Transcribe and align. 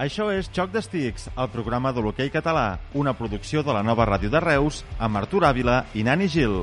Això 0.00 0.30
és 0.32 0.46
Xoc 0.48 0.70
d'Estics, 0.72 1.26
el 1.36 1.48
programa 1.52 1.90
de 1.92 2.00
l'hoquei 2.00 2.30
català, 2.32 2.78
una 2.96 3.12
producció 3.12 3.60
de 3.60 3.74
la 3.76 3.82
nova 3.84 4.06
ràdio 4.08 4.30
de 4.32 4.40
Reus, 4.40 4.78
amb 4.96 5.18
Artur 5.20 5.42
Àvila 5.44 5.82
i 5.92 6.00
Nani 6.06 6.24
Gil. 6.24 6.54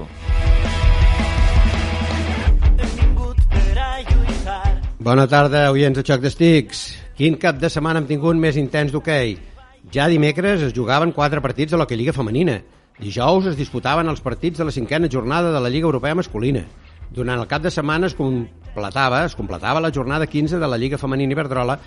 Bona 4.98 5.28
tarda, 5.30 5.68
oients 5.70 6.00
de 6.00 6.06
Xoc 6.08 6.24
d'Estics. 6.26 6.82
Quin 7.20 7.38
cap 7.38 7.60
de 7.62 7.70
setmana 7.70 8.02
hem 8.02 8.08
tingut 8.10 8.42
més 8.42 8.58
intens 8.58 8.90
d'hoquei? 8.96 9.38
Ja 9.94 10.10
dimecres 10.10 10.66
es 10.66 10.74
jugaven 10.74 11.14
quatre 11.14 11.38
partits 11.46 11.76
de 11.76 11.78
l'Hockey 11.78 12.02
Lliga 12.02 12.18
Femenina. 12.18 12.58
Dijous 12.98 13.52
es 13.54 13.62
disputaven 13.62 14.10
els 14.10 14.26
partits 14.26 14.58
de 14.58 14.66
la 14.66 14.74
cinquena 14.74 15.14
jornada 15.14 15.54
de 15.54 15.62
la 15.62 15.70
Lliga 15.70 15.86
Europea 15.86 16.18
Masculina. 16.18 16.66
Durant 17.14 17.38
el 17.38 17.46
cap 17.46 17.62
de 17.62 17.70
setmana 17.70 18.10
es 18.10 18.18
completava, 18.18 19.22
es 19.30 19.38
completava 19.38 19.86
la 19.86 19.94
jornada 19.94 20.26
15 20.26 20.58
de 20.58 20.74
la 20.74 20.82
Lliga 20.82 20.98
Femenina 20.98 21.38
Iberdrola 21.38 21.78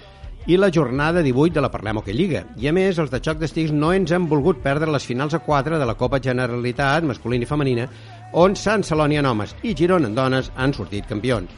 i 0.46 0.56
la 0.56 0.70
jornada 0.72 1.22
18 1.22 1.54
de 1.54 1.60
la 1.60 1.70
Parlem 1.70 1.98
Hockey 2.00 2.14
Lliga. 2.14 2.44
I 2.56 2.68
a 2.70 2.72
més, 2.72 2.98
els 2.98 3.10
de 3.12 3.20
Xoc 3.20 3.40
d'Estics 3.40 3.72
no 3.72 3.92
ens 3.92 4.12
han 4.12 4.28
volgut 4.30 4.62
perdre 4.64 4.90
les 4.90 5.04
finals 5.06 5.34
a 5.34 5.42
4 5.44 5.78
de 5.78 5.86
la 5.86 5.96
Copa 6.00 6.20
Generalitat 6.22 7.04
masculina 7.04 7.44
i 7.44 7.50
femenina, 7.50 7.88
on 8.32 8.56
Sant 8.56 8.84
Celoni 8.86 9.20
en 9.20 9.26
homes 9.26 9.54
i 9.62 9.74
Girona 9.76 10.08
en 10.08 10.16
dones 10.16 10.52
han 10.56 10.72
sortit 10.72 11.08
campions. 11.10 11.50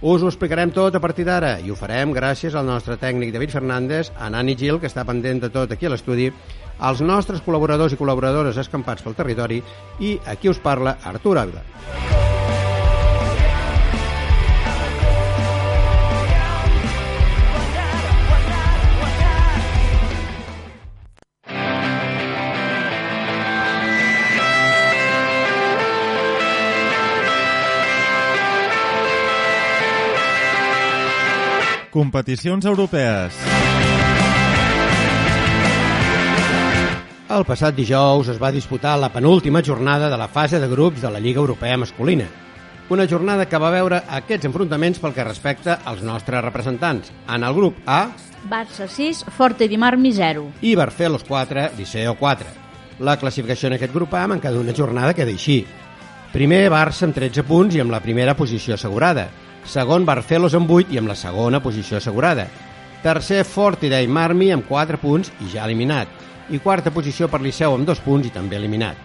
Us 0.00 0.22
ho 0.22 0.28
explicarem 0.30 0.70
tot 0.70 0.94
a 0.94 1.00
partir 1.02 1.24
d'ara 1.26 1.56
i 1.58 1.72
ho 1.72 1.76
farem 1.78 2.12
gràcies 2.14 2.54
al 2.54 2.68
nostre 2.68 2.94
tècnic 3.00 3.32
David 3.34 3.50
Fernández, 3.50 4.12
a 4.14 4.30
Nani 4.30 4.54
Gil, 4.54 4.78
que 4.78 4.86
està 4.86 5.02
pendent 5.08 5.42
de 5.42 5.50
tot 5.50 5.74
aquí 5.74 5.88
a 5.88 5.90
l'estudi, 5.90 6.30
als 6.78 7.02
nostres 7.02 7.42
col·laboradors 7.42 7.96
i 7.96 7.98
col·laboradores 7.98 8.62
escampats 8.62 9.02
pel 9.02 9.18
territori 9.18 9.58
i 9.98 10.14
aquí 10.26 10.52
us 10.52 10.62
parla 10.62 11.00
Artur 11.02 11.40
Ávila. 11.42 11.66
Competicions 31.98 32.62
europees. 32.62 33.34
El 37.34 37.42
passat 37.48 37.74
dijous 37.74 38.28
es 38.30 38.36
va 38.38 38.52
disputar 38.54 38.92
la 39.02 39.08
penúltima 39.10 39.64
jornada 39.66 40.06
de 40.12 40.18
la 40.20 40.28
fase 40.28 40.60
de 40.62 40.68
grups 40.70 41.02
de 41.02 41.10
la 41.10 41.18
Lliga 41.18 41.40
Europea 41.42 41.76
Masculina. 41.76 42.28
Una 42.88 43.08
jornada 43.10 43.48
que 43.48 43.58
va 43.58 43.72
veure 43.74 43.98
aquests 44.20 44.46
enfrontaments 44.46 45.02
pel 45.02 45.16
que 45.16 45.26
respecta 45.26 45.80
als 45.84 46.04
nostres 46.06 46.44
representants. 46.46 47.10
En 47.26 47.42
el 47.42 47.58
grup 47.58 47.82
A... 47.84 48.12
Barça 48.46 48.86
6, 48.86 49.24
Forte 49.34 49.66
di 49.66 49.76
Marmi 49.76 50.14
0. 50.14 50.46
I 50.62 50.76
Barcelos 50.78 51.26
4, 51.26 51.72
Liceo 51.80 52.14
4. 52.14 52.54
La 53.00 53.18
classificació 53.18 53.72
en 53.72 53.80
aquest 53.80 53.92
grup 53.98 54.14
A 54.14 54.22
en 54.30 54.38
cada 54.38 54.62
una 54.62 54.76
jornada 54.76 55.18
queda 55.18 55.34
així. 55.34 55.64
Primer 56.30 56.62
Barça 56.70 57.10
amb 57.10 57.18
13 57.18 57.42
punts 57.42 57.74
i 57.74 57.82
amb 57.82 57.90
la 57.90 58.04
primera 58.06 58.38
posició 58.38 58.78
assegurada. 58.78 59.26
Segon 59.68 60.06
Barcelos 60.08 60.54
amb 60.56 60.70
8 60.72 60.94
i 60.94 60.98
amb 60.98 61.10
la 61.10 61.16
segona 61.18 61.60
posició 61.60 61.98
assegurada. 61.98 62.46
Tercer 63.02 63.42
Fortidei 63.44 64.08
Marmi 64.08 64.48
amb 64.54 64.64
4 64.64 64.96
punts 65.02 65.28
i 65.44 65.50
ja 65.52 65.66
eliminat. 65.68 66.08
I 66.48 66.58
quarta 66.64 66.90
posició 66.90 67.28
per 67.28 67.42
Liceu 67.44 67.74
amb 67.76 67.84
2 67.86 68.00
punts 68.00 68.26
i 68.26 68.32
també 68.32 68.56
eliminat. 68.56 68.96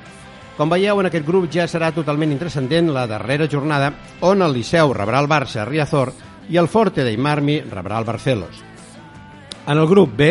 Com 0.56 0.70
veieu, 0.72 1.02
en 1.02 1.10
aquest 1.10 1.26
grup 1.28 1.50
ja 1.52 1.66
serà 1.68 1.90
totalment 1.92 2.32
intrascendent 2.32 2.94
la 2.96 3.04
darrera 3.10 3.50
jornada 3.52 3.92
on 4.22 4.42
el 4.46 4.54
Liceu 4.56 4.94
rebrà 4.96 5.20
el 5.20 5.28
Barça 5.28 5.64
a 5.64 5.66
Riazor 5.68 6.14
i 6.50 6.60
el 6.62 6.70
Forte 6.72 7.04
de 7.04 7.18
Marmi 7.18 7.60
rebrà 7.62 8.00
el 8.00 8.08
Barcelos. 8.08 8.62
En 9.68 9.78
el 9.78 9.88
grup 9.88 10.16
B... 10.16 10.30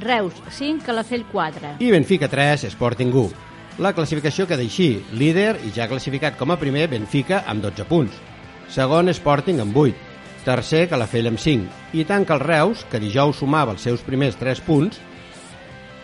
Reus 0.00 0.34
5, 0.50 0.84
Calafell 0.84 1.24
4. 1.32 1.76
I 1.78 1.90
Benfica 1.90 2.28
3, 2.28 2.68
Sporting 2.70 3.10
1. 3.10 3.42
La 3.82 3.92
classificació 3.94 4.46
queda 4.46 4.62
així, 4.62 5.00
líder 5.18 5.56
i 5.66 5.72
ja 5.74 5.88
classificat 5.90 6.38
com 6.38 6.54
a 6.54 6.58
primer 6.60 6.86
Benfica 6.90 7.42
amb 7.50 7.62
12 7.64 7.86
punts. 7.90 8.22
Segon, 8.70 9.08
Sporting 9.12 9.60
amb 9.60 9.76
8. 9.76 9.94
Tercer, 10.44 10.84
Calafell 10.90 11.30
amb 11.30 11.40
5. 11.40 11.68
I 11.96 12.04
tanca 12.04 12.34
el 12.36 12.44
Reus, 12.44 12.84
que 12.90 13.00
dijous 13.00 13.40
sumava 13.40 13.72
els 13.72 13.84
seus 13.84 14.04
primers 14.04 14.36
3 14.40 14.60
punts. 14.66 15.00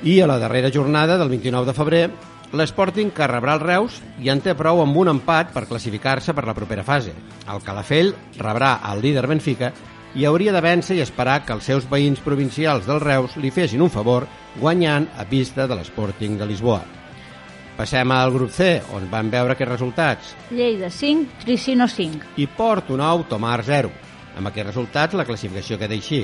I 0.03 0.21
a 0.21 0.29
la 0.31 0.39
darrera 0.41 0.71
jornada 0.73 1.19
del 1.21 1.29
29 1.29 1.69
de 1.69 1.77
febrer, 1.77 2.05
l'Sporting 2.53 3.13
que 3.15 3.29
rebrà 3.29 3.55
el 3.59 3.65
Reus 3.65 4.01
i 4.19 4.31
en 4.33 4.41
té 4.43 4.57
prou 4.59 4.81
amb 4.83 4.97
un 4.97 5.13
empat 5.13 5.53
per 5.55 5.67
classificar-se 5.71 6.35
per 6.35 6.47
la 6.49 6.57
propera 6.57 6.85
fase. 6.87 7.13
El 7.47 7.63
Calafell 7.67 8.15
rebrà 8.39 8.79
el 8.93 9.03
líder 9.05 9.27
Benfica 9.31 9.73
i 10.15 10.27
hauria 10.27 10.55
de 10.57 10.63
vèncer 10.65 10.97
i 10.99 11.05
esperar 11.05 11.45
que 11.45 11.55
els 11.55 11.69
seus 11.69 11.87
veïns 11.91 12.23
provincials 12.25 12.89
del 12.89 13.03
Reus 13.05 13.37
li 13.37 13.53
fessin 13.55 13.85
un 13.85 13.93
favor 13.93 14.27
guanyant 14.59 15.07
a 15.17 15.29
pista 15.29 15.69
de 15.71 15.79
l'Sporting 15.79 16.41
de 16.41 16.49
Lisboa. 16.51 17.00
Passem 17.81 18.11
al 18.13 18.29
grup 18.29 18.51
C, 18.53 18.75
on 18.93 19.07
van 19.09 19.31
veure 19.33 19.55
aquests 19.55 19.71
resultats. 19.71 20.33
Lleida 20.53 20.91
5, 20.93 21.39
Tricino 21.47 21.87
5. 21.89 22.35
I 22.37 22.45
Porto 22.53 22.93
9, 23.01 23.25
Tomar 23.31 23.63
0. 23.65 23.89
Amb 24.37 24.51
aquests 24.51 24.67
resultats 24.69 25.17
la 25.17 25.25
classificació 25.25 25.79
queda 25.81 25.97
així. 25.97 26.19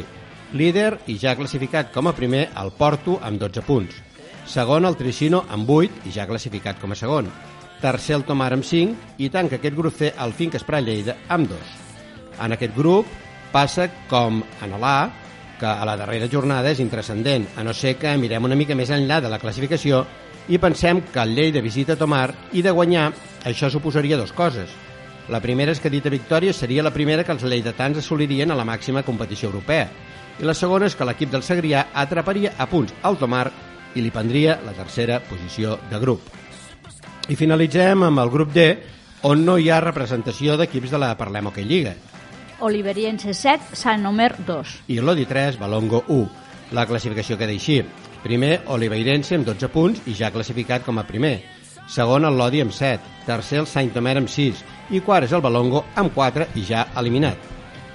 Líder 0.53 0.99
i 1.09 1.17
ja 1.17 1.33
classificat 1.39 1.89
com 1.95 2.11
a 2.11 2.13
primer 2.13 2.43
el 2.61 2.75
Porto 2.77 3.17
amb 3.25 3.41
12 3.41 3.65
punts. 3.65 3.97
Segon 4.45 4.85
el 4.85 4.99
Tricino 5.01 5.47
amb 5.49 5.73
8 5.79 6.05
i 6.05 6.13
ja 6.13 6.29
classificat 6.29 6.77
com 6.83 6.93
a 6.93 7.01
segon. 7.01 7.33
Tercer 7.81 8.19
el 8.19 8.27
Tomar 8.29 8.51
amb 8.53 8.69
5 8.75 9.17
i 9.25 9.33
tanca 9.33 9.57
aquest 9.57 9.81
grup 9.81 9.97
C 9.97 10.13
el 10.13 10.37
Finca 10.37 10.61
Esprà 10.61 10.83
Lleida 10.85 11.17
amb 11.33 11.49
2. 11.55 11.73
En 12.45 12.53
aquest 12.53 12.77
grup 12.77 13.09
passa 13.57 13.89
com 14.13 14.43
en 14.45 14.77
l'A, 14.77 14.99
que 15.57 15.73
a 15.73 15.89
la 15.89 15.97
darrera 15.97 16.29
jornada 16.29 16.69
és 16.69 16.85
intrascendent, 16.85 17.49
a 17.57 17.65
no 17.65 17.73
ser 17.73 17.97
que 17.97 18.13
mirem 18.21 18.45
una 18.45 18.61
mica 18.61 18.77
més 18.77 18.93
enllà 18.93 19.23
de 19.25 19.33
la 19.33 19.41
classificació 19.41 20.05
i 20.49 20.59
pensem 20.63 21.01
que 21.13 21.23
el 21.23 21.35
Lleida 21.35 21.63
visita 21.63 21.97
Tomar 21.97 22.31
i 22.53 22.63
de 22.63 22.71
guanyar 22.71 23.11
això 23.45 23.71
suposaria 23.71 24.19
dues 24.19 24.33
coses. 24.33 24.71
La 25.29 25.41
primera 25.43 25.73
és 25.75 25.81
que 25.83 25.91
dita 25.91 26.13
victòria 26.13 26.53
seria 26.55 26.85
la 26.87 26.95
primera 26.95 27.25
que 27.25 27.35
els 27.35 27.43
lleidatans 27.43 27.99
assolirien 27.99 28.51
a 28.51 28.59
la 28.59 28.67
màxima 28.67 29.03
competició 29.03 29.51
europea 29.51 29.89
i 30.39 30.45
la 30.45 30.55
segona 30.55 30.87
és 30.87 30.95
que 30.97 31.07
l'equip 31.09 31.31
del 31.33 31.45
Segrià 31.45 31.87
atraparia 31.95 32.53
a 32.59 32.67
punts 32.69 32.93
al 33.03 33.17
Tomar 33.17 33.47
i 33.97 34.03
li 34.05 34.13
prendria 34.13 34.59
la 34.65 34.75
tercera 34.77 35.19
posició 35.25 35.79
de 35.91 36.01
grup. 36.03 36.21
I 37.29 37.37
finalitzem 37.37 38.05
amb 38.07 38.21
el 38.23 38.31
grup 38.31 38.53
D, 38.53 38.67
on 39.27 39.45
no 39.47 39.57
hi 39.59 39.71
ha 39.71 39.81
representació 39.81 40.59
d'equips 40.61 40.93
de 40.93 41.01
la 41.01 41.15
Parlem 41.17 41.49
Hockey 41.49 41.65
Lliga. 41.65 41.95
Oliveriense 42.61 43.33
7, 43.35 43.75
Sant 43.77 44.05
Omer 44.07 44.35
2. 44.47 44.75
I 44.93 45.01
l'Odi 45.01 45.25
3, 45.29 45.59
Balongo 45.61 46.05
1. 46.13 46.29
La 46.77 46.87
classificació 46.87 47.39
queda 47.41 47.57
així. 47.57 47.81
Primer, 48.27 48.65
Oliveirense 48.75 49.37
amb 49.39 49.47
12 49.47 49.69
punts 49.71 50.07
i 50.11 50.13
ja 50.19 50.33
classificat 50.35 50.83
com 50.83 50.99
a 50.99 51.05
primer. 51.07 51.37
Segon, 51.87 52.25
el 52.27 52.35
Lodi 52.35 52.59
amb 52.65 52.73
7. 52.75 53.13
Tercer, 53.23 53.61
el 53.61 53.69
Saint 53.71 53.93
Omer 54.01 54.17
amb 54.19 54.31
6. 54.33 54.63
I 54.91 55.01
quart 55.07 55.29
és 55.29 55.35
el 55.37 55.45
Balongo 55.45 55.85
amb 55.95 56.11
4 56.15 56.49
i 56.59 56.65
ja 56.67 56.89
eliminat. 56.99 57.39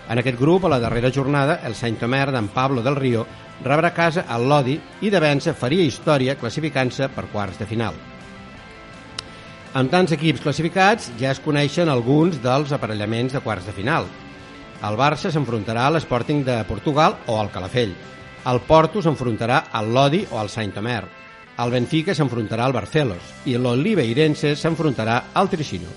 En 0.08 0.22
aquest 0.22 0.40
grup, 0.40 0.64
a 0.64 0.72
la 0.72 0.80
darrera 0.80 1.12
jornada, 1.12 1.58
el 1.68 1.75
Saint 1.75 2.00
Omer 2.08 2.30
d'en 2.31 2.47
Pablo 2.56 2.80
del 2.86 2.96
Río 2.96 3.25
rebrà 3.66 3.92
casa 3.92 4.24
al 4.24 4.47
Lodi 4.47 4.78
i 5.02 5.12
de 5.12 5.19
vèncer 5.19 5.52
faria 5.52 5.84
història 5.84 6.38
classificant-se 6.40 7.09
per 7.12 7.28
quarts 7.34 7.59
de 7.59 7.68
final. 7.68 8.00
Amb 9.75 9.92
tants 9.92 10.16
equips 10.16 10.46
classificats 10.46 11.12
ja 11.19 11.34
es 11.36 11.44
coneixen 11.44 11.92
alguns 11.92 12.40
dels 12.40 12.72
aparellaments 12.72 13.36
de 13.36 13.44
quarts 13.44 13.68
de 13.68 13.75
final. 13.75 14.08
El 14.80 14.96
Barça 14.96 15.28
s'enfrontarà 15.28 15.90
a 15.90 15.98
l'Sporting 15.98 16.46
de 16.48 16.58
Portugal 16.72 17.19
o 17.28 17.36
al 17.40 17.52
Calafell. 17.52 17.92
El 18.41 18.57
Porto 18.66 19.03
s'enfrontarà 19.06 19.68
al 19.69 19.91
Lodi 19.94 20.24
o 20.31 20.40
al 20.41 20.50
Saint 20.50 20.74
Omer. 20.81 21.03
El 21.62 21.69
Benfica 21.69 22.16
s'enfrontarà 22.18 22.66
al 22.66 22.74
Barcelos 22.74 23.28
i 23.46 23.53
l'Oliveirense 23.53 24.56
s'enfrontarà 24.57 25.18
al 25.38 25.50
Tricino. 25.52 25.91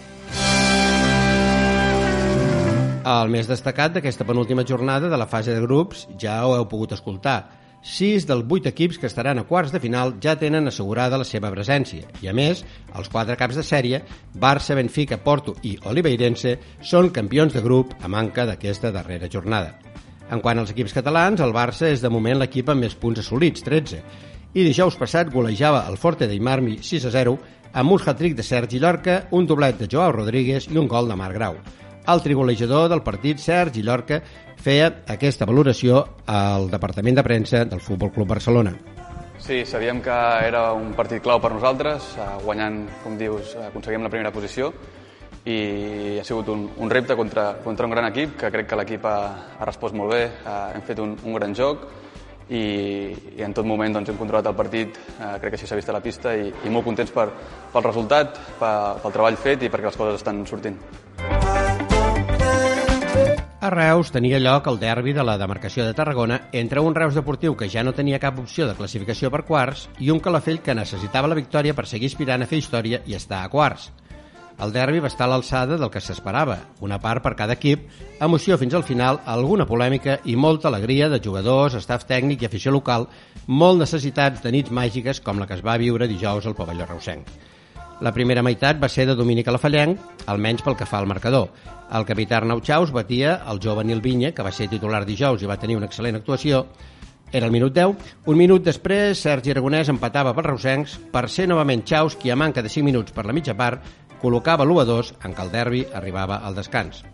El 3.05 3.33
més 3.33 3.49
destacat 3.49 3.97
d'aquesta 3.97 4.27
penúltima 4.29 4.65
jornada 4.69 5.09
de 5.09 5.17
la 5.17 5.29
fase 5.29 5.57
de 5.57 5.63
grups 5.65 6.05
ja 6.21 6.43
ho 6.45 6.53
heu 6.59 6.69
pogut 6.69 6.93
escoltar. 6.93 7.39
Sis 7.81 8.29
dels 8.29 8.45
vuit 8.49 8.69
equips 8.69 9.01
que 9.01 9.09
estaran 9.09 9.41
a 9.41 9.47
quarts 9.49 9.73
de 9.73 9.81
final 9.81 10.15
ja 10.21 10.37
tenen 10.41 10.69
assegurada 10.69 11.21
la 11.21 11.29
seva 11.29 11.53
presència 11.53 12.05
i, 12.21 12.29
a 12.29 12.37
més, 12.37 12.61
els 12.93 13.09
quatre 13.13 13.37
caps 13.41 13.57
de 13.57 13.65
sèrie, 13.65 14.03
Barça, 14.37 14.77
Benfica, 14.77 15.17
Porto 15.17 15.57
i 15.63 15.79
Oliveirense, 15.89 16.59
són 16.81 17.09
campions 17.09 17.57
de 17.57 17.65
grup 17.65 17.97
a 18.01 18.09
manca 18.09 18.45
d'aquesta 18.49 18.93
darrera 18.93 19.33
jornada. 19.33 19.94
En 20.33 20.41
quant 20.41 20.59
als 20.59 20.73
equips 20.73 20.95
catalans, 20.97 21.43
el 21.45 21.53
Barça 21.53 21.91
és 21.93 22.01
de 22.01 22.11
moment 22.13 22.39
l'equip 22.41 22.71
amb 22.73 22.87
més 22.87 22.95
punts 22.97 23.21
assolits, 23.21 23.65
13, 23.67 24.01
i 24.55 24.65
dijous 24.65 24.97
passat 24.97 25.33
golejava 25.33 25.85
el 25.91 25.99
Forte 26.01 26.29
de 26.31 26.39
Marmi 26.41 26.79
6 26.81 27.09
a 27.11 27.13
0 27.13 27.37
amb 27.75 27.93
un 27.93 28.01
hat-trick 28.01 28.37
de 28.39 28.47
Sergi 28.47 28.79
Llorca, 28.79 29.25
un 29.33 29.47
doblet 29.47 29.79
de 29.81 29.89
Joao 29.91 30.13
Rodríguez 30.15 30.69
i 30.71 30.79
un 30.79 30.89
gol 30.89 31.11
de 31.11 31.17
Marc 31.19 31.35
Grau. 31.35 31.59
El 32.07 32.23
trigolejador 32.23 32.89
del 32.89 33.03
partit, 33.03 33.41
Sergi 33.41 33.83
Llorca, 33.83 34.21
feia 34.61 34.91
aquesta 35.11 35.49
valoració 35.49 36.05
al 36.27 36.71
Departament 36.71 37.19
de 37.19 37.25
Premsa 37.27 37.65
del 37.65 37.81
Futbol 37.81 38.13
Club 38.13 38.29
Barcelona. 38.37 38.75
Sí, 39.45 39.65
sabíem 39.67 40.01
que 40.01 40.15
era 40.47 40.71
un 40.73 40.95
partit 40.97 41.21
clau 41.25 41.41
per 41.43 41.51
nosaltres, 41.53 42.15
eh, 42.17 42.29
guanyant, 42.45 42.85
com 43.03 43.19
dius, 43.19 43.57
aconseguim 43.67 44.07
la 44.07 44.13
primera 44.13 44.33
posició 44.33 44.71
i 45.45 46.19
ha 46.21 46.25
sigut 46.25 46.49
un, 46.49 46.65
un 46.81 46.91
repte 46.91 47.17
contra, 47.17 47.59
contra 47.65 47.87
un 47.87 47.93
gran 47.93 48.09
equip, 48.09 48.39
que 48.41 48.51
crec 48.51 48.71
que 48.71 48.79
l'equip 48.81 49.05
ha, 49.05 49.19
ha 49.59 49.69
respost 49.69 49.97
molt 49.97 50.15
bé, 50.15 50.25
ha, 50.45 50.73
hem 50.75 50.85
fet 50.87 51.03
un, 51.05 51.17
un 51.25 51.37
gran 51.37 51.55
joc 51.55 51.85
i, 52.49 53.13
i 53.37 53.45
en 53.45 53.55
tot 53.57 53.67
moment 53.69 53.93
doncs, 53.93 54.11
hem 54.11 54.21
controlat 54.21 54.49
el 54.49 54.57
partit, 54.57 54.97
eh, 55.19 55.35
crec 55.41 55.55
que 55.55 55.59
així 55.61 55.69
s'ha 55.69 55.79
vist 55.79 55.93
a 55.93 55.97
la 55.97 56.03
pista 56.05 56.35
i, 56.37 56.49
i 56.49 56.73
molt 56.73 56.89
contents 56.89 57.13
per, 57.13 57.29
pel 57.73 57.87
resultat, 57.87 58.41
pel, 58.61 59.01
pel 59.05 59.17
treball 59.17 59.41
fet 59.41 59.65
i 59.65 59.73
perquè 59.73 59.91
les 59.91 60.01
coses 60.01 60.21
estan 60.21 60.45
sortint. 60.49 60.81
A 63.65 63.71
Reus 63.73 64.11
tenia 64.13 64.37
lloc 64.37 64.67
el 64.69 64.77
derbi 64.77 65.15
de 65.17 65.25
la 65.25 65.39
demarcació 65.41 65.87
de 65.87 65.95
Tarragona 65.97 66.51
entre 66.53 66.83
un 66.85 66.93
Reus 66.93 67.17
deportiu 67.17 67.55
que 67.57 67.71
ja 67.73 67.81
no 67.81 67.95
tenia 67.97 68.21
cap 68.21 68.37
opció 68.43 68.67
de 68.69 68.75
classificació 68.77 69.31
per 69.33 69.47
quarts 69.49 69.87
i 70.05 70.11
un 70.13 70.21
Calafell 70.21 70.61
que 70.61 70.77
necessitava 70.77 71.31
la 71.33 71.39
victòria 71.39 71.73
per 71.73 71.87
seguir 71.89 72.13
aspirant 72.13 72.45
a 72.45 72.49
fer 72.51 72.61
història 72.61 73.01
i 73.09 73.17
estar 73.17 73.41
a 73.41 73.49
quarts. 73.49 73.89
El 74.63 74.71
derbi 74.71 75.01
va 75.03 75.09
estar 75.11 75.27
a 75.27 75.33
l'alçada 75.33 75.77
del 75.81 75.91
que 75.91 76.01
s'esperava, 76.01 76.61
una 76.87 77.01
part 77.03 77.25
per 77.25 77.35
cada 77.35 77.57
equip, 77.59 77.89
emoció 78.23 78.59
fins 78.61 78.77
al 78.79 78.85
final, 78.87 79.19
alguna 79.27 79.67
polèmica 79.67 80.21
i 80.31 80.37
molta 80.37 80.71
alegria 80.71 81.09
de 81.11 81.19
jugadors, 81.25 81.75
staff 81.83 82.07
tècnic 82.07 82.45
i 82.45 82.47
afició 82.47 82.71
local, 82.71 83.09
molt 83.47 83.83
necessitats 83.83 84.45
de 84.45 84.55
nits 84.55 84.71
màgiques 84.71 85.21
com 85.21 85.43
la 85.43 85.51
que 85.51 85.59
es 85.59 85.65
va 85.67 85.81
viure 85.83 86.07
dijous 86.07 86.47
al 86.47 86.55
pavelló 86.55 86.87
reusenc. 86.87 87.35
La 88.03 88.13
primera 88.15 88.43
meitat 88.43 88.79
va 88.83 88.89
ser 88.91 89.09
de 89.09 89.15
domini 89.19 89.43
calafallenc, 89.47 90.01
almenys 90.31 90.63
pel 90.63 90.79
que 90.79 90.87
fa 90.87 90.99
al 91.03 91.11
marcador. 91.11 91.51
El 91.95 92.07
capità 92.07 92.39
Arnau 92.39 92.63
Chaus 92.63 92.91
batia 92.95 93.41
el 93.51 93.61
jove 93.63 93.85
Nil 93.85 94.03
Vinya, 94.03 94.33
que 94.35 94.43
va 94.43 94.55
ser 94.55 94.71
titular 94.71 95.05
dijous 95.07 95.43
i 95.43 95.51
va 95.51 95.59
tenir 95.59 95.77
una 95.79 95.91
excel·lent 95.91 96.19
actuació. 96.19 96.65
Era 97.35 97.47
el 97.47 97.53
minut 97.53 97.75
10. 97.75 97.95
Un 98.31 98.37
minut 98.39 98.63
després, 98.63 99.19
Sergi 99.19 99.51
Aragonès 99.51 99.89
empatava 99.91 100.35
per 100.35 100.45
Reusencs 100.47 100.99
per 101.11 101.25
ser 101.31 101.49
novament 101.51 101.83
Chaus 101.83 102.15
qui, 102.15 102.31
a 102.31 102.37
manca 102.39 102.63
de 102.63 102.71
5 102.71 102.87
minuts 102.87 103.15
per 103.15 103.27
la 103.27 103.35
mitja 103.35 103.57
part, 103.59 103.83
col·locava 104.25 104.65
l'1 104.65 104.81
a 104.81 104.89
2 104.89 105.13
en 105.29 105.37
què 105.37 105.45
el 105.45 105.53
derbi 105.53 105.85
arribava 105.93 106.41
al 106.41 106.57
descans. 106.57 107.05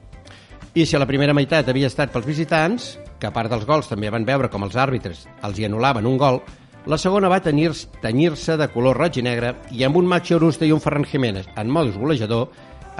I 0.70 0.86
si 0.86 0.94
a 0.94 1.00
la 1.02 1.08
primera 1.10 1.34
meitat 1.34 1.68
havia 1.68 1.90
estat 1.90 2.12
pels 2.14 2.28
visitants, 2.28 2.92
que 3.18 3.26
a 3.26 3.34
part 3.34 3.50
dels 3.50 3.66
gols 3.66 3.90
també 3.90 4.10
van 4.14 4.26
veure 4.28 4.50
com 4.52 4.62
els 4.62 4.78
àrbitres 4.78 5.24
els 5.42 5.58
hi 5.58 5.66
anul·laven 5.66 6.06
un 6.06 6.18
gol, 6.20 6.38
la 6.86 6.96
segona 6.96 7.28
va 7.28 7.42
tenyir-se 7.42 8.56
de 8.56 8.68
color 8.72 8.96
roig 8.96 9.18
i 9.18 9.24
negre 9.26 9.56
i 9.76 9.82
amb 9.84 9.98
un 10.00 10.06
Maxi 10.08 10.36
Orusta 10.38 10.64
i 10.64 10.72
un 10.72 10.80
Ferran 10.80 11.04
Jiménez 11.04 11.50
en 11.60 11.68
modus 11.74 11.98
golejador 12.00 12.48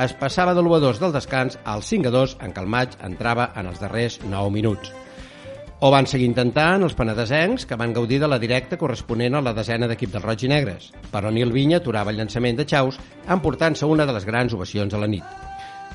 es 0.03 0.13
passava 0.19 0.53
de 0.57 0.61
l'1 0.61 0.77
a 0.77 0.83
2 0.85 1.01
del 1.01 1.15
descans 1.15 1.59
al 1.65 1.87
5 1.87 2.11
a 2.11 2.13
2 2.19 2.37
en 2.45 2.53
què 2.57 2.65
el 2.65 2.69
maig 2.75 2.99
entrava 3.07 3.53
en 3.57 3.71
els 3.71 3.81
darrers 3.81 4.19
9 4.27 4.53
minuts. 4.53 4.93
O 5.81 5.89
van 5.89 6.05
seguir 6.05 6.27
intentant 6.29 6.83
els 6.85 6.93
penedesencs, 6.93 7.63
que 7.65 7.77
van 7.81 7.95
gaudir 7.97 8.19
de 8.21 8.29
la 8.29 8.39
directa 8.39 8.77
corresponent 8.77 9.39
a 9.39 9.41
la 9.41 9.55
desena 9.57 9.87
d'equip 9.89 10.11
dels 10.13 10.27
Roig 10.27 10.43
i 10.45 10.51
Negres, 10.53 10.91
però 11.09 11.31
Nil 11.33 11.55
Vinya 11.55 11.79
aturava 11.81 12.13
el 12.13 12.21
llançament 12.21 12.59
de 12.59 12.67
Chaus, 12.69 12.99
emportant-se 13.25 13.89
una 13.89 14.05
de 14.05 14.13
les 14.13 14.27
grans 14.29 14.53
ovacions 14.53 14.93
a 14.93 15.01
la 15.01 15.09
nit. 15.09 15.25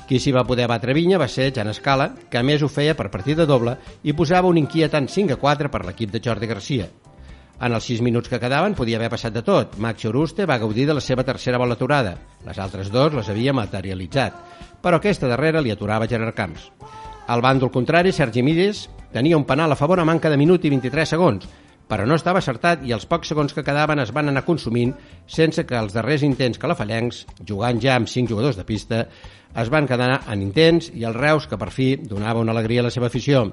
Qui 0.08 0.18
s'hi 0.18 0.34
va 0.34 0.42
poder 0.48 0.66
batre 0.66 0.94
Vinya 0.94 1.22
va 1.22 1.30
ser 1.30 1.52
Jan 1.54 1.70
Escala, 1.70 2.08
que 2.30 2.42
a 2.42 2.42
més 2.42 2.66
ho 2.66 2.70
feia 2.70 2.98
per 2.98 3.12
partida 3.14 3.46
doble 3.46 3.76
i 4.02 4.14
posava 4.18 4.50
un 4.50 4.58
inquietant 4.58 5.06
5 5.06 5.38
a 5.38 5.40
4 5.46 5.70
per 5.70 5.84
l'equip 5.86 6.10
de 6.10 6.24
Jordi 6.24 6.50
Garcia. 6.50 6.90
En 7.62 7.72
els 7.72 7.86
6 7.86 8.02
minuts 8.02 8.28
que 8.28 8.42
quedaven 8.42 8.74
podia 8.74 8.98
haver 8.98 9.14
passat 9.14 9.38
de 9.38 9.46
tot. 9.46 9.78
Maxi 9.78 10.10
Oruste 10.10 10.50
va 10.50 10.58
gaudir 10.58 10.90
de 10.90 10.98
la 10.98 11.00
seva 11.00 11.22
tercera 11.24 11.62
bola 11.62 11.78
aturada. 11.78 12.18
Les 12.44 12.58
altres 12.58 12.90
dos 12.90 13.14
les 13.14 13.30
havia 13.30 13.54
materialitzat, 13.54 14.34
però 14.82 14.98
aquesta 14.98 15.30
darrera 15.30 15.62
li 15.62 15.70
aturava 15.70 16.10
Gerard 16.10 16.34
Camps. 16.34 16.72
Al 17.26 17.42
bàndol 17.42 17.72
contrari, 17.74 18.12
Sergi 18.14 18.42
Mides 18.46 18.84
tenia 19.10 19.36
un 19.36 19.44
penal 19.44 19.72
a 19.72 19.78
favor 19.78 19.98
a 19.98 20.04
manca 20.06 20.30
de 20.30 20.36
minut 20.38 20.64
i 20.64 20.70
23 20.70 21.10
segons, 21.16 21.46
però 21.90 22.06
no 22.06 22.14
estava 22.18 22.38
acertat 22.38 22.84
i 22.86 22.92
els 22.94 23.06
pocs 23.10 23.32
segons 23.32 23.54
que 23.54 23.64
quedaven 23.66 23.98
es 24.02 24.12
van 24.14 24.30
anar 24.30 24.44
consumint 24.46 24.92
sense 25.26 25.64
que 25.66 25.78
els 25.78 25.94
darrers 25.94 26.22
intents 26.26 26.60
calafallencs, 26.62 27.24
jugant 27.46 27.80
ja 27.82 27.96
amb 27.98 28.10
5 28.10 28.30
jugadors 28.30 28.58
de 28.58 28.66
pista, 28.66 29.06
es 29.56 29.70
van 29.72 29.88
quedar 29.90 30.20
en 30.20 30.44
intents 30.44 30.92
i 30.94 31.06
el 31.08 31.18
Reus, 31.18 31.48
que 31.50 31.58
per 31.58 31.72
fi 31.74 31.94
donava 31.96 32.42
una 32.42 32.54
alegria 32.54 32.84
a 32.84 32.86
la 32.86 32.94
seva 32.94 33.10
afició. 33.10 33.48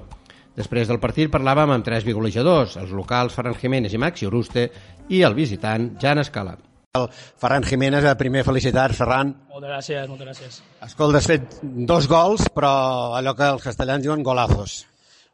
Després 0.54 0.86
del 0.86 1.02
partit 1.02 1.32
parlàvem 1.32 1.72
amb 1.74 1.86
tres 1.86 2.06
vigolejadors, 2.06 2.76
els 2.78 2.94
locals 2.94 3.34
Ferran 3.34 3.58
Jiménez 3.58 3.94
i 3.94 3.98
Maxi 3.98 4.30
Uruste 4.30 4.68
i 5.10 5.24
el 5.26 5.34
visitant 5.34 5.96
Jan 5.98 6.22
Escala. 6.22 6.54
El 6.94 7.08
Ferran 7.10 7.64
Jiménez, 7.64 8.04
eh, 8.04 8.14
primer 8.14 8.44
felicitats, 8.46 8.94
Ferran. 8.94 9.32
Moltes 9.50 9.66
gràcies, 9.66 10.04
moltes 10.06 10.28
gràcies. 10.28 10.58
Escolta, 10.86 11.18
has 11.18 11.26
fet 11.26 11.56
dos 11.90 12.06
gols, 12.06 12.44
però 12.54 12.70
allò 13.18 13.32
que 13.34 13.48
els 13.50 13.64
castellans 13.64 14.04
diuen 14.04 14.22
golazos. 14.22 14.76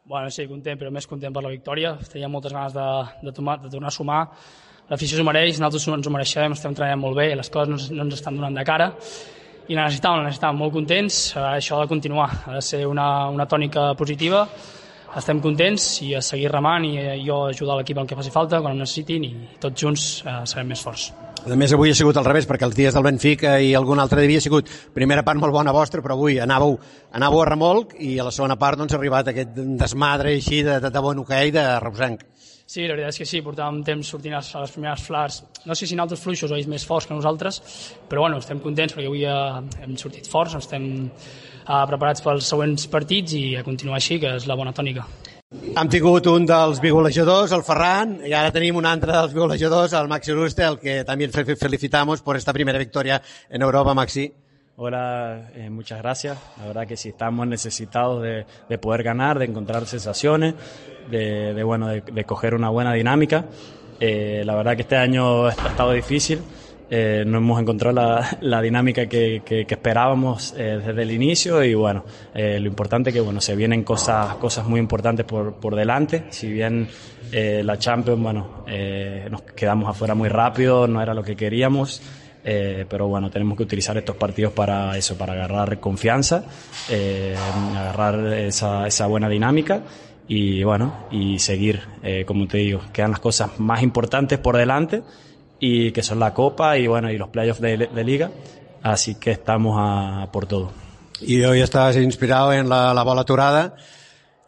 Bueno, 0.08 0.30
sí, 0.32 0.46
content, 0.48 0.78
però 0.80 0.88
més 0.90 1.06
content 1.06 1.34
per 1.36 1.42
la 1.44 1.50
victòria. 1.52 1.98
Tenia 2.14 2.30
moltes 2.32 2.54
ganes 2.56 2.72
de, 2.72 2.86
de, 3.26 3.34
tomar, 3.36 3.58
de 3.60 3.68
tornar 3.68 3.92
a 3.92 3.96
sumar. 3.98 4.22
L'afició 4.88 5.20
s'ho 5.20 5.28
mereix, 5.28 5.60
nosaltres 5.60 5.86
ens 5.98 6.08
ho 6.08 6.14
mereixem, 6.16 6.56
estem 6.56 6.78
treballant 6.80 7.04
molt 7.04 7.20
bé, 7.20 7.28
les 7.36 7.52
coses 7.52 7.68
no, 7.68 7.76
no 7.98 8.08
ens 8.08 8.16
estan 8.16 8.40
donant 8.40 8.56
de 8.56 8.64
cara 8.64 8.88
i 9.68 9.76
la 9.76 9.84
necessitàvem, 9.84 10.24
la 10.24 10.30
necessitàvem 10.30 10.64
molt 10.64 10.78
contents. 10.80 11.22
Això 11.44 11.76
ha 11.76 11.84
de 11.84 11.92
continuar, 11.92 12.30
ha 12.46 12.56
de 12.56 12.64
ser 12.64 12.86
una, 12.88 13.28
una 13.28 13.44
tònica 13.44 13.90
positiva 14.00 14.46
estem 15.18 15.40
contents 15.42 15.84
i 16.06 16.12
a 16.14 16.20
seguir 16.22 16.52
remant 16.52 16.84
i 16.86 16.94
jo 17.26 17.42
ajudar 17.48 17.80
l'equip 17.80 17.98
el 17.98 18.06
que 18.06 18.18
faci 18.18 18.30
falta 18.30 18.62
quan 18.62 18.76
em 18.76 18.84
necessitin 18.84 19.26
i 19.26 19.32
tots 19.60 19.82
junts 19.82 20.06
eh, 20.22 20.40
serem 20.46 20.70
més 20.70 20.86
forts. 20.86 21.10
A 21.40 21.56
més, 21.56 21.72
avui 21.72 21.88
ha 21.88 21.96
sigut 21.96 22.18
al 22.20 22.26
revés, 22.26 22.44
perquè 22.44 22.66
els 22.66 22.74
dies 22.76 22.92
del 22.92 23.04
Benfica 23.06 23.54
i 23.64 23.70
algun 23.74 23.98
altre 24.02 24.26
dia 24.28 24.42
ha 24.42 24.44
sigut 24.44 24.68
primera 24.92 25.22
part 25.24 25.40
molt 25.40 25.54
bona 25.54 25.72
vostra, 25.72 26.02
però 26.04 26.12
avui 26.12 26.36
anàveu, 26.36 26.74
anàveu 27.16 27.40
a 27.40 27.46
remolc 27.48 27.94
i 27.96 28.18
a 28.20 28.26
la 28.26 28.32
segona 28.34 28.58
part 28.60 28.76
doncs, 28.76 28.92
ha 28.92 28.98
arribat 28.98 29.30
aquest 29.32 29.56
desmadre 29.80 30.34
així 30.36 30.60
de, 30.66 30.76
de, 30.84 30.90
de 30.92 31.02
bon 31.02 31.22
hoquei 31.22 31.54
de 31.54 31.64
Reusenc. 31.80 32.26
Sí, 32.68 32.84
la 32.84 32.92
veritat 32.92 33.16
és 33.16 33.22
que 33.22 33.28
sí, 33.30 33.40
portàvem 33.42 33.80
temps 33.88 34.12
sortint 34.12 34.36
a 34.36 34.42
les 34.44 34.76
primeres 34.76 35.06
flars, 35.06 35.40
no 35.64 35.74
sé 35.74 35.88
si 35.88 35.96
en 35.96 36.04
altres 36.04 36.20
fluixos 36.20 36.52
o 36.52 36.58
ells 36.58 36.68
més 36.70 36.84
forts 36.86 37.08
que 37.08 37.16
nosaltres, 37.16 37.62
però 38.10 38.28
bueno, 38.28 38.44
estem 38.44 38.60
contents 38.60 38.94
perquè 38.94 39.08
avui 39.08 39.24
eh, 39.24 39.80
hem 39.80 39.96
sortit 39.98 40.28
forts, 40.28 40.60
estem 40.60 40.86
eh, 41.08 41.82
preparats 41.88 42.20
pels 42.22 42.52
següents 42.52 42.84
partits 42.92 43.34
i 43.40 43.44
a 43.56 43.64
continuar 43.66 43.96
així, 43.98 44.20
que 44.20 44.36
és 44.36 44.46
la 44.46 44.60
bona 44.60 44.76
tònica. 44.76 45.08
Hem 45.50 45.88
tingut 45.90 46.28
un 46.30 46.44
dels 46.46 46.78
bigolejadors, 46.78 47.50
el 47.56 47.64
Ferran, 47.66 48.12
i 48.22 48.30
ara 48.38 48.52
tenim 48.54 48.76
un 48.78 48.86
altre 48.86 49.10
dels 49.10 49.32
bigolejadors, 49.34 49.96
el 49.98 50.06
Maxi 50.12 50.36
Ruste, 50.36 50.62
el 50.62 50.76
que 50.78 50.92
també 51.08 51.26
felicitamos 51.26 52.22
por 52.22 52.36
esta 52.38 52.52
primera 52.54 52.78
victoria 52.78 53.16
en 53.48 53.62
Europa, 53.66 53.92
Maxi. 53.92 54.28
Hola, 54.76 55.50
eh, 55.56 55.68
muchas 55.68 55.98
gracias. 55.98 56.38
La 56.58 56.68
verdad 56.68 56.86
que 56.86 56.96
sí 56.96 57.08
estamos 57.08 57.48
necesitados 57.48 58.22
de, 58.22 58.46
de 58.68 58.78
poder 58.78 59.02
ganar, 59.02 59.40
de 59.40 59.46
encontrar 59.46 59.86
sensaciones, 59.86 60.54
de, 61.10 61.52
de 61.52 61.62
bueno, 61.64 61.88
de, 61.88 62.02
de, 62.02 62.24
coger 62.24 62.54
una 62.54 62.68
buena 62.68 62.92
dinámica. 62.92 63.46
Eh, 63.98 64.42
la 64.46 64.54
verdad 64.54 64.76
que 64.76 64.82
este 64.82 64.98
año 64.98 65.46
ha 65.46 65.50
estado 65.50 65.90
difícil. 65.90 66.42
Eh, 66.92 67.22
no 67.24 67.38
hemos 67.38 67.60
encontrado 67.60 67.94
la, 67.94 68.38
la 68.40 68.60
dinámica 68.60 69.06
que, 69.06 69.42
que, 69.44 69.64
que 69.64 69.74
esperábamos 69.74 70.54
eh, 70.58 70.80
desde 70.84 71.02
el 71.02 71.12
inicio 71.12 71.62
y 71.62 71.72
bueno, 71.72 72.04
eh, 72.34 72.58
lo 72.58 72.66
importante 72.66 73.12
que 73.12 73.20
bueno, 73.20 73.40
se 73.40 73.54
vienen 73.54 73.84
cosas, 73.84 74.34
cosas 74.36 74.66
muy 74.66 74.80
importantes 74.80 75.24
por, 75.24 75.54
por 75.54 75.76
delante, 75.76 76.24
si 76.30 76.50
bien 76.50 76.88
eh, 77.30 77.62
la 77.64 77.78
Champions, 77.78 78.20
bueno, 78.20 78.64
eh, 78.66 79.28
nos 79.30 79.42
quedamos 79.42 79.88
afuera 79.88 80.16
muy 80.16 80.28
rápido, 80.28 80.88
no 80.88 81.00
era 81.00 81.14
lo 81.14 81.22
que 81.22 81.36
queríamos, 81.36 82.02
eh, 82.42 82.84
pero 82.88 83.06
bueno, 83.06 83.30
tenemos 83.30 83.56
que 83.56 83.62
utilizar 83.62 83.96
estos 83.96 84.16
partidos 84.16 84.52
para 84.52 84.96
eso, 84.98 85.16
para 85.16 85.34
agarrar 85.34 85.78
confianza, 85.78 86.44
agarrar 86.88 88.32
esa, 88.32 88.88
esa 88.88 89.06
buena 89.06 89.28
dinámica 89.28 89.82
y 90.26 90.64
bueno, 90.64 91.06
y 91.12 91.38
seguir, 91.38 91.82
como 92.26 92.48
te 92.48 92.58
digo, 92.58 92.80
quedan 92.92 93.12
las 93.12 93.20
cosas 93.20 93.60
más 93.60 93.82
importantes 93.82 94.40
por 94.40 94.56
delante 94.56 95.02
y 95.60 95.92
que 95.92 96.02
son 96.02 96.18
la 96.18 96.34
Copa 96.34 96.78
y 96.78 96.86
bueno 96.86 97.10
y 97.10 97.18
los 97.18 97.28
playoffs 97.28 97.60
de, 97.60 97.76
de 97.76 98.04
Liga, 98.04 98.30
así 98.82 99.16
que 99.16 99.30
estamos 99.30 99.76
a 99.78 100.28
por 100.32 100.46
todo. 100.46 100.72
Y 101.20 101.42
hoy 101.42 101.60
estás 101.60 101.96
inspirado 101.96 102.52
en 102.52 102.68
la, 102.68 102.94
la 102.94 103.02
bola 103.02 103.20
aturada. 103.20 103.76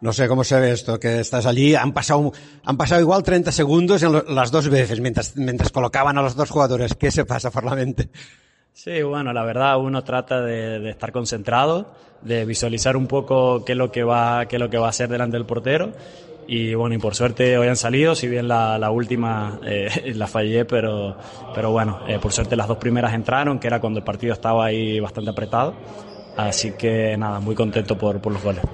No 0.00 0.12
sé 0.12 0.26
cómo 0.26 0.42
se 0.42 0.58
ve 0.58 0.72
esto, 0.72 0.98
que 0.98 1.20
estás 1.20 1.46
allí, 1.46 1.76
han 1.76 1.92
pasado, 1.92 2.32
han 2.64 2.76
pasado 2.76 3.00
igual 3.00 3.22
30 3.22 3.52
segundos 3.52 4.02
en 4.02 4.12
lo, 4.12 4.24
las 4.24 4.50
dos 4.50 4.68
veces 4.68 5.00
mientras, 5.00 5.36
mientras 5.36 5.70
colocaban 5.70 6.18
a 6.18 6.22
los 6.22 6.34
dos 6.34 6.50
jugadores. 6.50 6.96
¿Qué 6.96 7.12
se 7.12 7.24
pasa 7.24 7.52
por 7.52 7.62
la 7.62 7.76
mente? 7.76 8.08
Sí, 8.72 9.02
bueno, 9.02 9.32
la 9.32 9.44
verdad 9.44 9.78
uno 9.78 10.02
trata 10.02 10.40
de, 10.40 10.80
de, 10.80 10.90
estar 10.90 11.12
concentrado, 11.12 11.94
de 12.22 12.44
visualizar 12.46 12.96
un 12.96 13.06
poco 13.06 13.64
qué 13.64 13.72
es 13.72 13.78
lo 13.78 13.92
que 13.92 14.02
va, 14.02 14.46
qué 14.46 14.56
es 14.56 14.60
lo 14.60 14.70
que 14.70 14.78
va 14.78 14.86
a 14.86 14.90
hacer 14.90 15.08
delante 15.08 15.36
del 15.36 15.46
portero 15.46 15.92
y 16.46 16.74
bueno, 16.74 16.94
y 16.94 16.98
por 16.98 17.14
suerte 17.14 17.56
hoy 17.58 17.68
han 17.68 17.76
salido, 17.76 18.14
si 18.14 18.28
bien 18.28 18.48
la, 18.48 18.78
la 18.78 18.90
última 18.90 19.60
eh, 19.64 20.12
la 20.14 20.26
fallé, 20.26 20.64
pero, 20.64 21.16
pero 21.54 21.70
bueno, 21.70 22.00
eh, 22.08 22.18
por 22.18 22.32
suerte 22.32 22.56
las 22.56 22.68
dos 22.68 22.78
primeras 22.78 23.14
entraron, 23.14 23.58
que 23.58 23.66
era 23.66 23.80
cuando 23.80 23.98
el 23.98 24.04
partido 24.04 24.32
estaba 24.32 24.66
ahí 24.66 25.00
bastante 25.00 25.30
apretado, 25.30 25.74
así 26.36 26.72
que 26.72 27.16
nada, 27.16 27.40
muy 27.40 27.54
contento 27.54 27.96
por, 27.96 28.20
por 28.20 28.32
los 28.32 28.42
goles. 28.42 28.64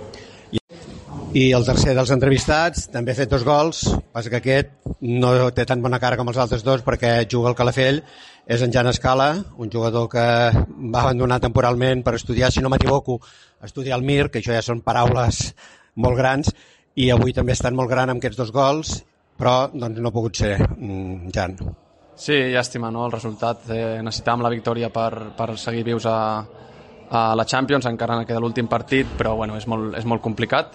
I 1.37 1.51
el 1.53 1.65
tercer 1.67 1.93
dels 1.93 2.09
entrevistats 2.15 2.87
també 2.89 3.13
ha 3.13 3.19
fet 3.19 3.29
dos 3.29 3.43
gols, 3.45 3.83
passa 4.17 4.31
que 4.33 4.39
aquest 4.41 4.71
no 5.05 5.51
té 5.53 5.67
tan 5.69 5.83
bona 5.85 5.99
cara 6.01 6.17
com 6.17 6.31
els 6.33 6.39
altres 6.41 6.65
dos 6.65 6.81
perquè 6.87 7.27
juga 7.29 7.51
al 7.51 7.57
Calafell, 7.59 8.01
és 8.49 8.65
en 8.65 8.73
Jan 8.73 8.89
Escala, 8.89 9.27
un 9.61 9.69
jugador 9.69 10.09
que 10.09 10.25
va 10.25 11.03
abandonar 11.03 11.39
temporalment 11.45 12.01
per 12.03 12.17
estudiar, 12.17 12.49
si 12.51 12.65
no 12.65 12.73
m'equivoco, 12.73 13.19
estudiar 13.63 13.99
al 13.99 14.07
MIR, 14.09 14.31
que 14.33 14.41
això 14.41 14.57
ja 14.57 14.65
són 14.65 14.81
paraules 14.81 15.53
molt 16.01 16.17
grans, 16.17 16.49
i 16.99 17.11
avui 17.15 17.35
també 17.37 17.55
estan 17.55 17.77
molt 17.79 17.91
gran 17.91 18.11
amb 18.11 18.23
aquests 18.23 18.41
dos 18.41 18.53
gols, 18.55 18.97
però 19.39 19.69
doncs, 19.73 20.01
no 20.03 20.11
ha 20.11 20.15
pogut 20.15 20.41
ser, 20.41 20.57
mm, 20.59 21.31
Jan. 21.35 21.57
Sí, 22.19 22.35
llàstima, 22.51 22.91
no? 22.91 23.07
el 23.07 23.13
resultat. 23.13 23.69
Eh, 23.71 24.01
necessitàvem 24.03 24.43
la 24.43 24.51
victòria 24.51 24.91
per, 24.91 25.31
per 25.39 25.53
seguir 25.57 25.85
vius 25.87 26.07
a, 26.11 26.19
a 27.11 27.35
la 27.39 27.47
Champions, 27.47 27.87
encara 27.87 28.25
queda 28.27 28.43
l'últim 28.43 28.67
partit, 28.67 29.07
però 29.19 29.37
bueno, 29.39 29.57
és 29.57 29.67
molt, 29.71 29.95
és 29.99 30.05
molt 30.05 30.25
complicat 30.25 30.75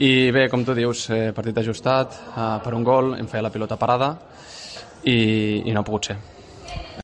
I 0.00 0.30
bé, 0.32 0.46
com 0.48 0.62
tu 0.64 0.72
dius, 0.72 1.10
eh, 1.12 1.32
partit 1.36 1.58
ajustat 1.60 2.14
eh, 2.16 2.44
per 2.64 2.72
un 2.72 2.84
gol, 2.86 3.10
em 3.18 3.26
feia 3.28 3.42
la 3.44 3.50
pilota 3.52 3.76
parada 3.76 4.14
i, 5.04 5.60
i 5.66 5.74
no 5.74 5.82
ha 5.82 5.84
pogut 5.84 6.08
ser. 6.08 6.16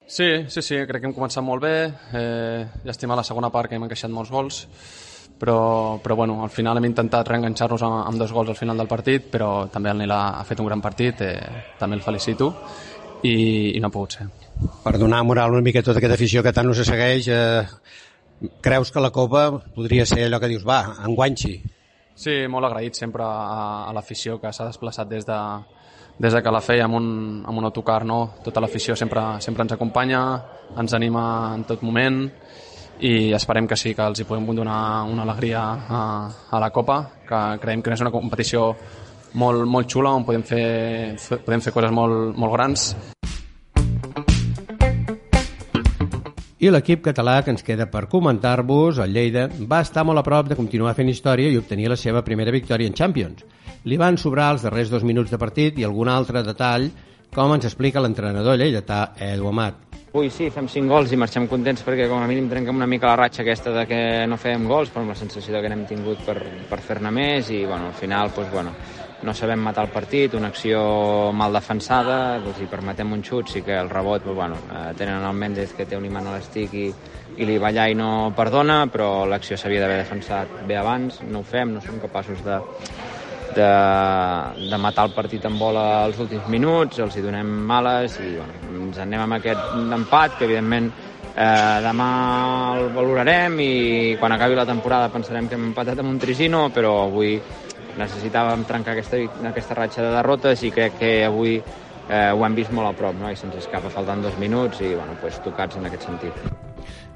Sí, 0.06 0.28
sí, 0.48 0.62
sí, 0.62 0.78
crec 0.88 1.02
que 1.02 1.10
hem 1.10 1.12
començat 1.12 1.44
molt 1.44 1.60
bé, 1.60 1.74
eh, 2.16 2.62
llàstima 2.86 3.18
la 3.18 3.26
segona 3.26 3.50
part 3.52 3.68
que 3.68 3.76
hem 3.76 3.84
encaixat 3.84 4.14
molts 4.14 4.32
gols, 4.32 4.62
però, 5.38 6.00
però 6.02 6.16
bueno, 6.16 6.43
al 6.43 6.50
final 6.50 6.78
hem 6.78 6.88
intentat 6.88 7.28
reenganxar-nos 7.28 7.83
amb, 7.85 8.00
amb 8.07 8.21
dos 8.21 8.33
gols 8.33 8.50
al 8.50 8.59
final 8.59 8.76
del 8.76 8.88
partit, 8.88 9.28
però 9.33 9.69
també 9.73 9.93
el 9.93 10.02
Nil 10.02 10.12
ha, 10.12 10.40
ha 10.40 10.45
fet 10.49 10.61
un 10.61 10.69
gran 10.71 10.83
partit, 10.83 11.23
eh, 11.23 11.62
també 11.78 11.99
el 11.99 12.05
felicito, 12.05 12.52
i, 13.23 13.76
i 13.76 13.81
no 13.81 13.90
ha 13.90 13.95
pogut 13.95 14.19
ser. 14.19 14.28
Per 14.85 14.97
donar 14.99 15.23
moral 15.28 15.52
una 15.52 15.64
mica 15.64 15.83
a 15.83 15.87
tota 15.87 16.00
aquesta 16.00 16.16
afició 16.16 16.43
que 16.43 16.55
tant 16.57 16.69
us 16.73 16.83
segueix, 16.88 17.28
eh, 17.28 18.50
creus 18.64 18.93
que 18.93 19.00
la 19.00 19.12
Copa 19.12 19.49
podria 19.75 20.07
ser 20.09 20.25
allò 20.26 20.40
que 20.40 20.52
dius, 20.52 20.66
va, 20.66 20.83
enguanxi? 21.05 21.57
Sí, 22.16 22.37
molt 22.49 22.69
agraït 22.69 22.97
sempre 22.97 23.25
a, 23.25 23.88
a 23.88 23.97
l'afició 23.97 24.38
que 24.40 24.52
s'ha 24.52 24.71
desplaçat 24.71 25.09
des 25.11 25.26
de, 25.28 25.40
des 26.19 26.33
de 26.33 26.40
que 26.43 26.52
la 26.52 26.62
feia 26.64 26.87
amb 26.88 26.97
un, 26.97 27.09
amb 27.45 27.61
un 27.61 27.69
autocar, 27.69 28.05
no? 28.09 28.38
tota 28.45 28.62
l'afició 28.64 28.97
sempre, 28.97 29.23
sempre 29.45 29.66
ens 29.66 29.76
acompanya, 29.76 30.23
ens 30.81 30.97
anima 30.97 31.26
en 31.55 31.66
tot 31.69 31.85
moment 31.85 32.23
i 33.00 33.32
esperem 33.36 33.66
que 33.68 33.76
sí, 33.76 33.94
que 33.94 34.04
els 34.04 34.20
hi 34.20 34.28
podem 34.28 34.46
donar 34.56 35.04
una 35.10 35.26
alegria 35.26 35.62
a, 35.62 36.04
a 36.50 36.60
la 36.62 36.70
Copa, 36.70 37.02
que 37.28 37.42
creiem 37.60 37.82
que 37.82 37.92
és 37.92 38.04
una 38.04 38.14
competició 38.14 38.70
molt, 39.34 39.66
molt 39.68 39.90
xula 39.90 40.14
on 40.16 40.24
podem 40.24 40.46
fer, 40.46 41.16
podem 41.44 41.60
fer 41.60 41.74
coses 41.74 41.92
molt, 41.92 42.32
molt 42.38 42.56
grans 42.56 42.88
I 46.56 46.70
l'equip 46.72 47.02
català 47.04 47.42
que 47.44 47.52
ens 47.52 47.62
queda 47.62 47.84
per 47.92 48.06
comentar-vos, 48.08 48.96
el 49.04 49.12
Lleida, 49.12 49.42
va 49.70 49.82
estar 49.84 50.06
molt 50.08 50.22
a 50.22 50.24
prop 50.24 50.48
de 50.48 50.56
continuar 50.56 50.94
fent 50.96 51.10
història 51.12 51.50
i 51.52 51.58
obtenir 51.60 51.90
la 51.92 51.98
seva 52.00 52.22
primera 52.24 52.54
victòria 52.54 52.88
en 52.88 52.96
Champions. 52.96 53.44
Li 53.84 53.98
van 54.00 54.16
sobrar 54.16 54.48
els 54.54 54.64
darrers 54.64 54.88
dos 54.90 55.04
minuts 55.04 55.30
de 55.30 55.38
partit 55.38 55.76
i 55.76 55.84
algun 55.84 56.08
altre 56.08 56.40
detall, 56.42 56.88
com 57.37 57.52
ens 57.52 57.66
explica 57.69 58.00
l'entrenador 58.00 58.57
lleidatà 58.57 59.11
Edu 59.21 59.50
Amat. 59.50 59.83
Avui 60.16 60.31
sí, 60.33 60.47
fem 60.49 60.71
5 60.73 60.88
gols 60.88 61.11
i 61.12 61.19
marxem 61.21 61.45
contents 61.50 61.83
perquè 61.85 62.07
com 62.09 62.23
a 62.23 62.28
mínim 62.31 62.47
trenquem 62.49 62.78
una 62.78 62.87
mica 62.88 63.11
la 63.11 63.19
ratxa 63.21 63.43
aquesta 63.43 63.75
de 63.75 63.83
que 63.90 63.99
no 64.25 64.38
fem 64.40 64.64
gols, 64.64 64.88
però 64.88 65.02
amb 65.05 65.12
la 65.12 65.19
sensació 65.19 65.52
de 65.52 65.61
que 65.61 65.69
n'hem 65.69 65.83
tingut 65.90 66.23
per, 66.25 66.38
per 66.71 66.78
fer-ne 66.81 67.12
més 67.12 67.50
i 67.52 67.59
bueno, 67.66 67.90
al 67.90 67.99
final 67.99 68.33
doncs, 68.33 68.49
bueno, 68.55 68.73
no 69.28 69.35
sabem 69.37 69.61
matar 69.61 69.85
el 69.85 69.93
partit, 69.93 70.33
una 70.38 70.49
acció 70.49 70.81
mal 71.37 71.52
defensada, 71.52 72.38
doncs 72.40 72.62
hi 72.64 72.71
permetem 72.73 73.12
un 73.12 73.25
xut, 73.28 73.52
sí 73.52 73.61
que 73.66 73.76
el 73.76 73.93
rebot, 73.93 74.25
doncs, 74.25 74.38
bueno, 74.40 74.57
eh, 74.73 74.95
tenen 74.97 75.21
el 75.21 75.37
Méndez 75.37 75.76
que 75.76 75.85
té 75.85 76.00
un 76.00 76.09
imant 76.09 76.31
a 76.31 76.38
l'estic 76.38 76.73
i, 76.73 76.87
i 77.37 77.50
li 77.50 77.59
ballar 77.61 77.90
i 77.93 78.00
no 78.00 78.31
perdona, 78.37 78.87
però 78.88 79.26
l'acció 79.28 79.61
s'havia 79.61 79.85
d'haver 79.85 80.00
defensat 80.00 80.62
bé 80.64 80.81
abans, 80.81 81.21
no 81.28 81.45
ho 81.45 81.50
fem, 81.52 81.76
no 81.76 81.85
som 81.85 82.00
capaços 82.00 82.40
de, 82.47 82.62
de, 83.56 84.68
de 84.70 84.78
matar 84.78 85.08
el 85.08 85.14
partit 85.16 85.44
amb 85.48 85.58
bola 85.60 85.84
als 86.04 86.20
últims 86.22 86.46
minuts, 86.52 87.00
els 87.02 87.16
hi 87.16 87.25
donem 87.25 87.48
males 87.68 88.18
i 88.22 88.36
bueno, 88.36 88.86
ens 88.86 89.00
anem 89.02 89.25
amb 89.25 89.38
aquest 89.38 89.64
empat 89.98 90.38
que 90.38 90.46
evidentment 90.48 90.90
eh, 91.36 91.78
demà 91.84 92.10
el 92.76 92.90
valorarem 92.96 93.58
i 93.64 93.72
quan 94.20 94.36
acabi 94.36 94.58
la 94.58 94.68
temporada 94.68 95.12
pensarem 95.12 95.48
que 95.48 95.58
hem 95.58 95.70
empatat 95.70 96.02
amb 96.02 96.12
un 96.14 96.20
Trisino, 96.22 96.68
però 96.75 96.98
avui 97.06 97.36
necessitàvem 97.96 98.66
trencar 98.68 98.94
aquesta, 98.94 99.20
aquesta 99.50 99.80
ratxa 99.80 100.04
de 100.04 100.14
derrotes 100.18 100.62
i 100.68 100.72
crec 100.75 101.00
que 101.00 101.12
avui 101.25 101.56
eh, 101.56 102.30
ho 102.30 102.44
hem 102.44 102.54
vist 102.54 102.72
molt 102.76 102.92
a 102.92 102.94
prop 102.96 103.16
no? 103.18 103.32
i 103.32 103.40
se'ns 103.40 103.56
escapa 103.64 103.92
faltant 103.92 104.25
dos 104.25 104.38
minuts 104.42 104.84
i 104.84 104.94
bueno, 104.94 105.18
pues, 105.20 105.40
tocats 105.44 105.80
en 105.80 105.88
aquest 105.88 106.08
sentit. 106.10 106.65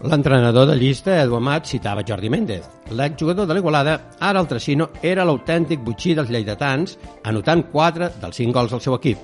L'entrenador 0.01 0.65
de 0.65 0.79
llista, 0.81 1.19
Edu 1.21 1.35
Amat, 1.37 1.67
citava 1.69 2.01
Jordi 2.09 2.31
Méndez. 2.33 2.65
L'exjugador 2.97 3.45
de 3.45 3.53
l'Igualada, 3.53 3.99
ara 4.25 4.41
el 4.41 4.49
Trasino, 4.49 4.87
era 5.05 5.27
l'autèntic 5.29 5.83
butxí 5.85 6.15
dels 6.17 6.31
lleidatans, 6.33 6.97
anotant 7.29 7.67
4 7.69 8.09
dels 8.23 8.41
5 8.41 8.57
gols 8.57 8.73
del 8.73 8.81
seu 8.81 8.97
equip. 8.97 9.21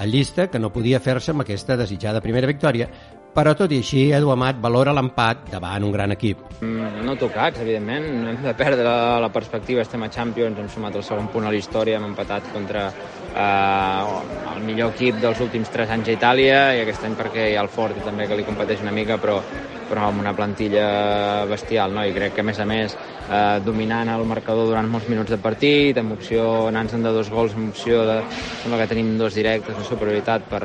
El 0.00 0.14
llista, 0.14 0.46
que 0.48 0.58
no 0.62 0.72
podia 0.72 1.02
fer-se 1.04 1.34
amb 1.34 1.44
aquesta 1.44 1.76
desitjada 1.76 2.22
primera 2.24 2.48
victòria, 2.48 2.88
però 3.36 3.52
tot 3.54 3.70
i 3.74 3.82
així, 3.82 4.06
Edu 4.16 4.32
Amat 4.32 4.56
valora 4.64 4.94
l'empat 4.96 5.50
davant 5.52 5.84
un 5.84 5.92
gran 5.92 6.16
equip. 6.16 6.40
Mm, 6.62 7.04
no 7.04 7.14
tocats, 7.20 7.60
evidentment, 7.60 8.08
no 8.22 8.32
hem 8.32 8.42
de 8.48 8.54
perdre 8.56 8.88
la, 8.88 9.28
perspectiva, 9.34 9.84
estem 9.84 10.02
a 10.02 10.08
Champions, 10.08 10.56
hem 10.56 10.70
sumat 10.72 10.96
el 10.96 11.04
segon 11.04 11.28
punt 11.28 11.44
a 11.44 11.52
la 11.52 11.60
història, 11.60 12.00
hem 12.00 12.08
empatat 12.08 12.48
contra 12.54 12.88
eh, 12.88 14.54
el 14.56 14.64
millor 14.64 14.96
equip 14.96 15.20
dels 15.20 15.44
últims 15.44 15.68
3 15.74 15.98
anys 15.98 16.08
a 16.08 16.16
Itàlia 16.16 16.62
i 16.78 16.86
aquest 16.86 17.04
any 17.04 17.18
perquè 17.20 17.50
hi 17.52 17.58
ha 17.58 17.66
el 17.66 17.68
Fort 17.68 18.00
també 18.08 18.26
que 18.26 18.40
li 18.40 18.48
competeix 18.48 18.80
una 18.86 18.96
mica, 18.96 19.20
però, 19.20 19.42
però 19.88 20.08
amb 20.08 20.20
una 20.22 20.34
plantilla 20.36 21.44
bestial, 21.50 21.94
no? 21.96 22.04
i 22.04 22.14
crec 22.16 22.36
que 22.36 22.44
a 22.44 22.46
més 22.46 22.60
a 22.60 22.66
més 22.68 22.94
eh, 22.94 23.58
dominant 23.64 24.12
el 24.12 24.26
marcador 24.28 24.68
durant 24.70 24.88
molts 24.90 25.08
minuts 25.08 25.32
de 25.32 25.40
partit, 25.42 25.98
amb 25.98 26.16
opció 26.18 26.68
anant-se'n 26.68 27.04
de 27.06 27.14
dos 27.14 27.32
gols, 27.32 27.56
amb 27.56 27.72
opció 27.72 28.04
de... 28.08 28.20
sembla 28.62 28.82
que 28.82 28.90
tenim 28.92 29.16
dos 29.18 29.34
directes 29.38 29.78
de 29.78 29.86
superioritat 29.88 30.48
per, 30.50 30.62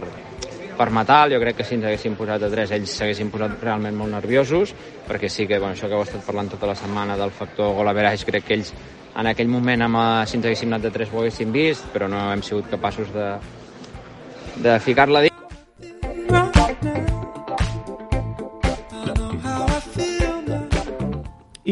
per 0.77 0.89
matar, 0.89 1.27
jo 1.31 1.39
crec 1.41 1.59
que 1.59 1.67
si 1.67 1.77
ens 1.77 1.87
haguessin 1.89 2.17
posat 2.19 2.43
a 2.43 2.51
3 2.51 2.75
ells 2.77 2.97
s'haguessin 2.97 3.31
posat 3.33 3.61
realment 3.61 3.97
molt 3.97 4.13
nerviosos, 4.15 4.73
perquè 5.07 5.29
sí 5.29 5.47
que 5.47 5.59
bueno, 5.59 5.77
això 5.77 5.89
que 5.89 5.97
heu 5.97 6.05
estat 6.05 6.25
parlant 6.25 6.51
tota 6.51 6.69
la 6.69 6.77
setmana 6.79 7.17
del 7.19 7.31
factor 7.31 7.75
gol 7.77 7.91
averaix, 7.91 8.25
crec 8.27 8.47
que 8.47 8.59
ells 8.59 8.73
en 9.15 9.29
aquell 9.29 9.51
moment 9.51 9.85
amb, 9.85 9.99
eh, 10.01 10.25
si 10.27 10.39
ens 10.39 10.49
haguéssim 10.49 10.73
anat 10.73 10.87
de 10.87 10.95
3 10.95 11.13
ho 11.13 11.21
haguéssim 11.21 11.53
vist, 11.53 11.85
però 11.93 12.09
no 12.09 12.25
hem 12.31 12.41
sigut 12.41 12.69
capaços 12.71 13.13
de, 13.13 13.29
de 14.65 14.79
ficar-la 14.79 15.27
dins. 15.27 15.32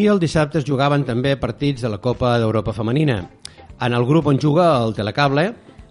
I 0.02 0.08
el 0.10 0.18
dissabte 0.18 0.58
es 0.58 0.66
jugaven 0.66 1.04
també 1.06 1.36
partits 1.38 1.84
de 1.86 1.90
la 1.94 2.00
Copa 2.02 2.32
d'Europa 2.42 2.74
Femenina. 2.74 3.20
En 3.86 3.94
el 3.94 4.06
grup 4.10 4.32
on 4.32 4.40
juga 4.42 4.72
el 4.82 4.96
Telecable, 4.98 5.44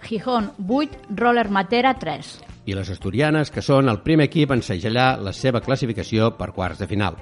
Gijón 0.03 0.49
8, 0.67 1.05
Roller 1.15 1.45
Matera 1.49 1.93
3. 1.95 2.31
i 2.67 2.75
les 2.75 2.91
asturianes, 2.91 3.53
que 3.55 3.63
són 3.63 3.87
el 3.93 4.01
primer 4.03 4.27
equip 4.27 4.51
en 4.51 4.65
segellar 4.67 5.21
la 5.23 5.31
seva 5.33 5.61
classificació 5.63 6.33
per 6.41 6.51
quarts 6.57 6.83
de 6.83 6.89
final. 6.91 7.21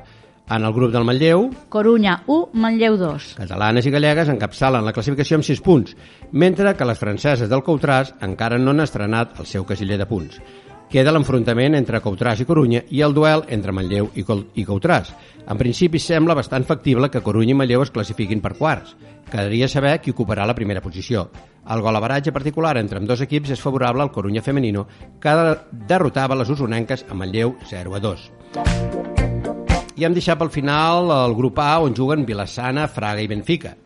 En 0.49 0.65
el 0.65 0.73
grup 0.73 0.95
del 0.95 1.05
Manlleu, 1.05 1.51
Corunya 1.69 2.23
1, 2.25 2.55
Manlleu 2.55 2.97
2. 2.97 3.35
catalanes 3.43 3.85
i 3.85 3.93
gallegues 3.93 4.33
encapçalen 4.33 4.87
la 4.87 4.95
classificació 4.97 5.37
amb 5.37 5.45
6 5.45 5.61
punts, 5.67 5.93
mentre 6.33 6.73
que 6.73 6.89
les 6.89 7.05
franceses 7.05 7.53
del 7.53 7.67
Coutràs 7.67 8.15
encara 8.25 8.57
no 8.57 8.73
han 8.73 8.81
estrenat 8.87 9.37
el 9.43 9.51
seu 9.51 9.69
casiller 9.69 10.01
de 10.01 10.09
punts. 10.09 10.41
Queda 10.89 11.13
l'enfrontament 11.13 11.75
entre 11.77 11.99
Coutràs 12.01 12.41
i 12.41 12.47
Corunya 12.49 12.81
i 12.97 13.03
el 13.05 13.13
duel 13.13 13.43
entre 13.53 13.75
Manlleu 13.77 14.07
i, 14.17 14.23
Col 14.25 14.47
i 14.57 14.65
Coutràs. 14.65 15.11
En 15.45 15.59
principi 15.61 16.01
sembla 16.01 16.37
bastant 16.39 16.65
factible 16.65 17.11
que 17.13 17.21
Corunya 17.21 17.53
i 17.53 17.59
Manlleu 17.61 17.85
es 17.85 17.93
classifiquin 17.93 18.41
per 18.41 18.55
quarts. 18.57 18.95
Quedaria 19.29 19.69
saber 19.69 19.99
qui 20.01 20.15
ocuparà 20.17 20.47
la 20.49 20.57
primera 20.57 20.81
posició. 20.81 21.27
El 21.69 21.85
golaveratge 21.85 22.33
particular 22.33 22.79
entre 22.81 23.03
ambdós 23.03 23.21
equips 23.27 23.53
és 23.53 23.61
favorable 23.61 24.07
al 24.07 24.13
Corunya 24.15 24.41
femenino, 24.41 24.87
que 25.21 25.37
derrotava 25.93 26.39
les 26.41 26.49
usonenques 26.57 27.05
a 27.05 27.15
Manlleu 27.15 27.59
0 27.69 27.93
a 27.93 28.01
2. 28.01 28.25
I 30.01 30.09
hem 30.09 30.17
deixat 30.17 30.41
pel 30.41 30.55
final 30.55 31.13
el 31.13 31.37
grup 31.37 31.61
A 31.61 31.75
on 31.85 31.93
juguen 31.93 32.25
Vilassana, 32.25 32.89
Fraga 32.89 33.21
i 33.21 33.29
Benfica. 33.29 33.77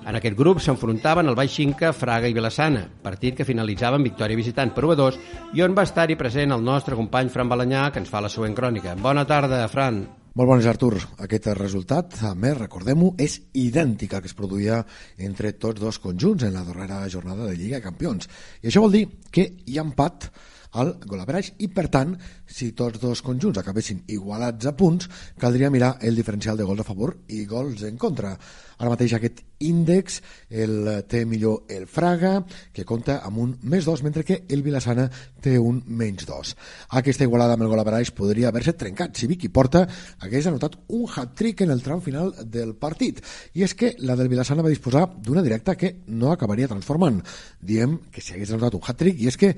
En 0.00 0.16
aquest 0.16 0.36
grup 0.36 0.62
s'enfrontaven 0.64 1.28
el 1.28 1.36
Baix 1.36 1.52
Xinca, 1.52 1.90
Fraga 1.92 2.28
i 2.30 2.34
Vilassana, 2.36 2.86
partit 3.04 3.36
que 3.36 3.44
finalitzava 3.44 3.98
amb 3.98 4.08
victòria 4.08 4.38
visitant 4.38 4.72
per 4.72 4.86
1 4.86 4.94
a 4.94 4.96
2 5.00 5.18
i 5.58 5.62
on 5.66 5.76
va 5.76 5.84
estar-hi 5.84 6.16
present 6.16 6.56
el 6.56 6.64
nostre 6.64 6.96
company 6.96 7.28
Fran 7.28 7.50
Balanyà, 7.52 7.90
que 7.92 8.00
ens 8.00 8.08
fa 8.08 8.22
la 8.24 8.32
següent 8.32 8.56
crònica. 8.56 8.96
Bona 8.96 9.26
tarda, 9.28 9.60
Fran. 9.68 10.00
Molt 10.40 10.48
bones, 10.48 10.66
Artur. 10.70 10.94
Aquest 11.20 11.50
resultat, 11.58 12.16
a 12.24 12.32
més, 12.38 12.56
recordem-ho, 12.56 13.12
és 13.20 13.36
idèntic 13.60 14.14
al 14.14 14.24
que 14.24 14.30
es 14.30 14.36
produïa 14.38 14.78
entre 15.18 15.52
tots 15.52 15.82
dos 15.82 15.98
conjunts 16.00 16.46
en 16.48 16.54
la 16.56 16.64
darrera 16.64 17.02
jornada 17.12 17.50
de 17.50 17.58
Lliga 17.58 17.80
de 17.80 17.84
Campions. 17.90 18.30
I 18.62 18.70
això 18.70 18.80
vol 18.80 18.94
dir 18.94 19.04
que 19.30 19.50
hi 19.66 19.76
ha 19.76 19.84
empat 19.84 20.30
al 20.72 20.94
golaverage 21.04 21.56
i, 21.58 21.68
per 21.72 21.88
tant, 21.90 22.14
si 22.46 22.70
tots 22.76 23.00
dos 23.02 23.22
conjunts 23.26 23.58
acabessin 23.60 24.04
igualats 24.08 24.66
a 24.66 24.74
punts, 24.76 25.08
caldria 25.38 25.70
mirar 25.70 25.96
el 26.02 26.16
diferencial 26.18 26.58
de 26.58 26.66
gols 26.66 26.82
a 26.82 26.86
favor 26.86 27.16
i 27.28 27.44
gols 27.46 27.82
en 27.88 27.98
contra. 27.98 28.36
Ara 28.80 28.88
mateix 28.94 29.12
aquest 29.12 29.42
índex 29.60 30.20
el 30.48 30.88
té 31.10 31.26
millor 31.28 31.66
el 31.68 31.84
Fraga, 31.90 32.38
que 32.72 32.86
compta 32.88 33.18
amb 33.26 33.42
un 33.42 33.50
més 33.68 33.84
2, 33.84 34.02
mentre 34.06 34.24
que 34.24 34.38
el 34.48 34.62
Vilassana 34.64 35.04
té 35.44 35.58
un 35.60 35.82
menys 35.84 36.24
2. 36.28 36.54
Aquesta 37.00 37.26
igualada 37.28 37.58
amb 37.58 37.66
el 37.66 37.72
golaverage 37.72 38.16
podria 38.16 38.48
haver-se 38.48 38.72
trencat 38.80 39.20
si 39.20 39.28
Vicky 39.28 39.50
Porta 39.52 39.84
hagués 40.24 40.48
anotat 40.48 40.78
un 40.88 41.04
hat-trick 41.12 41.66
en 41.66 41.74
el 41.76 41.84
tram 41.84 42.00
final 42.00 42.32
del 42.46 42.72
partit. 42.80 43.20
I 43.52 43.68
és 43.68 43.76
que 43.76 43.94
la 44.00 44.16
del 44.16 44.32
Vilassana 44.32 44.64
va 44.64 44.72
disposar 44.72 45.04
d'una 45.20 45.44
directa 45.44 45.76
que 45.76 45.98
no 46.08 46.32
acabaria 46.32 46.70
transformant. 46.70 47.20
Diem 47.60 47.98
que 48.10 48.24
si 48.24 48.32
hagués 48.32 48.54
anotat 48.54 48.80
un 48.80 48.86
hat-trick, 48.86 49.20
i 49.20 49.28
és 49.28 49.36
que 49.36 49.56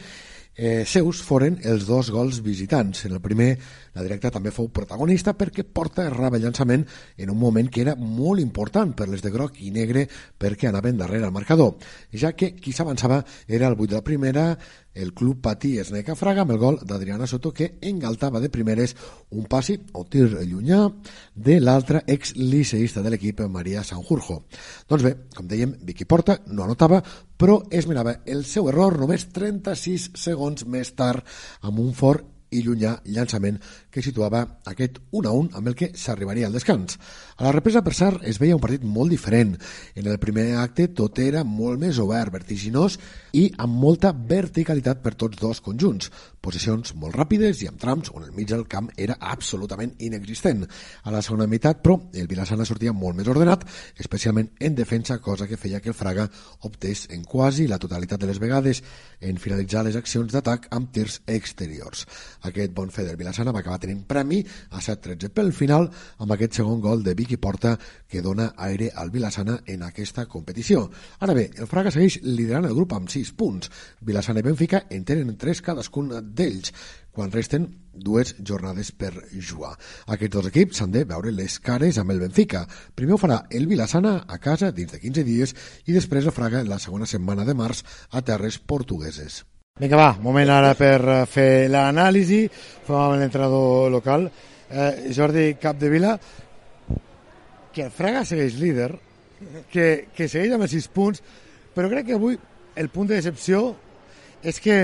eh, 0.57 0.85
seus 0.87 1.23
foren 1.25 1.59
els 1.65 1.87
dos 1.89 2.11
gols 2.13 2.41
visitants. 2.45 3.07
En 3.07 3.17
el 3.17 3.23
primer, 3.25 3.57
la 3.95 4.05
directa 4.05 4.31
també 4.33 4.53
fou 4.55 4.69
protagonista 4.75 5.35
perquè 5.39 5.65
Porta 5.65 6.07
errava 6.07 6.39
el 6.39 6.47
llançament 6.47 6.85
en 7.17 7.33
un 7.33 7.39
moment 7.39 7.69
que 7.71 7.83
era 7.83 7.97
molt 7.97 8.41
important 8.41 8.95
per 8.97 9.09
les 9.09 9.23
de 9.25 9.33
groc 9.33 9.61
i 9.61 9.73
negre 9.75 10.07
perquè 10.39 10.69
anaven 10.69 11.01
darrere 11.01 11.29
al 11.29 11.35
marcador, 11.35 11.77
ja 12.13 12.33
que 12.37 12.53
qui 12.57 12.73
s'avançava 12.73 13.23
era 13.49 13.69
el 13.69 13.79
8 13.79 13.91
de 13.91 13.99
la 13.99 14.05
primera, 14.07 14.47
el 14.95 15.13
club 15.15 15.41
patí 15.43 15.77
Esneca 15.81 16.17
Fraga 16.19 16.43
amb 16.45 16.55
el 16.55 16.61
gol 16.61 16.79
d'Adriana 16.83 17.27
Soto 17.27 17.53
que 17.53 17.75
engaltava 17.81 18.41
de 18.41 18.51
primeres 18.53 18.95
un 19.31 19.47
passi 19.51 19.79
o 19.93 20.05
tir 20.05 20.29
llunyà 20.45 20.83
de 21.35 21.59
l'altre 21.61 22.03
ex-liceïsta 22.07 23.03
de 23.03 23.13
l'equip 23.13 23.41
Maria 23.49 23.85
Sanjurjo. 23.85 24.43
Doncs 24.89 25.07
bé, 25.07 25.15
com 25.35 25.49
dèiem, 25.49 25.77
Vicky 25.83 26.05
Porta 26.09 26.41
no 26.49 26.65
anotava 26.67 27.03
però 27.43 27.59
esmenava 27.75 28.21
el 28.27 28.45
seu 28.47 28.69
error 28.71 29.01
només 29.01 29.27
36 29.35 30.13
segons 30.19 30.67
més 30.71 30.93
tard 30.99 31.27
amb 31.63 31.81
un 31.83 31.91
fort 31.97 32.32
i 32.53 32.63
llunyà 32.63 32.99
llançament 33.09 33.59
que 33.93 34.05
situava 34.05 34.43
aquest 34.69 35.01
1 35.11 35.29
a 35.29 35.33
1 35.33 35.51
amb 35.59 35.71
el 35.73 35.77
que 35.79 35.91
s'arribaria 35.99 36.49
al 36.49 36.57
descans. 36.57 36.99
A 37.37 37.49
la 37.49 37.53
represa, 37.57 37.83
per 37.83 37.95
cert, 37.97 38.23
es 38.29 38.39
veia 38.41 38.57
un 38.57 38.63
partit 38.63 38.85
molt 38.85 39.13
diferent. 39.13 39.57
En 39.97 40.07
el 40.07 40.21
primer 40.23 40.53
acte 40.61 40.89
tot 40.97 41.19
era 41.19 41.43
molt 41.45 41.81
més 41.81 41.99
obert, 42.03 42.33
vertiginós 42.33 42.99
i 43.37 43.49
amb 43.61 43.77
molta 43.83 44.13
verticalitat 44.13 45.03
per 45.03 45.15
tots 45.19 45.41
dos 45.41 45.61
conjunts. 45.65 46.11
Posicions 46.43 46.95
molt 46.99 47.15
ràpides 47.17 47.61
i 47.63 47.69
amb 47.71 47.81
trams 47.81 48.11
on 48.17 48.25
el 48.27 48.33
mig 48.37 48.49
del 48.51 48.65
camp 48.71 48.89
era 48.97 49.17
absolutament 49.21 49.95
inexistent. 50.03 50.65
A 51.05 51.13
la 51.15 51.23
segona 51.23 51.47
meitat, 51.47 51.83
però, 51.85 51.99
el 52.15 52.27
Vilassana 52.31 52.67
sortia 52.69 52.95
molt 52.97 53.19
més 53.19 53.29
ordenat, 53.31 53.65
especialment 53.99 54.51
en 54.59 54.75
defensa, 54.79 55.21
cosa 55.23 55.47
que 55.47 55.61
feia 55.61 55.81
que 55.81 55.93
el 55.93 55.99
Fraga 55.99 56.29
optés 56.67 57.07
en 57.11 57.25
quasi 57.25 57.69
la 57.71 57.79
totalitat 57.79 58.21
de 58.21 58.31
les 58.31 58.41
vegades 58.43 58.83
en 59.21 59.39
finalitzar 59.39 59.85
les 59.87 59.97
accions 59.97 60.33
d'atac 60.33 60.69
amb 60.75 60.91
tirs 60.93 61.21
exteriors. 61.27 62.07
Aquest 62.49 62.73
bon 62.75 62.91
fer 62.91 63.05
del 63.07 63.19
Vilassana 63.21 63.53
va 63.55 63.61
acabar 63.63 63.81
tenint 63.83 64.03
premi 64.09 64.41
a 64.71 64.81
7-13 64.83 65.31
pel 65.35 65.53
final 65.57 65.89
amb 66.19 66.35
aquest 66.35 66.59
segon 66.61 66.81
gol 66.83 67.05
de 67.07 67.15
Vicky 67.19 67.39
Porta 67.39 67.77
que 68.09 68.23
dona 68.23 68.53
aire 68.67 68.91
al 68.97 69.13
Vilassana 69.15 69.61
en 69.67 69.85
aquesta 69.87 70.27
competició. 70.27 70.89
Ara 71.21 71.37
bé, 71.39 71.49
el 71.57 71.71
Fraga 71.71 71.93
segueix 71.95 72.19
liderant 72.25 72.67
el 72.67 72.75
grup 72.75 72.97
amb 72.97 73.11
6 73.13 73.33
punts. 73.39 73.71
Vilassana 74.01 74.43
i 74.43 74.49
Benfica 74.49 74.85
en 74.91 75.07
tenen 75.07 75.37
3 75.39 75.63
cadascun 75.63 76.11
d'ells, 76.35 76.73
quan 77.13 77.31
resten 77.31 77.69
dues 77.93 78.35
jornades 78.41 78.91
per 78.97 79.13
jugar. 79.37 79.77
Aquests 80.09 80.35
dos 80.35 80.49
equips 80.49 80.81
s'han 80.81 80.95
de 80.97 81.05
veure 81.05 81.35
les 81.37 81.59
cares 81.61 82.01
amb 82.01 82.15
el 82.15 82.25
Benfica. 82.25 82.65
Primer 82.97 83.17
ho 83.17 83.21
farà 83.21 83.43
el 83.51 83.69
Vilassana 83.71 84.23
a 84.27 84.41
casa 84.41 84.73
dins 84.73 84.97
de 84.97 85.01
15 85.03 85.29
dies 85.29 85.55
i 85.87 85.93
després 85.93 86.27
el 86.27 86.37
Fraga 86.37 86.65
la 86.65 86.81
segona 86.83 87.07
setmana 87.07 87.45
de 87.45 87.55
març 87.55 87.85
a 88.11 88.25
terres 88.25 88.59
portugueses. 88.59 89.43
Vinga, 89.81 89.97
va, 89.97 90.11
moment 90.23 90.51
ara 90.53 90.75
per 90.79 90.99
eh, 91.01 91.15
fer 91.27 91.67
l'anàlisi. 91.73 92.45
Fem 92.87 92.95
amb 92.95 93.17
l'entrenador 93.19 93.89
local. 93.91 94.29
Eh, 94.71 95.09
Jordi 95.17 95.57
Capdevila, 95.59 96.13
que 97.75 97.89
Fraga 97.91 98.21
segueix 98.29 98.61
líder, 98.61 98.91
que, 99.73 99.87
que 100.15 100.29
segueix 100.29 100.55
amb 100.55 100.69
els 100.69 100.77
6 100.77 100.87
punts, 100.95 101.25
però 101.75 101.91
crec 101.91 102.11
que 102.11 102.19
avui 102.21 102.39
el 102.79 102.93
punt 102.95 103.11
de 103.11 103.17
decepció 103.17 103.65
és 104.45 104.61
que 104.63 104.77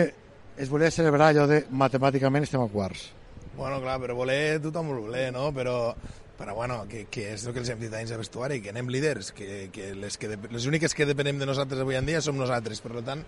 es 0.59 0.73
volia 0.73 0.91
celebrar 0.91 1.31
allò 1.31 1.45
de 1.47 1.61
matemàticament 1.69 2.49
estem 2.49 2.65
a 2.65 2.73
quarts. 2.73 3.11
Bueno, 3.59 3.79
clar, 3.85 4.01
però 4.03 4.19
voler 4.19 4.59
tothom 4.65 4.91
ho 4.97 4.99
voler, 5.05 5.29
no? 5.37 5.53
Però, 5.55 5.77
però 6.41 6.57
bueno, 6.59 6.81
que, 6.91 7.05
que 7.13 7.35
és 7.37 7.47
el 7.47 7.55
que 7.55 7.63
els 7.63 7.71
hem 7.71 7.85
dit 7.85 7.95
anys 7.95 8.17
de 8.17 8.19
vestuari, 8.25 8.59
que 8.65 8.75
anem 8.75 8.91
líders, 8.91 9.31
que, 9.37 9.69
que, 9.71 9.93
les, 9.95 10.19
que 10.19 10.33
de, 10.33 10.43
les 10.51 10.67
úniques 10.67 10.97
que 10.97 11.07
depenem 11.07 11.39
de 11.39 11.53
nosaltres 11.53 11.87
avui 11.87 12.01
en 12.01 12.09
dia 12.09 12.25
som 12.25 12.41
nosaltres, 12.41 12.81
per 12.83 12.99
tant, 13.07 13.23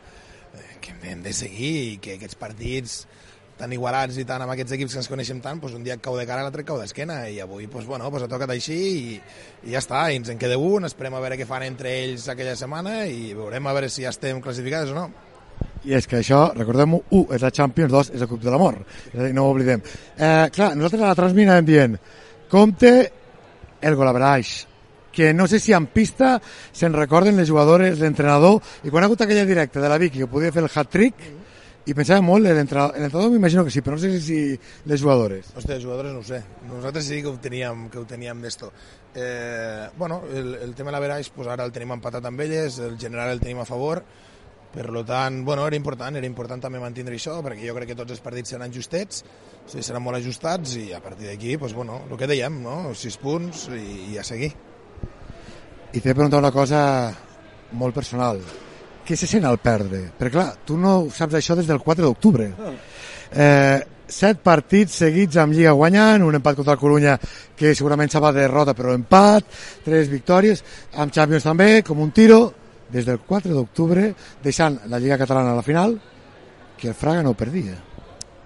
que 0.80 0.94
hem 1.10 1.22
de 1.24 1.32
seguir 1.36 1.74
i 1.92 1.98
que 2.02 2.16
aquests 2.18 2.38
partits 2.38 3.02
tan 3.60 3.72
igualats 3.76 4.16
i 4.16 4.24
tant 4.24 4.40
amb 4.40 4.54
aquests 4.54 4.72
equips 4.76 4.94
que 4.94 5.00
ens 5.02 5.08
coneixem 5.10 5.40
tant, 5.44 5.60
doncs 5.60 5.76
un 5.76 5.84
dia 5.84 5.98
cau 6.00 6.16
de 6.16 6.24
cara, 6.28 6.44
l'altre 6.46 6.64
cau 6.64 6.78
d'esquena, 6.80 7.22
i 7.28 7.40
avui 7.44 7.66
doncs, 7.68 7.86
bueno, 7.88 8.08
doncs 8.08 8.24
ha 8.24 8.30
tocat 8.32 8.54
així 8.54 8.78
i, 8.78 9.18
i 9.66 9.74
ja 9.74 9.82
està, 9.82 10.06
i 10.08 10.20
ens 10.20 10.30
en 10.32 10.40
queda 10.40 10.56
un, 10.56 10.88
esperem 10.88 11.16
a 11.16 11.20
veure 11.20 11.36
què 11.36 11.48
fan 11.48 11.66
entre 11.68 11.92
ells 12.04 12.28
aquella 12.32 12.56
setmana 12.56 13.02
i 13.04 13.34
veurem 13.36 13.68
a 13.68 13.74
veure 13.76 13.92
si 13.92 14.06
ja 14.06 14.14
estem 14.14 14.40
classificats 14.44 14.94
o 14.94 14.96
no. 14.96 15.08
I 15.84 15.94
és 15.96 16.08
que 16.08 16.18
això, 16.20 16.40
recordem-ho, 16.56 17.02
1 17.20 17.36
és 17.36 17.44
la 17.44 17.52
Champions, 17.56 17.92
2 17.92 18.12
és 18.16 18.24
el 18.24 18.28
Club 18.28 18.42
de 18.44 18.52
l'Amor, 18.52 18.80
no 19.36 19.44
ho 19.44 19.52
oblidem. 19.52 19.84
Eh, 20.16 20.48
clar, 20.56 20.72
nosaltres 20.76 21.04
a 21.04 21.12
la 21.12 21.18
transmina 21.18 21.60
dient, 21.64 21.96
compte 22.52 22.94
el 23.80 23.96
golaveraix, 23.96 24.54
que 25.12 25.34
no 25.34 25.46
sé 25.50 25.60
si 25.60 25.74
en 25.76 25.86
pista 25.90 26.38
se'n 26.72 26.94
recorden 26.94 27.36
les 27.36 27.50
jugadores, 27.50 27.98
l'entrenador, 27.98 28.60
i 28.84 28.90
quan 28.90 29.04
ha 29.04 29.10
hagut 29.10 29.26
aquella 29.26 29.46
directa 29.48 29.82
de 29.82 29.90
la 29.90 29.98
Vicky 29.98 30.24
que 30.24 30.30
podia 30.30 30.52
fer 30.54 30.64
el 30.64 30.72
hat-trick, 30.72 31.28
i 31.88 31.94
pensava 31.96 32.20
molt, 32.22 32.44
l'entrenador 32.44 33.30
m'imagino 33.32 33.64
que 33.64 33.72
sí, 33.72 33.80
però 33.82 33.96
no 33.96 34.02
sé 34.02 34.12
si 34.22 34.40
les 34.86 35.02
jugadores. 35.02 35.48
Hòstia, 35.56 35.78
les 35.78 35.84
jugadores 35.84 36.12
no 36.12 36.20
ho 36.20 36.26
sé. 36.26 36.42
Nosaltres 36.68 37.08
sí 37.08 37.22
que 37.24 37.30
ho 37.32 37.38
teníem, 37.40 37.88
que 37.90 37.98
ho 37.98 38.04
teníem 38.06 38.42
d'esto. 38.44 38.70
Eh, 39.14 39.88
bueno, 39.96 40.22
el, 40.30 40.54
el 40.60 40.74
tema 40.74 40.92
de 40.92 40.98
la 40.98 41.00
Veraix, 41.02 41.32
pues 41.34 41.48
ara 41.48 41.64
el 41.66 41.72
tenim 41.72 41.96
empatat 41.96 42.28
amb 42.28 42.44
elles, 42.44 42.78
el 42.84 42.98
general 43.00 43.32
el 43.32 43.40
tenim 43.42 43.64
a 43.64 43.66
favor, 43.66 44.04
per 44.70 44.86
tant, 45.02 45.40
bueno, 45.44 45.66
era 45.66 45.74
important, 45.74 46.14
era 46.20 46.28
important 46.28 46.62
també 46.62 46.78
mantenir 46.78 47.16
això, 47.16 47.40
perquè 47.42 47.66
jo 47.66 47.74
crec 47.74 47.90
que 47.90 47.98
tots 47.98 48.14
els 48.14 48.22
partits 48.22 48.54
seran 48.54 48.70
justets, 48.70 49.24
o 49.64 49.70
sigui, 49.72 49.82
seran 49.82 50.04
molt 50.04 50.20
ajustats, 50.20 50.76
i 50.78 50.92
a 50.94 51.00
partir 51.02 51.26
d'aquí, 51.26 51.56
pues, 51.58 51.74
bueno, 51.74 52.04
el 52.06 52.20
que 52.20 52.30
dèiem, 52.30 52.62
no? 52.62 52.94
6 52.94 53.18
punts 53.24 53.66
i, 53.74 54.12
i 54.12 54.20
a 54.20 54.26
seguir. 54.26 54.52
I 55.92 55.98
t'he 55.98 56.08
de 56.08 56.14
preguntar 56.14 56.38
una 56.38 56.52
cosa 56.54 56.80
molt 57.72 57.94
personal 57.94 58.38
què 59.10 59.16
se 59.18 59.26
sent 59.26 59.46
al 59.48 59.58
perdre? 59.58 60.04
Perquè 60.14 60.34
clar, 60.36 60.50
tu 60.66 60.76
no 60.78 61.08
saps 61.10 61.34
això 61.34 61.56
des 61.58 61.66
del 61.66 61.80
4 61.82 62.04
d'octubre. 62.04 62.46
Eh, 63.30 63.80
set 64.06 64.38
partits 64.46 65.00
seguits 65.02 65.38
amb 65.42 65.56
Lliga 65.56 65.72
guanyant, 65.74 66.22
un 66.22 66.38
empat 66.38 66.60
contra 66.60 66.76
el 66.76 66.80
Corunya 66.82 67.16
que 67.58 67.74
segurament 67.74 68.10
s'ha 68.10 68.22
de 68.28 68.32
derrota 68.38 68.74
però 68.78 68.94
empat, 68.94 69.50
tres 69.82 70.10
victòries, 70.10 70.62
amb 70.94 71.10
Champions 71.14 71.46
també, 71.46 71.82
com 71.86 71.98
un 71.98 72.14
tiro, 72.14 72.40
des 72.90 73.06
del 73.06 73.18
4 73.26 73.54
d'octubre, 73.54 74.12
deixant 74.42 74.78
la 74.86 75.02
Lliga 75.02 75.18
Catalana 75.18 75.54
a 75.54 75.58
la 75.58 75.66
final, 75.66 75.98
que 76.78 76.88
el 76.90 76.94
Fraga 76.94 77.22
no 77.26 77.34
perdia. 77.34 77.78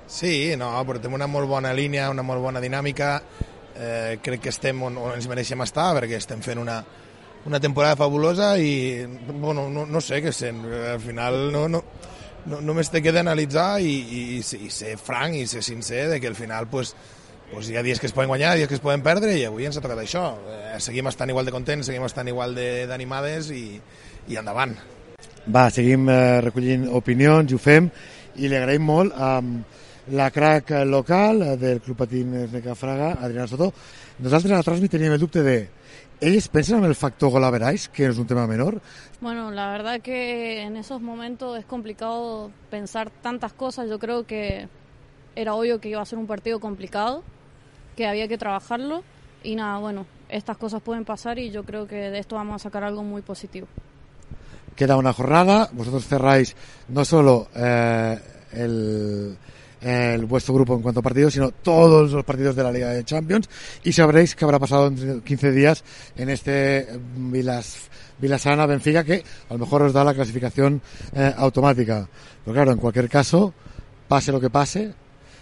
Sí, 0.08 0.54
no, 0.56 0.72
portem 0.84 1.12
una 1.12 1.28
molt 1.28 1.48
bona 1.48 1.72
línia, 1.76 2.10
una 2.12 2.24
molt 2.24 2.40
bona 2.40 2.60
dinàmica, 2.60 3.14
eh, 3.76 4.18
crec 4.22 4.46
que 4.46 4.52
estem 4.52 4.80
on, 4.82 4.96
on 4.96 5.16
ens 5.16 5.28
mereixem 5.28 5.60
estar, 5.64 5.90
perquè 5.96 6.20
estem 6.20 6.40
fent 6.44 6.60
una, 6.60 6.80
una 7.46 7.60
temporada 7.60 7.96
fabulosa 7.96 8.58
i, 8.58 9.04
bueno, 9.28 9.68
no, 9.68 9.84
no 9.86 10.00
sé 10.00 10.22
què 10.24 10.32
sent. 10.32 10.64
Al 10.64 11.00
final 11.00 11.52
no, 11.52 11.66
no, 11.68 11.82
no, 12.46 12.60
només 12.64 12.90
te 12.92 13.02
queda 13.04 13.20
analitzar 13.20 13.80
i, 13.84 13.92
i, 13.92 14.22
i 14.40 14.70
ser 14.72 14.96
franc 15.00 15.36
i 15.36 15.46
ser 15.50 15.62
sincer 15.64 16.08
de 16.12 16.20
que 16.20 16.30
al 16.30 16.38
final 16.38 16.68
pues, 16.72 16.94
pues 17.50 17.68
hi 17.68 17.76
ha 17.76 17.84
dies 17.84 18.00
que 18.00 18.08
es 18.08 18.16
poden 18.16 18.32
guanyar, 18.32 18.56
dies 18.56 18.68
que 18.68 18.78
es 18.78 18.84
poden 18.84 19.04
perdre 19.04 19.36
i 19.38 19.44
avui 19.48 19.68
ens 19.68 19.78
ha 19.78 19.84
tocat 19.84 20.00
això. 20.02 20.26
Eh, 20.48 20.80
seguim 20.80 21.08
estant 21.12 21.32
igual 21.34 21.46
de 21.46 21.54
contents, 21.54 21.90
seguim 21.90 22.04
estant 22.08 22.32
igual 22.32 22.56
d'animades 22.56 23.52
i, 23.52 23.64
i 24.28 24.40
endavant. 24.40 24.76
Va, 25.44 25.68
seguim 25.70 26.08
eh, 26.08 26.40
recollint 26.48 26.88
opinions 26.96 27.52
i 27.52 27.56
ho 27.56 27.60
fem 27.60 27.92
i 28.40 28.48
li 28.48 28.56
agraïm 28.56 28.88
molt 28.88 29.14
a 29.14 29.36
la 30.16 30.30
crac 30.32 30.70
local 30.84 31.44
del 31.60 31.80
Club 31.80 32.02
Patins 32.02 32.50
de 32.52 32.60
Cafraga, 32.64 33.14
Adriana 33.20 33.48
Soto. 33.48 33.70
Nosaltres 34.18 34.52
a 34.52 34.58
la 34.58 34.66
transmit 34.66 34.92
teníem 34.92 35.14
el 35.14 35.22
dubte 35.22 35.42
de 35.44 35.58
¿Ellos 36.20 36.48
piensan 36.48 36.78
en 36.78 36.84
el 36.84 36.94
factor 36.94 37.30
golaveráis, 37.30 37.88
que 37.88 38.06
es 38.06 38.18
un 38.18 38.26
tema 38.26 38.46
menor? 38.46 38.80
Bueno, 39.20 39.50
la 39.50 39.70
verdad 39.70 40.00
que 40.00 40.62
en 40.62 40.76
esos 40.76 41.00
momentos 41.00 41.58
es 41.58 41.64
complicado 41.64 42.50
pensar 42.70 43.10
tantas 43.10 43.52
cosas. 43.52 43.88
Yo 43.88 43.98
creo 43.98 44.26
que 44.26 44.68
era 45.34 45.54
obvio 45.54 45.80
que 45.80 45.88
iba 45.88 46.00
a 46.00 46.06
ser 46.06 46.18
un 46.18 46.26
partido 46.26 46.60
complicado, 46.60 47.22
que 47.96 48.06
había 48.06 48.28
que 48.28 48.38
trabajarlo. 48.38 49.02
Y 49.42 49.56
nada, 49.56 49.78
bueno, 49.78 50.06
estas 50.28 50.56
cosas 50.56 50.80
pueden 50.82 51.04
pasar 51.04 51.38
y 51.38 51.50
yo 51.50 51.64
creo 51.64 51.86
que 51.86 51.96
de 51.96 52.18
esto 52.18 52.36
vamos 52.36 52.56
a 52.56 52.58
sacar 52.64 52.84
algo 52.84 53.02
muy 53.02 53.22
positivo. 53.22 53.66
Queda 54.76 54.96
una 54.96 55.12
jornada, 55.12 55.68
vosotros 55.72 56.06
cerráis 56.06 56.56
no 56.88 57.04
solo 57.04 57.48
eh, 57.54 58.18
el 58.52 59.36
el 59.84 60.24
vuestro 60.24 60.54
grupo 60.54 60.74
en 60.74 60.80
cuanto 60.80 61.00
a 61.00 61.02
partidos, 61.02 61.34
sino 61.34 61.50
todos 61.50 62.10
los 62.10 62.24
partidos 62.24 62.56
de 62.56 62.62
la 62.62 62.72
Liga 62.72 62.88
de 62.88 63.04
Champions 63.04 63.50
y 63.82 63.92
sabréis 63.92 64.34
qué 64.34 64.44
habrá 64.46 64.58
pasado 64.58 64.86
en 64.86 65.20
15 65.20 65.52
días 65.52 65.84
en 66.16 66.30
este 66.30 66.88
mm, 67.16 67.32
Vilas, 67.32 67.90
Vilasana 68.18 68.64
Benfica 68.64 69.04
que 69.04 69.22
a 69.50 69.52
lo 69.52 69.58
mejor 69.58 69.82
os 69.82 69.92
da 69.92 70.02
la 70.02 70.14
clasificación 70.14 70.80
eh, 71.14 71.34
automática. 71.36 72.08
Pero 72.44 72.54
claro, 72.54 72.72
en 72.72 72.78
cualquier 72.78 73.10
caso, 73.10 73.52
pase 74.08 74.32
lo 74.32 74.40
que 74.40 74.48
pase, 74.48 74.94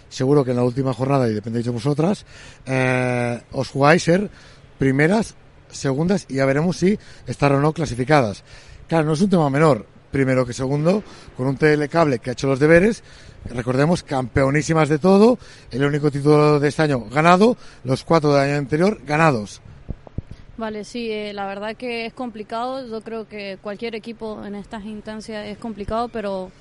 seguro 0.09 0.43
que 0.43 0.51
en 0.51 0.57
la 0.57 0.63
última 0.63 0.93
jornada, 0.93 1.29
y 1.29 1.33
dependéis 1.33 1.65
de 1.65 1.71
vosotras, 1.71 2.25
eh, 2.65 3.41
os 3.53 3.69
jugáis 3.69 4.03
ser 4.03 4.29
primeras, 4.77 5.35
segundas 5.71 6.25
y 6.27 6.35
ya 6.35 6.45
veremos 6.45 6.77
si 6.77 6.99
estar 7.27 7.53
o 7.53 7.61
no 7.61 7.71
clasificadas. 7.71 8.43
Claro, 8.89 9.05
no 9.05 9.13
es 9.13 9.21
un 9.21 9.29
tema 9.29 9.49
menor, 9.49 9.87
primero 10.13 10.45
que 10.45 10.53
segundo, 10.53 11.03
con 11.35 11.47
un 11.47 11.57
telecable 11.57 12.19
que 12.19 12.29
ha 12.29 12.33
hecho 12.33 12.47
los 12.47 12.59
deberes, 12.59 13.03
recordemos, 13.45 14.03
campeonísimas 14.03 14.87
de 14.87 14.99
todo, 14.99 15.37
el 15.71 15.83
único 15.83 16.09
título 16.11 16.59
de 16.59 16.69
este 16.69 16.83
año 16.83 17.01
ganado, 17.11 17.57
los 17.83 18.05
cuatro 18.05 18.31
del 18.33 18.49
año 18.49 18.57
anterior 18.57 19.01
ganados. 19.05 19.61
Vale, 20.55 20.83
sí, 20.83 21.11
eh, 21.11 21.33
la 21.33 21.47
verdad 21.47 21.75
que 21.75 22.05
es 22.05 22.13
complicado, 22.13 22.87
yo 22.87 23.01
creo 23.01 23.27
que 23.27 23.57
cualquier 23.61 23.95
equipo 23.95 24.45
en 24.45 24.53
estas 24.53 24.85
instancias 24.85 25.47
es 25.47 25.57
complicado, 25.57 26.07
pero 26.09 26.51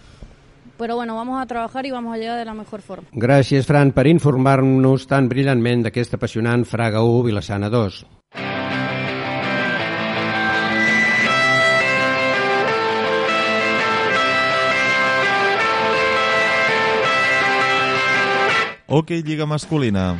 però 0.78 0.96
bueno, 0.96 1.14
vamos 1.14 1.40
a 1.40 1.46
trabajar 1.46 1.84
y 1.86 1.90
vamos 1.90 2.14
a 2.14 2.18
llegar 2.18 2.38
de 2.38 2.44
la 2.44 2.54
mejor 2.54 2.80
forma. 2.80 3.06
Gràcies, 3.12 3.68
Fran, 3.68 3.92
per 3.92 4.08
informar-nos 4.08 5.06
tan 5.06 5.28
brillantment 5.28 5.84
d'aquest 5.84 6.16
apassionant 6.16 6.64
Fraga 6.64 7.04
1 7.04 7.22
Vilassana 7.28 7.68
2. 7.70 8.00
Hockey 18.94 19.22
Lliga 19.22 19.46
Masculina. 19.46 20.18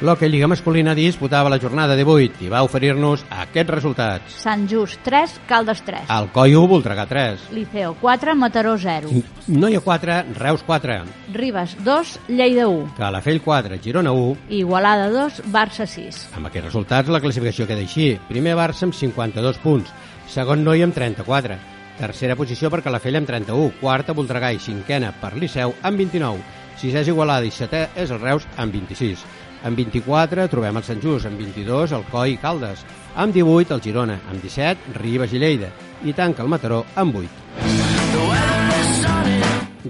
L'Hockey 0.00 0.28
Lliga 0.28 0.46
Masculina 0.46 0.94
disputava 0.94 1.50
la 1.50 1.58
jornada 1.58 1.96
de 1.98 2.04
8 2.06 2.44
i 2.46 2.50
va 2.52 2.60
oferir-nos 2.62 3.24
aquests 3.34 3.72
resultats. 3.74 4.36
Sant 4.44 4.68
Just 4.70 5.02
3, 5.02 5.34
Caldes 5.50 5.82
3. 5.82 6.04
Alcoi 6.06 6.54
1, 6.54 6.68
Voltregà 6.70 7.08
3. 7.10 7.48
Liceo 7.50 7.96
4, 7.98 8.36
Mataró 8.38 8.76
0. 8.78 9.10
Noia 9.48 9.82
4, 9.82 10.20
Reus 10.38 10.62
4. 10.70 11.00
Ribes 11.34 11.74
2, 11.82 12.14
Lleida 12.28 12.68
1. 12.70 12.94
Calafell 13.02 13.42
4, 13.42 13.82
Girona 13.82 14.14
1. 14.14 14.38
Igualada 14.62 15.10
2, 15.10 15.42
Barça 15.50 15.90
6. 15.90 16.28
Amb 16.38 16.46
aquests 16.46 16.70
resultats 16.70 17.10
la 17.10 17.24
classificació 17.26 17.66
queda 17.66 17.82
així. 17.82 18.12
Primer 18.30 18.54
Barça 18.54 18.86
amb 18.86 18.94
52 18.94 19.58
punts, 19.66 19.90
segon 20.30 20.62
Noia 20.62 20.86
amb 20.86 20.94
34, 20.94 21.58
tercera 22.02 22.34
posició 22.34 22.66
per 22.66 22.80
Calafell 22.82 23.20
amb 23.20 23.28
31, 23.30 23.76
quarta 23.78 24.14
Voltregà 24.16 24.48
i 24.50 24.58
cinquena 24.58 25.12
per 25.20 25.36
Liceu 25.38 25.70
amb 25.86 26.00
29, 26.00 26.40
sisè 26.80 27.04
és 27.04 27.10
Igualada 27.12 27.46
i 27.46 27.52
setè 27.54 27.82
és 28.02 28.10
el 28.10 28.18
Reus 28.18 28.46
amb 28.58 28.74
26. 28.74 29.22
Amb 29.68 29.78
24 29.78 30.48
trobem 30.50 30.80
el 30.80 30.82
Sant 30.82 30.98
Just, 31.04 31.28
amb 31.30 31.38
22 31.38 31.94
el 31.94 32.02
Coi 32.10 32.34
i 32.34 32.40
Caldes, 32.42 32.82
amb 33.14 33.30
18 33.36 33.76
el 33.76 33.84
Girona, 33.84 34.16
amb 34.32 34.42
17 34.42 34.96
Ribes 34.98 35.36
i 35.36 35.38
Lleida 35.38 35.70
i 36.02 36.14
tanca 36.18 36.42
el 36.42 36.50
Mataró 36.50 36.80
amb 36.98 37.20
8. 37.22 37.28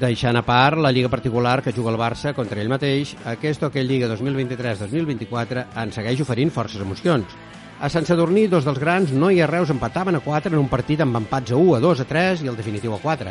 Deixant 0.03 0.37
a 0.37 0.45
part 0.45 0.77
la 0.85 0.93
lliga 0.93 1.09
particular 1.09 1.63
que 1.65 1.73
juga 1.73 1.95
el 1.95 2.01
Barça 2.01 2.35
contra 2.37 2.61
ell 2.61 2.69
mateix, 2.69 3.15
aquest 3.33 3.65
Hockey 3.65 3.89
Lliga 3.89 4.13
2023-2024 4.13 5.65
en 5.81 5.97
segueix 5.97 6.21
oferint 6.27 6.53
forces 6.53 6.85
emocions. 6.85 7.33
A 7.83 7.89
Sant 7.91 8.05
Sadurní, 8.07 8.45
dos 8.47 8.63
dels 8.63 8.79
grans, 8.79 9.11
no 9.11 9.27
i 9.35 9.41
a 9.43 9.47
Reus 9.51 9.71
empataven 9.73 10.15
a 10.15 10.21
4 10.23 10.53
en 10.55 10.61
un 10.61 10.69
partit 10.71 11.01
amb 11.03 11.17
empats 11.19 11.51
a 11.51 11.57
1, 11.59 11.73
a 11.75 11.81
2, 11.83 12.03
a 12.05 12.07
3 12.07 12.45
i 12.45 12.51
el 12.53 12.55
definitiu 12.55 12.93
a 12.95 12.99
4. 13.03 13.31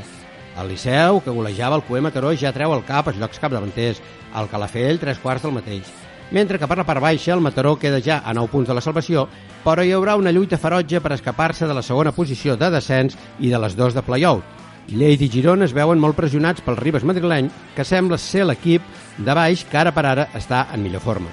El 0.59 0.67
Liceu, 0.67 1.21
que 1.23 1.31
golejava 1.31 1.77
el 1.79 1.83
Coe 1.87 2.01
Mataró, 2.03 2.33
ja 2.35 2.51
treu 2.51 2.73
el 2.75 2.81
cap 2.83 3.07
als 3.07 3.15
llocs 3.15 3.39
capdavanters. 3.39 4.01
El 4.35 4.49
Calafell, 4.51 4.99
tres 4.99 5.21
quarts 5.23 5.45
del 5.45 5.53
mateix. 5.55 5.87
Mentre 6.35 6.59
que 6.59 6.67
per 6.67 6.75
la 6.81 6.83
part 6.83 6.99
baixa 6.99 7.31
el 7.31 7.39
Mataró 7.39 7.77
queda 7.79 8.01
ja 8.03 8.17
a 8.25 8.33
9 8.35 8.51
punts 8.51 8.67
de 8.67 8.75
la 8.75 8.83
salvació, 8.83 9.23
però 9.63 9.85
hi 9.87 9.93
haurà 9.95 10.17
una 10.19 10.33
lluita 10.35 10.59
ferotge 10.59 10.99
per 10.99 11.13
escapar-se 11.15 11.69
de 11.69 11.77
la 11.77 11.83
segona 11.87 12.11
posició 12.11 12.57
de 12.59 12.69
descens 12.75 13.15
i 13.39 13.53
de 13.53 13.61
les 13.63 13.77
dos 13.79 13.95
de 13.95 14.03
play-out. 14.03 14.43
Lleida 14.89 15.23
i 15.23 15.29
Girona 15.31 15.63
es 15.63 15.77
veuen 15.77 16.03
molt 16.03 16.19
pressionats 16.19 16.59
pel 16.59 16.75
Ribes 16.75 17.07
madrileny, 17.07 17.47
que 17.71 17.87
sembla 17.87 18.19
ser 18.19 18.43
l'equip 18.49 18.83
de 19.15 19.37
baix 19.39 19.63
que 19.63 19.79
ara 19.79 19.95
per 19.95 20.05
ara 20.11 20.27
està 20.35 20.65
en 20.73 20.83
millor 20.83 21.07
forma. 21.07 21.31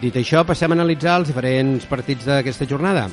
Dit 0.00 0.16
això, 0.16 0.40
passem 0.48 0.72
a 0.72 0.76
analitzar 0.78 1.18
els 1.20 1.28
diferents 1.28 1.84
partits 1.90 2.24
d'aquesta 2.24 2.66
jornada. 2.68 3.08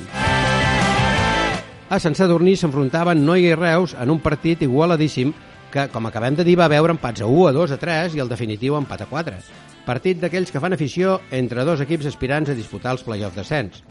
A 1.90 1.98
Sant 1.98 2.14
Sadurní 2.14 2.54
s'enfrontaven 2.56 3.24
Noia 3.26 3.52
i 3.52 3.58
Reus 3.58 3.96
en 3.98 4.12
un 4.14 4.20
partit 4.22 4.62
igualadíssim 4.62 5.32
que, 5.70 5.88
com 5.92 6.06
acabem 6.06 6.36
de 6.38 6.46
dir, 6.46 6.56
va 6.58 6.70
veure 6.70 6.94
empats 6.94 7.22
a 7.22 7.26
1, 7.26 7.48
a 7.50 7.52
2, 7.52 7.74
a 7.74 7.78
3 7.82 8.16
i 8.16 8.22
el 8.22 8.30
definitiu 8.30 8.78
empat 8.78 9.04
a 9.04 9.08
4. 9.10 9.40
Partit 9.86 10.20
d'aquells 10.22 10.52
que 10.54 10.62
fan 10.62 10.76
afició 10.76 11.20
entre 11.34 11.64
dos 11.66 11.82
equips 11.82 12.06
aspirants 12.10 12.50
a 12.50 12.56
disputar 12.58 12.94
els 12.94 13.02
play-off 13.02 13.36
descens. 13.36 13.82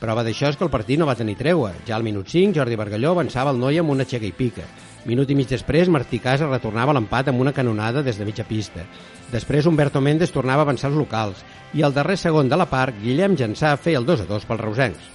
Prova 0.00 0.24
d'això 0.26 0.50
és 0.50 0.58
que 0.58 0.66
el 0.66 0.72
partit 0.72 0.98
no 0.98 1.06
va 1.06 1.16
tenir 1.16 1.36
treua. 1.38 1.72
Ja 1.86 1.96
al 1.96 2.04
minut 2.06 2.28
5, 2.28 2.52
Jordi 2.58 2.76
Bargalló 2.76 3.14
avançava 3.14 3.54
el 3.54 3.62
Noia 3.62 3.84
amb 3.84 3.94
una 3.94 4.04
xeca 4.04 4.26
i 4.26 4.34
pica. 4.34 4.66
Minut 5.04 5.28
i 5.28 5.34
mig 5.36 5.50
després, 5.50 5.90
Martí 5.92 6.16
Casa 6.18 6.46
retornava 6.48 6.94
l'empat 6.96 7.28
amb 7.28 7.42
una 7.42 7.52
canonada 7.52 8.02
des 8.02 8.16
de 8.16 8.24
mitja 8.24 8.46
pista. 8.48 8.86
Després, 9.32 9.66
Humberto 9.68 10.00
Méndez 10.00 10.32
tornava 10.32 10.64
a 10.64 10.68
avançar 10.68 10.88
els 10.88 10.96
locals. 10.96 11.42
I 11.76 11.82
al 11.82 11.92
darrer 11.92 12.16
segon 12.16 12.48
de 12.48 12.56
la 12.56 12.64
part, 12.70 12.96
Guillem 13.02 13.36
Jansà 13.36 13.74
feia 13.76 14.00
el 14.00 14.06
2 14.08 14.24
a 14.24 14.28
2 14.30 14.46
pels 14.48 14.62
reusencs. 14.62 15.10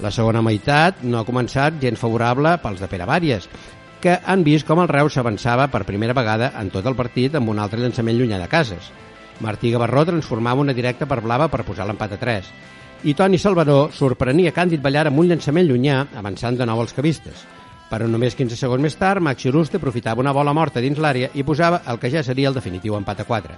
La 0.00 0.10
segona 0.12 0.42
meitat 0.44 1.00
no 1.04 1.20
ha 1.20 1.28
començat 1.28 1.80
gens 1.80 2.00
favorable 2.00 2.56
pels 2.60 2.80
de 2.80 2.88
Pere 2.88 3.06
Vàries, 3.08 3.48
que 4.00 4.18
han 4.24 4.44
vist 4.44 4.66
com 4.68 4.80
el 4.80 4.88
Reus 4.88 5.16
s'avançava 5.16 5.68
per 5.72 5.86
primera 5.88 6.16
vegada 6.16 6.52
en 6.60 6.68
tot 6.72 6.86
el 6.88 6.96
partit 6.96 7.36
amb 7.36 7.52
un 7.52 7.60
altre 7.60 7.80
llançament 7.80 8.16
llunyà 8.16 8.40
de 8.40 8.48
cases. 8.48 8.90
Martí 9.40 9.72
Gavarró 9.72 10.04
transformava 10.08 10.60
una 10.60 10.76
directa 10.76 11.08
per 11.08 11.20
blava 11.24 11.48
per 11.48 11.64
posar 11.64 11.86
l'empat 11.88 12.16
a 12.16 12.20
3. 12.20 12.52
I 13.08 13.16
Toni 13.16 13.40
Salvador 13.40 13.88
sorprenia 13.96 14.52
Càndid 14.52 14.84
Ballar 14.84 15.06
amb 15.08 15.20
un 15.20 15.30
llançament 15.32 15.68
llunyà, 15.68 16.02
avançant 16.20 16.56
de 16.60 16.68
nou 16.68 16.80
els 16.84 16.92
cavistes. 16.92 17.46
Però 17.90 18.06
només 18.06 18.36
15 18.38 18.54
segons 18.54 18.82
més 18.82 18.94
tard, 18.94 19.18
Max 19.18 19.42
Xuruste 19.42 19.80
aprofitava 19.80 20.22
una 20.22 20.32
bola 20.32 20.54
morta 20.54 20.82
dins 20.82 20.98
l'àrea 21.02 21.32
i 21.34 21.42
posava 21.42 21.82
el 21.90 21.98
que 21.98 22.10
ja 22.12 22.22
seria 22.22 22.48
el 22.48 22.54
definitiu 22.54 22.94
empat 22.94 23.24
a 23.24 23.26
4. 23.26 23.56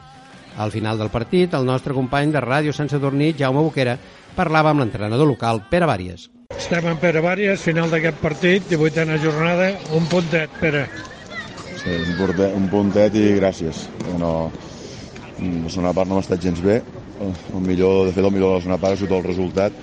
Al 0.64 0.73
final 0.73 0.99
del 0.99 1.11
partit, 1.12 1.53
el 1.55 1.68
nostre 1.68 1.92
company 1.97 2.33
de 2.33 2.40
Ràdio 2.40 2.73
Sant 2.73 2.88
Sadurní, 2.88 3.35
Jaume 3.38 3.61
Boquera, 3.64 3.99
parlava 4.37 4.73
amb 4.73 4.81
l'entrenador 4.81 5.29
local, 5.29 5.62
Pere 5.68 5.88
Vàries. 5.88 6.29
Estem 6.57 6.88
en 6.88 6.99
Pere 7.01 7.21
Vàries, 7.25 7.61
final 7.61 7.92
d'aquest 7.92 8.21
partit, 8.25 8.68
18a 8.73 9.21
jornada, 9.21 9.71
un 9.97 10.09
puntet, 10.09 10.53
Pere. 10.61 10.87
Sí, 11.83 11.92
un 11.92 12.16
puntet, 12.16 12.57
un 12.57 12.68
puntet 12.73 13.16
i 13.16 13.25
gràcies. 13.37 13.87
No, 14.21 14.51
la 15.40 15.73
segona 15.73 15.92
part 15.97 16.09
no 16.09 16.16
m'ha 16.18 16.25
estat 16.25 16.40
gens 16.40 16.61
bé. 16.64 16.81
El 17.23 17.64
millor, 17.64 18.07
de 18.09 18.12
fet, 18.16 18.25
el 18.25 18.33
millor 18.33 18.55
de 18.55 18.61
la 18.61 18.64
segona 18.64 18.81
part 18.81 18.97
ha 18.97 19.01
sigut 19.01 19.18
el 19.18 19.27
resultat. 19.29 19.77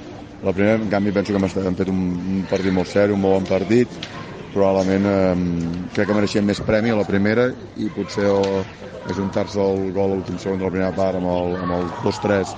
La 0.44 0.54
primera, 0.56 0.78
en 0.80 0.90
canvi, 0.90 1.12
penso 1.12 1.34
que 1.34 1.42
hem, 1.42 1.50
estat, 1.50 1.66
hem 1.68 1.78
fet 1.78 1.90
un, 1.92 2.02
un 2.38 2.46
partit 2.50 2.74
molt 2.74 2.90
seri, 2.90 3.14
un 3.14 3.22
molt 3.26 3.42
bon 3.42 3.50
partit. 3.50 4.00
Probablement 4.54 5.06
eh, 5.06 5.34
crec 5.94 6.10
que 6.10 6.18
mereixem 6.18 6.46
més 6.46 6.62
premi 6.66 6.90
a 6.90 6.98
la 6.98 7.06
primera 7.08 7.50
i 7.78 7.90
potser 7.94 8.30
o, 8.34 8.64
ajuntar-se 9.10 9.60
el 9.62 9.92
gol 9.96 10.12
a 10.12 10.16
l'últim 10.16 10.40
segon 10.42 10.60
de 10.60 10.68
la 10.68 10.74
primera 10.74 10.94
part 10.96 11.20
amb 11.20 11.30
el, 11.32 11.56
amb 11.64 11.76
el 11.78 11.92
2-3 12.04 12.54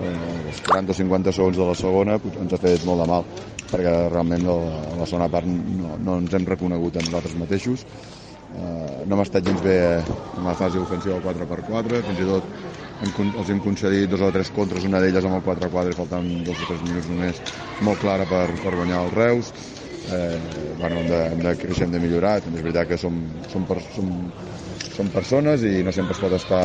eh, 0.00 0.46
els 0.50 0.62
40 0.66 0.92
o 0.92 0.98
50 0.98 1.34
segons 1.36 1.58
de 1.60 1.68
la 1.68 1.76
segona 1.78 2.18
ens 2.18 2.56
ha 2.56 2.60
fet 2.62 2.84
molt 2.88 3.02
de 3.02 3.08
mal 3.10 3.28
perquè 3.70 3.92
realment 4.12 4.46
a 4.46 4.56
la, 4.56 4.80
la 5.02 5.06
segona 5.08 5.28
part 5.32 5.48
no, 5.48 5.96
no 5.98 6.18
ens 6.22 6.34
hem 6.36 6.46
reconegut 6.46 6.96
a 6.96 7.02
nosaltres 7.02 7.34
mateixos. 7.38 7.82
Eh, 8.46 9.04
no 9.06 9.16
hem 9.16 9.22
estat 9.24 9.46
gens 9.46 9.62
bé 9.62 9.76
en 9.98 10.44
la 10.46 10.54
fase 10.54 10.78
ofensiva 10.78 11.16
del 11.16 11.24
4x4 11.24 12.02
fins 12.06 12.22
i 12.22 12.28
tot 12.28 12.50
hem, 13.02 13.10
els 13.26 13.50
hem 13.50 13.62
concedit 13.64 14.10
dos 14.10 14.22
o 14.22 14.30
tres 14.32 14.52
contres, 14.54 14.86
una 14.86 15.00
d'elles 15.02 15.26
amb 15.26 15.40
el 15.40 15.42
4-4 15.46 15.96
faltant 15.98 16.30
dos 16.46 16.62
o 16.62 16.68
tres 16.68 16.84
minuts 16.86 17.10
només 17.10 17.42
molt 17.82 18.00
clara 18.00 18.28
per, 18.30 18.46
per 18.62 18.76
guanyar 18.78 19.02
els 19.06 19.16
Reus 19.16 19.50
eh, 20.12 20.38
bueno, 20.78 21.00
hem 21.00 21.08
de, 21.08 21.20
hem 21.32 21.42
de 21.42 21.54
créixer, 21.62 21.86
hem 21.86 21.94
de 21.96 22.02
millorar 22.02 22.38
també 22.44 22.60
és 22.60 22.66
veritat 22.66 22.90
que 22.90 22.98
som, 23.00 23.16
som, 23.52 23.64
per, 23.68 23.78
som, 23.94 24.12
som 24.96 25.10
persones 25.14 25.64
i 25.66 25.82
no 25.86 25.94
sempre 25.94 26.16
es 26.16 26.22
pot 26.22 26.36
estar 26.36 26.64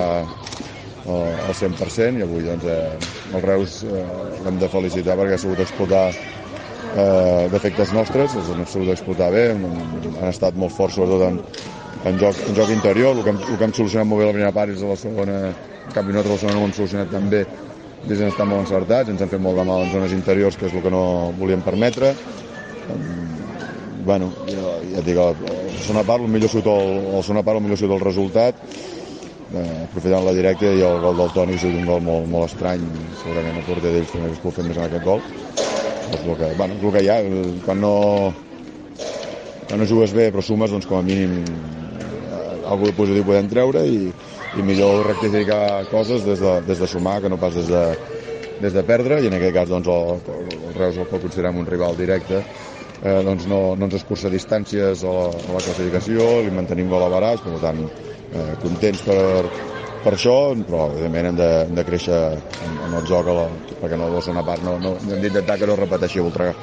al 1.02 1.56
100% 1.58 2.20
i 2.20 2.26
avui 2.26 2.46
doncs, 2.46 2.68
eh, 2.70 3.34
el 3.34 3.46
Reus 3.46 3.82
eh, 3.88 4.04
l'hem 4.46 4.60
de 4.62 4.70
felicitar 4.70 5.18
perquè 5.18 5.38
ha 5.38 5.42
sabut 5.42 5.64
explotar 5.64 6.06
eh, 6.12 7.48
defectes 7.54 7.94
nostres, 7.98 8.38
els 8.38 8.52
han 8.54 8.66
sabut 8.70 8.94
explotar 8.94 9.32
bé, 9.34 9.48
han, 9.56 9.66
han 10.20 10.30
estat 10.30 10.58
molt 10.60 10.76
forts 10.78 11.00
sobretot 11.00 11.26
en, 11.32 11.42
en, 12.06 12.22
joc, 12.22 12.46
en 12.46 12.62
joc 12.62 12.76
interior, 12.78 13.18
el 13.18 13.26
que, 13.26 13.34
hem, 13.34 13.42
el 13.48 13.58
que 13.58 13.70
hem 13.70 13.76
solucionat 13.80 14.10
molt 14.12 14.22
bé 14.22 14.30
la 14.30 14.38
primera 14.38 14.56
part 14.56 14.76
és 14.76 14.86
la 14.86 15.00
segona, 15.00 15.42
en 15.82 15.98
canvi 15.98 16.14
nosaltres 16.14 16.38
la 16.38 16.42
segona 16.46 16.60
no 16.60 16.64
ho 16.64 16.70
hem 16.70 16.78
solucionat 16.78 17.14
tan 17.14 17.30
bé 17.34 17.46
des 18.08 18.22
estar 18.26 18.48
molt 18.50 18.66
encertats, 18.66 19.10
ens 19.14 19.22
han 19.22 19.30
fet 19.30 19.42
molt 19.42 19.60
de 19.60 19.66
mal 19.68 19.86
en 19.86 19.92
zones 19.94 20.14
interiors, 20.16 20.58
que 20.58 20.66
és 20.66 20.74
el 20.74 20.82
que 20.82 20.94
no 20.94 21.04
volíem 21.38 21.62
permetre. 21.66 22.16
Bueno, 24.06 24.32
ja, 24.48 24.64
ja 24.92 25.00
et 25.02 25.06
dic, 25.06 25.18
la 25.18 25.84
segona 25.84 26.04
part, 26.08 26.24
el 26.24 26.32
millor 26.32 26.52
sud 26.52 26.68
el, 26.68 26.90
la 27.18 27.22
segona 27.26 27.44
part, 27.46 27.60
el 27.60 27.66
millor 27.66 27.80
sud 27.80 27.94
el 27.94 28.04
resultat, 28.04 28.62
eh, 29.54 29.84
aprofitant 29.86 30.26
la 30.26 30.36
directa 30.38 30.72
i 30.72 30.84
el 30.86 31.00
gol 31.04 31.20
del 31.20 31.34
Toni 31.36 31.58
és 31.58 31.66
un 31.70 31.86
gol 31.88 32.04
molt, 32.06 32.30
molt 32.32 32.50
estrany, 32.50 32.86
segurament 33.22 33.60
el 33.62 33.68
porter 33.68 33.92
d'ells 33.94 34.14
també 34.16 34.32
es 34.34 34.42
pot 34.44 34.58
fer 34.58 34.66
més 34.68 34.80
en 34.80 34.88
aquest 34.88 35.06
gol. 35.06 35.22
És 36.12 36.24
el 36.26 36.38
que, 36.40 36.50
bueno, 36.58 36.78
és 36.78 36.88
el 36.88 36.96
que 36.96 37.04
hi 37.06 37.12
ha, 37.12 37.20
quan 37.66 37.82
no, 37.82 37.94
quan 39.68 39.80
no 39.80 39.88
jugues 39.88 40.16
bé 40.18 40.32
però 40.32 40.44
sumes, 40.44 40.74
doncs 40.74 40.90
com 40.90 41.00
a 41.00 41.06
mínim 41.06 41.38
eh, 41.46 42.58
alguna 42.66 42.92
de 42.92 42.98
positiu 42.98 43.28
podem 43.28 43.52
treure 43.52 43.86
i, 43.88 44.10
i 44.58 44.66
millor 44.66 45.06
rectificar 45.08 45.86
coses 45.92 46.26
des 46.28 46.42
de, 46.42 46.58
des 46.68 46.82
de 46.82 46.90
sumar 46.90 47.22
que 47.22 47.32
no 47.32 47.40
pas 47.40 47.56
des 47.56 47.70
de, 47.70 47.86
des 48.62 48.74
de 48.74 48.84
perdre. 48.84 49.22
I 49.22 49.30
en 49.30 49.38
aquest 49.38 49.56
cas 49.56 49.72
doncs, 49.72 49.88
el, 49.88 50.36
el 50.72 50.76
Reus 50.76 50.98
el 50.98 51.08
pot 51.08 51.24
considerar 51.24 51.54
un 51.56 51.70
rival 51.70 51.96
directe 52.00 52.44
eh, 53.02 53.20
doncs 53.26 53.48
no, 53.50 53.62
no 53.76 53.90
ens 53.90 53.98
escurça 54.00 54.32
distàncies 54.34 55.04
a 55.04 55.14
la, 55.18 55.28
a 55.42 55.58
la 55.58 55.64
classificació, 55.66 56.28
li 56.46 56.54
mantenim 56.56 56.90
gol 56.92 57.06
a 57.06 57.12
baràs, 57.12 57.44
per 57.46 57.58
tant, 57.64 57.84
eh, 58.32 58.52
contents 58.62 59.06
per, 59.08 59.22
per 60.02 60.16
això, 60.16 60.38
però 60.68 60.88
evidentment 60.92 61.32
hem 61.32 61.40
de, 61.42 61.50
hem 61.66 61.76
de 61.78 61.88
créixer 61.88 62.22
en, 62.68 62.78
en 62.88 63.00
el 63.00 63.10
joc 63.10 63.30
a 63.30 63.38
la, 63.38 63.48
perquè 63.82 64.00
no 64.00 64.12
la 64.14 64.24
segona 64.26 64.46
part 64.48 64.66
no, 64.66 64.78
no, 64.82 64.96
hem 65.02 65.26
d'intentar 65.26 65.60
que 65.62 65.70
no 65.70 65.80
repeteixi 65.80 66.22
a 66.22 66.28
Voltregà. 66.28 66.56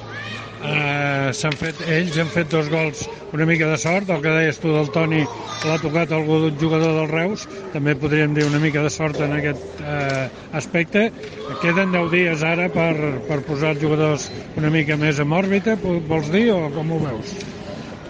Uh, 0.59 1.31
s'han 1.39 1.55
fet, 1.55 1.79
ells 1.87 2.17
han 2.19 2.31
fet 2.35 2.49
dos 2.51 2.67
gols 2.73 3.05
una 3.37 3.47
mica 3.47 3.69
de 3.71 3.77
sort, 3.79 4.09
el 4.11 4.23
que 4.25 4.33
deies 4.35 4.57
tu 4.59 4.73
del 4.75 4.89
Toni 4.91 5.21
l'ha 5.63 5.77
tocat 5.79 6.11
algú 6.17 6.41
jugador 6.59 6.97
del 6.97 7.07
Reus 7.13 7.45
també 7.71 7.95
podríem 7.95 8.35
dir 8.35 8.47
una 8.49 8.59
mica 8.59 8.83
de 8.83 8.91
sort 8.91 9.21
en 9.23 9.37
aquest 9.37 9.79
uh, 9.79 10.27
aspecte 10.59 11.05
queden 11.63 11.95
10 11.95 12.11
dies 12.11 12.43
ara 12.43 12.67
per, 12.75 12.91
per 13.29 13.39
posar 13.47 13.77
els 13.77 13.85
jugadors 13.85 14.27
una 14.59 14.73
mica 14.75 14.99
més 14.99 15.23
en 15.23 15.37
òrbita 15.39 15.77
vols 15.79 16.33
dir 16.35 16.49
o 16.51 16.59
com 16.75 16.91
ho 16.91 16.99
veus? 17.07 17.37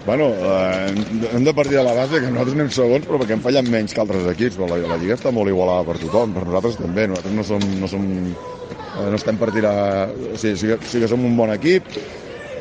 Bueno, 0.07 0.31
eh, 0.33 0.93
hem 1.35 1.43
de 1.45 1.53
partir 1.53 1.77
de 1.77 1.83
la 1.83 1.93
base 1.93 2.17
que 2.17 2.31
nosaltres 2.31 2.55
anem 2.57 2.71
segons 2.73 3.05
però 3.05 3.19
perquè 3.21 3.35
hem 3.35 3.43
fallat 3.43 3.67
menys 3.69 3.93
que 3.93 4.01
altres 4.01 4.25
equips 4.31 4.57
però 4.57 4.71
la, 4.71 4.79
la 4.89 4.97
Lliga 4.97 5.19
està 5.19 5.29
molt 5.35 5.53
igualada 5.53 5.85
per 5.85 5.99
tothom 6.01 6.33
per 6.33 6.47
nosaltres 6.47 6.79
també, 6.81 7.05
nosaltres 7.11 7.35
no 7.35 7.45
som, 7.45 7.67
no 7.77 7.91
som 7.91 8.07
eh, 8.09 9.05
no 9.05 9.19
estem 9.19 9.37
per 9.37 9.51
tirar 9.53 9.75
o 10.09 10.39
sigui, 10.39 10.57
sí, 10.57 10.73
sí 10.95 11.03
que 11.03 11.11
som 11.11 11.29
un 11.29 11.37
bon 11.37 11.53
equip 11.53 11.85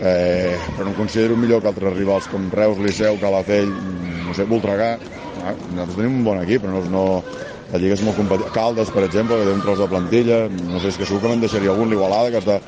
eh, 0.00 0.58
però 0.74 0.88
no 0.88 0.96
considero 0.96 1.36
millor 1.36 1.62
que 1.62 1.70
altres 1.70 1.96
rivals 1.96 2.28
com 2.30 2.48
Reus, 2.52 2.80
Liceu, 2.84 3.18
Calafell, 3.20 3.70
no 4.26 4.34
sé, 4.36 4.46
Voltregà, 4.48 4.94
ah, 5.42 5.54
nosaltres 5.70 5.98
tenim 5.98 6.20
un 6.20 6.26
bon 6.26 6.42
equip, 6.42 6.64
però 6.64 6.76
no, 6.76 6.82
no, 6.92 7.04
la 7.72 7.80
Lliga 7.80 7.98
és 7.98 8.02
molt 8.04 8.16
competitiva. 8.16 8.52
Caldes, 8.54 8.90
per 8.94 9.04
exemple, 9.04 9.36
que 9.36 9.48
té 9.48 9.52
un 9.52 9.62
tros 9.64 9.80
de 9.82 9.88
plantilla, 9.90 10.38
no 10.48 10.80
sé, 10.80 10.92
és 10.92 10.98
que 11.00 11.08
segur 11.08 11.20
que 11.24 11.32
me'n 11.32 11.42
deixaria 11.42 11.72
algun, 11.74 11.90
l'Igualada, 11.92 12.30
que 12.32 12.40
està, 12.40 12.58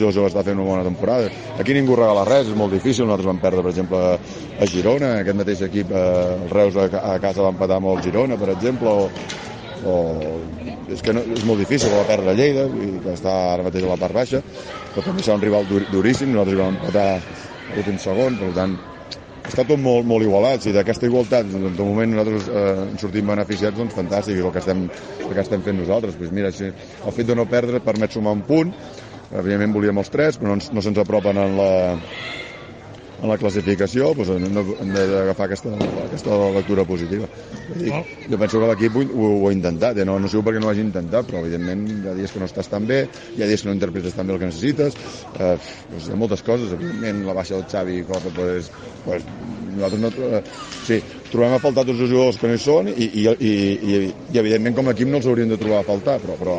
Jojo 0.00 0.26
està 0.28 0.44
fent 0.46 0.56
una 0.56 0.68
bona 0.70 0.86
temporada. 0.86 1.28
Aquí 1.60 1.76
ningú 1.76 1.98
regala 1.98 2.24
res, 2.28 2.48
és 2.48 2.56
molt 2.56 2.72
difícil, 2.72 3.04
nosaltres 3.04 3.28
vam 3.28 3.42
perdre, 3.42 3.64
per 3.66 3.74
exemple, 3.74 4.04
a 4.56 4.70
Girona, 4.70 5.12
aquest 5.20 5.40
mateix 5.42 5.64
equip, 5.68 5.92
eh, 5.92 6.06
el 6.38 6.48
Reus 6.54 6.78
a, 6.80 6.88
a 7.02 7.18
casa 7.22 7.44
va 7.44 7.52
empatar 7.52 7.82
el 7.82 8.02
Girona, 8.04 8.40
per 8.40 8.54
exemple, 8.54 8.88
o, 8.92 9.10
o 9.86 9.96
és 10.92 11.02
que 11.02 11.14
no, 11.14 11.22
és 11.36 11.46
molt 11.46 11.62
difícil, 11.62 11.92
va 11.94 12.04
perdre 12.08 12.34
Lleida, 12.38 12.66
i 12.70 12.90
que 13.02 13.14
està 13.14 13.32
ara 13.54 13.64
mateix 13.66 13.86
a 13.86 13.92
la 13.92 14.00
part 14.00 14.14
baixa, 14.14 14.42
però 14.92 15.06
també 15.06 15.24
serà 15.24 15.38
un 15.38 15.46
rival 15.46 15.66
dur, 15.70 15.82
duríssim, 15.90 16.30
nosaltres 16.34 16.60
vam 16.60 16.76
empatar 16.76 17.08
l'últim 17.74 17.98
segon, 18.02 18.38
per 18.38 18.52
tant, 18.56 18.76
està 19.46 19.62
tot 19.62 19.78
molt, 19.78 20.06
molt 20.06 20.26
igualat, 20.26 20.62
si 20.62 20.74
d'aquesta 20.74 21.06
igualtat 21.06 21.46
doncs, 21.50 21.74
de 21.78 21.86
moment 21.86 22.10
nosaltres 22.12 22.48
eh, 22.50 22.62
en 22.86 22.96
sortim 23.02 23.30
beneficiats, 23.30 23.78
doncs 23.78 23.94
fantàstic, 23.94 24.40
el 24.42 24.54
que 24.54 24.62
estem, 24.62 24.86
el 25.22 25.34
que 25.34 25.42
estem 25.42 25.62
fent 25.62 25.78
nosaltres. 25.78 26.16
Pues 26.18 26.32
mira, 26.34 26.50
si 26.54 26.66
el 26.66 27.14
fet 27.14 27.30
de 27.30 27.36
no 27.38 27.46
perdre 27.50 27.82
permet 27.84 28.14
sumar 28.14 28.34
un 28.34 28.42
punt, 28.48 28.74
evidentment 29.30 29.74
volíem 29.76 30.02
els 30.02 30.10
tres, 30.10 30.40
però 30.40 30.54
no, 30.54 30.58
no 30.58 30.82
se'ns 30.82 30.98
apropen 31.02 31.38
en 31.42 31.56
la, 31.60 31.70
en 33.16 33.30
la 33.30 33.36
classificació 33.40 34.10
doncs 34.16 34.32
hem 34.36 34.92
d'agafar 34.92 35.46
aquesta, 35.48 35.72
aquesta 36.04 36.36
lectura 36.56 36.84
positiva. 36.88 37.28
Dir, 37.72 37.92
jo 38.28 38.38
penso 38.40 38.60
que 38.60 38.68
l'equip 38.70 38.98
ho, 38.98 39.04
ho, 39.06 39.30
ho, 39.38 39.48
ha 39.48 39.54
intentat, 39.54 40.00
eh? 40.02 40.06
no, 40.08 40.18
no 40.20 40.30
sé 40.30 40.42
per 40.44 40.56
què 40.56 40.62
no 40.62 40.68
ho 40.68 40.72
hagi 40.72 40.84
intentat, 40.84 41.28
però 41.30 41.42
evidentment 41.44 41.86
hi 42.02 42.10
ha 42.10 42.16
dies 42.18 42.34
que 42.34 42.42
no 42.42 42.48
estàs 42.50 42.68
tan 42.72 42.88
bé, 42.88 43.02
hi 43.36 43.44
ha 43.44 43.48
dies 43.48 43.64
que 43.64 43.70
no 43.70 43.76
interpretes 43.76 44.16
tan 44.16 44.28
bé 44.28 44.36
el 44.36 44.42
que 44.42 44.50
necessites, 44.50 44.98
eh, 45.38 45.54
doncs 45.92 46.10
hi 46.10 46.14
ha 46.14 46.20
moltes 46.20 46.44
coses, 46.46 46.74
evidentment 46.76 47.24
la 47.26 47.36
baixa 47.40 47.56
del 47.56 47.68
Xavi 47.72 48.02
Corre, 48.08 48.34
pues, 48.36 48.70
pues, 49.04 49.24
nosaltres 49.76 50.02
no, 50.02 50.12
eh, 50.28 50.42
sí, 50.82 51.00
trobem 51.32 51.56
a 51.56 51.60
faltar 51.62 51.84
tots 51.86 52.00
els 52.00 52.10
jugadors 52.10 52.38
que 52.40 52.48
no 52.50 52.56
hi 52.56 52.62
són 52.62 52.90
i, 52.90 53.06
i, 53.06 53.24
i, 53.26 53.50
i, 53.50 53.98
i 54.32 54.40
evidentment 54.40 54.76
com 54.76 54.88
a 54.88 54.94
equip 54.96 55.10
no 55.10 55.20
els 55.20 55.28
hauríem 55.28 55.50
de 55.52 55.58
trobar 55.60 55.82
a 55.82 55.86
faltar, 55.86 56.16
però, 56.22 56.36
però 56.40 56.56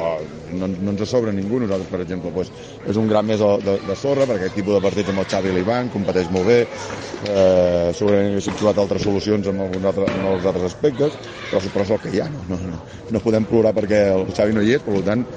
no, 0.60 0.70
no 0.70 0.94
ens 0.94 1.04
sobra 1.10 1.34
ningú, 1.36 1.62
nosaltres 1.64 1.92
per 1.92 2.02
exemple 2.04 2.32
pues, 2.36 2.52
és 2.88 3.00
un 3.00 3.10
gran 3.10 3.28
més 3.28 3.42
de, 3.44 3.52
de, 3.66 3.78
de 3.88 3.98
sorra 4.00 4.28
perquè 4.30 4.48
aquest 4.48 4.58
tipus 4.60 4.78
de 4.78 4.84
partits 4.84 5.14
amb 5.14 5.24
el 5.24 5.30
Xavi 5.34 5.52
i 5.52 5.58
l'Ivan 5.58 5.92
competeix 5.94 6.32
molt 6.36 6.50
bé, 6.52 6.60
eh, 6.64 7.90
segurament 7.98 8.32
haguéssim 8.34 8.58
trobat 8.60 8.82
altres 8.84 9.06
solucions 9.08 9.52
en 9.52 9.62
alguns 9.68 9.92
altres, 9.92 10.16
en 10.16 10.32
els 10.34 10.50
altres 10.52 10.70
aspectes, 10.72 11.20
però, 11.52 11.64
però 11.74 11.88
és 11.88 11.94
el 11.98 12.02
que 12.06 12.16
hi 12.16 12.24
ha, 12.24 12.32
no, 12.34 12.44
no, 12.52 12.62
no, 12.74 12.82
no 13.16 13.24
podem 13.24 13.48
plorar 13.50 13.76
perquè 13.78 14.08
el 14.16 14.28
Xavi 14.34 14.58
no 14.58 14.66
hi 14.66 14.76
és, 14.78 14.86
per 14.86 15.04
tant 15.08 15.28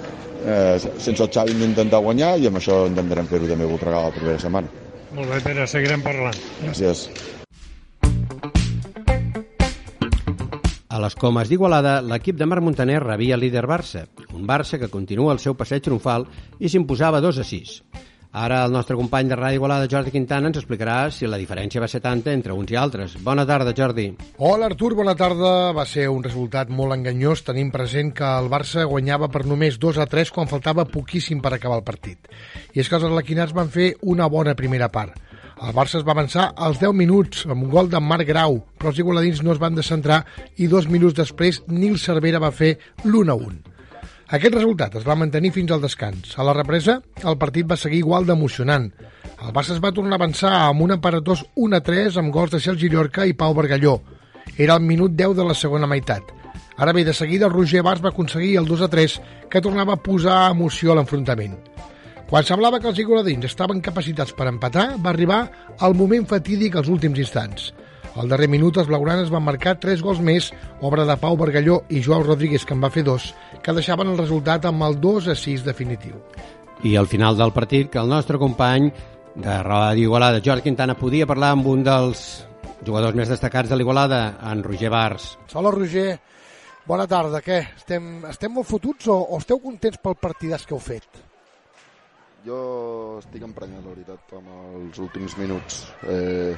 eh, 0.45 0.79
sense 0.99 1.23
el 1.23 1.33
Xavi 1.33 1.57
hem 1.57 1.67
d'intentar 1.67 2.03
guanyar 2.05 2.37
i 2.39 2.49
amb 2.51 2.61
això 2.61 2.85
intentarem 2.91 3.29
fer-ho 3.31 3.51
també 3.51 3.69
a 3.69 3.75
Voltregà 3.75 4.07
la 4.07 4.15
propera 4.15 4.39
setmana. 4.43 4.89
Molt 5.11 5.33
bé, 5.33 5.43
Pere, 5.43 5.67
seguirem 5.67 6.07
parlant. 6.07 6.39
Gràcies. 6.63 7.09
A 10.91 10.99
les 10.99 11.15
Comes 11.15 11.47
d'Igualada, 11.47 12.01
l'equip 12.03 12.35
de 12.35 12.47
Marc 12.51 12.65
Montaner 12.67 12.97
rebia 12.99 13.37
el 13.37 13.45
líder 13.45 13.63
Barça, 13.71 14.01
un 14.35 14.43
Barça 14.43 14.75
que 14.75 14.89
continua 14.91 15.31
el 15.37 15.39
seu 15.39 15.55
passeig 15.55 15.85
triomfal 15.87 16.25
i 16.59 16.67
s'imposava 16.73 17.21
2 17.23 17.39
a 17.39 17.45
6. 17.47 17.75
Ara 18.41 18.59
el 18.67 18.75
nostre 18.75 18.97
company 18.99 19.31
de 19.31 19.39
Ràdio 19.39 19.61
Igualada, 19.61 19.87
Jordi 19.93 20.11
Quintana, 20.11 20.51
ens 20.51 20.59
explicarà 20.59 20.97
si 21.15 21.31
la 21.31 21.39
diferència 21.39 21.83
va 21.83 21.87
ser 21.91 22.03
tanta 22.03 22.35
entre 22.35 22.59
uns 22.59 22.75
i 22.75 22.81
altres. 22.83 23.15
Bona 23.23 23.47
tarda, 23.47 23.71
Jordi. 23.71 24.09
Hola, 24.39 24.67
Artur, 24.67 24.97
bona 24.99 25.15
tarda. 25.15 25.71
Va 25.79 25.87
ser 25.87 26.09
un 26.11 26.27
resultat 26.27 26.75
molt 26.75 26.99
enganyós. 26.99 27.47
Tenim 27.47 27.71
present 27.71 28.11
que 28.11 28.27
el 28.27 28.51
Barça 28.51 28.83
guanyava 28.91 29.31
per 29.31 29.47
només 29.47 29.79
2 29.79 30.03
a 30.03 30.11
3 30.11 30.35
quan 30.35 30.51
faltava 30.51 30.89
poquíssim 30.91 31.39
per 31.39 31.55
acabar 31.55 31.79
el 31.79 31.87
partit. 31.87 32.31
I 32.75 32.83
és 32.83 32.91
que 32.91 32.99
els 32.99 33.07
arlequinats 33.07 33.55
van 33.55 33.71
fer 33.71 33.93
una 34.03 34.27
bona 34.27 34.59
primera 34.59 34.91
part. 34.91 35.15
El 35.61 35.75
Barça 35.77 35.99
es 35.99 36.05
va 36.09 36.15
avançar 36.15 36.47
als 36.57 36.79
10 36.81 36.95
minuts 36.97 37.43
amb 37.45 37.67
un 37.67 37.69
gol 37.69 37.91
de 37.93 38.01
Marc 38.01 38.25
Grau, 38.31 38.63
però 38.81 38.95
els 38.95 39.01
igualadins 39.03 39.43
no 39.45 39.53
es 39.53 39.59
van 39.61 39.75
descentrar 39.77 40.23
i 40.57 40.71
dos 40.73 40.87
minuts 40.89 41.19
després 41.19 41.59
Nil 41.69 41.99
Cervera 42.01 42.41
va 42.41 42.49
fer 42.49 42.71
l'1 43.05 43.29
a 43.29 43.37
1. 43.37 43.59
Aquest 44.39 44.57
resultat 44.57 44.97
es 44.97 45.05
va 45.05 45.19
mantenir 45.21 45.51
fins 45.53 45.75
al 45.75 45.83
descans. 45.85 46.33
A 46.41 46.47
la 46.49 46.55
represa, 46.57 47.01
el 47.29 47.37
partit 47.37 47.69
va 47.69 47.77
seguir 47.77 48.01
igual 48.01 48.25
d'emocionant. 48.25 48.89
El 49.37 49.53
Barça 49.53 49.75
es 49.77 49.83
va 49.85 49.93
tornar 49.93 50.17
a 50.17 50.21
avançar 50.23 50.55
amb 50.63 50.87
un 50.87 50.95
aparatós 50.97 51.45
1 51.55 51.77
a 51.77 51.83
3 51.85 52.17
amb 52.23 52.33
gols 52.33 52.57
de 52.57 52.63
Sergi 52.65 52.89
Llorca 52.89 53.29
i 53.29 53.37
Pau 53.37 53.53
Bargalló. 53.53 53.99
Era 54.57 54.79
el 54.81 54.87
minut 54.87 55.13
10 55.13 55.37
de 55.37 55.45
la 55.45 55.59
segona 55.59 55.91
meitat. 55.91 56.25
Ara 56.81 56.95
bé, 56.97 57.05
de 57.05 57.13
seguida, 57.13 57.53
Roger 57.53 57.83
Bars 57.85 58.01
va 58.01 58.15
aconseguir 58.15 58.57
el 58.57 58.65
2 58.65 58.87
a 58.87 58.89
3, 58.89 59.21
que 59.51 59.61
tornava 59.61 59.99
a 59.99 60.01
posar 60.01 60.47
emoció 60.55 60.95
a 60.95 60.97
l'enfrontament. 60.97 61.59
Quan 62.31 62.45
semblava 62.47 62.79
que 62.79 62.87
els 62.87 62.99
igualadins 63.03 63.49
estaven 63.49 63.81
capacitats 63.83 64.31
per 64.39 64.45
empatar, 64.47 64.85
va 65.03 65.11
arribar 65.11 65.41
el 65.83 65.97
moment 65.99 66.29
fatídic 66.31 66.77
als 66.79 66.87
últims 66.87 67.19
instants. 67.19 67.73
Al 68.15 68.29
darrer 68.31 68.47
minut, 68.47 68.77
els 68.79 68.87
blaugranes 68.87 69.33
van 69.35 69.43
marcar 69.43 69.73
tres 69.83 69.99
gols 69.99 70.21
més, 70.23 70.53
obra 70.87 71.03
de 71.09 71.17
Pau 71.19 71.35
Bargalló 71.41 71.81
i 71.91 71.99
Joao 72.07 72.23
Rodríguez, 72.23 72.63
que 72.63 72.77
en 72.77 72.85
va 72.85 72.91
fer 72.95 73.03
dos, 73.03 73.33
que 73.65 73.75
deixaven 73.75 74.13
el 74.13 74.21
resultat 74.21 74.69
amb 74.71 74.87
el 74.87 75.01
2 75.03 75.27
a 75.33 75.35
6 75.35 75.65
definitiu. 75.67 76.21
I 76.87 76.95
al 77.01 77.11
final 77.11 77.35
del 77.39 77.51
partit, 77.51 77.89
que 77.91 77.99
el 77.99 78.13
nostre 78.13 78.39
company 78.39 78.87
de 79.35 79.57
Ràdio 79.67 80.07
Igualada, 80.07 80.43
Jordi 80.45 80.69
Quintana, 80.69 80.95
podia 80.95 81.27
parlar 81.27 81.51
amb 81.57 81.67
un 81.67 81.83
dels 81.83 82.45
jugadors 82.87 83.19
més 83.19 83.33
destacats 83.33 83.75
de 83.75 83.81
l'Igualada, 83.81 84.37
en 84.53 84.63
Roger 84.63 84.93
Bars. 84.95 85.33
Hola, 85.55 85.75
Roger. 85.75 86.15
Bona 86.87 87.09
tarda. 87.11 87.43
Què? 87.43 87.59
Estem, 87.75 88.23
estem 88.31 88.55
molt 88.55 88.71
fotuts 88.71 89.11
o, 89.11 89.19
o 89.19 89.43
esteu 89.43 89.59
contents 89.67 89.99
pel 89.99 90.15
partidàs 90.15 90.63
que 90.63 90.79
heu 90.79 90.83
fet? 90.83 91.27
Jo 92.41 93.19
estic 93.19 93.43
emprenyat, 93.45 93.83
la 93.85 93.93
veritat, 93.93 94.33
amb 94.39 94.49
els 94.79 94.99
últims 95.03 95.35
minuts. 95.37 95.81
Eh, 96.09 96.55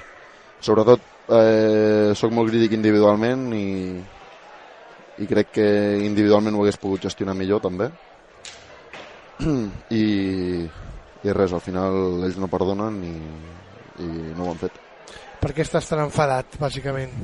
sobretot, 0.62 1.02
eh, 1.34 2.12
sóc 2.14 2.30
molt 2.30 2.52
crític 2.52 2.76
individualment 2.76 3.48
i, 3.56 3.64
i 5.18 5.26
crec 5.26 5.50
que 5.56 5.64
individualment 6.06 6.54
ho 6.54 6.62
hagués 6.62 6.78
pogut 6.78 7.02
gestionar 7.08 7.34
millor, 7.34 7.58
també. 7.64 7.88
I, 9.42 10.04
i 11.26 11.34
res, 11.34 11.54
al 11.56 11.64
final 11.64 12.28
ells 12.28 12.38
no 12.38 12.50
perdonen 12.52 13.00
i, 13.08 13.16
i 14.06 14.10
no 14.36 14.46
ho 14.46 14.52
han 14.52 14.62
fet. 14.62 14.78
Per 15.42 15.50
què 15.50 15.66
estàs 15.66 15.90
tan 15.90 16.04
enfadat, 16.04 16.60
bàsicament? 16.62 17.16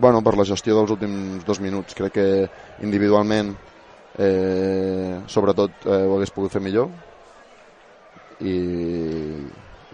Bueno, 0.00 0.22
per 0.24 0.32
la 0.38 0.48
gestió 0.48 0.78
dels 0.78 0.94
últims 0.96 1.44
dos 1.44 1.60
minuts. 1.60 1.92
Crec 1.98 2.16
que 2.16 2.26
individualment, 2.88 3.52
eh, 4.16 5.20
sobretot, 5.28 5.84
eh, 5.84 6.00
ho 6.08 6.16
hagués 6.16 6.32
pogut 6.32 6.56
fer 6.56 6.64
millor 6.64 6.88
i, 8.40 8.56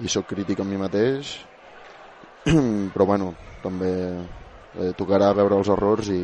i 0.05 0.11
sóc 0.11 0.29
crític 0.29 0.61
amb 0.61 0.73
mi 0.73 0.81
mateix 0.81 1.37
però 2.95 3.07
bueno 3.09 3.33
també 3.63 3.93
eh, 3.95 4.93
tocarà 4.99 5.33
veure 5.37 5.57
els 5.61 5.71
errors 5.73 6.11
i, 6.13 6.21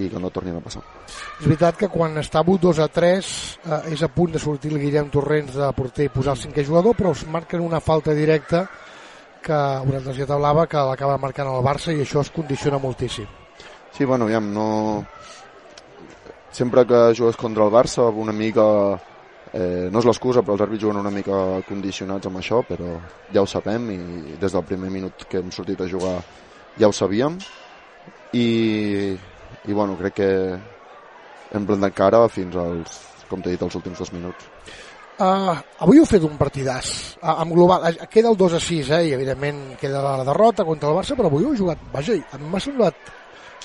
i 0.00 0.08
que 0.10 0.20
no 0.22 0.30
tornin 0.34 0.56
a 0.58 0.62
passar. 0.64 0.82
És 1.40 1.46
veritat 1.46 1.78
que 1.78 1.90
quan 1.92 2.16
està 2.20 2.42
2 2.46 2.80
a 2.82 2.88
3 2.90 3.30
eh, 3.66 3.80
és 3.94 4.02
a 4.02 4.10
punt 4.12 4.34
de 4.34 4.42
sortir 4.42 4.72
el 4.72 4.80
Guillem 4.82 5.10
Torrents 5.12 5.58
de 5.58 5.70
porter 5.76 6.08
i 6.08 6.14
posar 6.14 6.34
el 6.36 6.42
cinquè 6.42 6.64
jugador 6.66 6.96
però 6.98 7.14
es 7.14 7.26
marquen 7.26 7.62
una 7.64 7.80
falta 7.80 8.16
directa 8.16 8.66
que 9.40 9.56
una 9.86 10.02
targeta 10.04 10.36
blava 10.36 10.66
que 10.68 10.82
l'acaba 10.90 11.18
marcant 11.18 11.48
el 11.48 11.64
Barça 11.64 11.94
i 11.94 12.02
això 12.02 12.20
es 12.20 12.32
condiciona 12.34 12.78
moltíssim. 12.78 13.28
Sí, 13.92 14.04
bueno, 14.04 14.26
aviam, 14.26 14.52
no... 14.52 15.04
Sempre 16.50 16.84
que 16.84 17.14
jugues 17.16 17.36
contra 17.38 17.64
el 17.64 17.70
Barça 17.70 18.08
una 18.10 18.32
mica 18.32 18.64
Eh, 19.50 19.88
no 19.90 19.98
és 19.98 20.06
l'excusa, 20.06 20.44
però 20.46 20.54
els 20.54 20.62
àrbits 20.62 20.84
juguen 20.84 21.00
una 21.00 21.10
mica 21.10 21.36
condicionats 21.66 22.28
amb 22.28 22.38
això, 22.38 22.60
però 22.66 22.92
ja 23.34 23.42
ho 23.42 23.48
sabem 23.50 23.88
i 23.90 23.98
des 24.38 24.54
del 24.54 24.66
primer 24.66 24.92
minut 24.94 25.26
que 25.26 25.40
hem 25.42 25.50
sortit 25.50 25.80
a 25.82 25.88
jugar 25.90 26.20
ja 26.78 26.86
ho 26.86 26.94
sabíem 26.94 27.34
i, 28.32 28.46
i 29.66 29.72
bueno, 29.72 29.96
crec 29.98 30.14
que 30.20 30.30
hem 31.50 31.66
plantat 31.66 31.96
cara 31.98 32.22
fins 32.30 32.54
als, 32.54 33.00
com 33.26 33.42
t'he 33.42 33.56
dit, 33.56 33.66
els 33.66 33.74
últims 33.74 33.98
dos 33.98 34.12
minuts. 34.14 34.46
Uh, 35.20 35.58
avui 35.84 35.98
heu 36.00 36.06
fet 36.08 36.22
un 36.24 36.38
partidàs 36.40 37.18
uh, 37.18 37.34
amb 37.42 37.52
global, 37.52 37.82
uh, 37.90 38.06
queda 38.08 38.30
el 38.30 38.38
2 38.40 38.54
a 38.56 38.60
6 38.64 38.92
eh, 38.96 39.00
i 39.10 39.16
evidentment 39.18 39.58
queda 39.82 40.00
la 40.00 40.24
derrota 40.24 40.64
contra 40.64 40.88
el 40.88 40.96
Barça 40.96 41.16
però 41.18 41.28
avui 41.28 41.44
heu 41.44 41.52
jugat, 41.58 41.82
vaja, 41.92 42.16
m'ha 42.40 42.62
semblat 42.62 43.10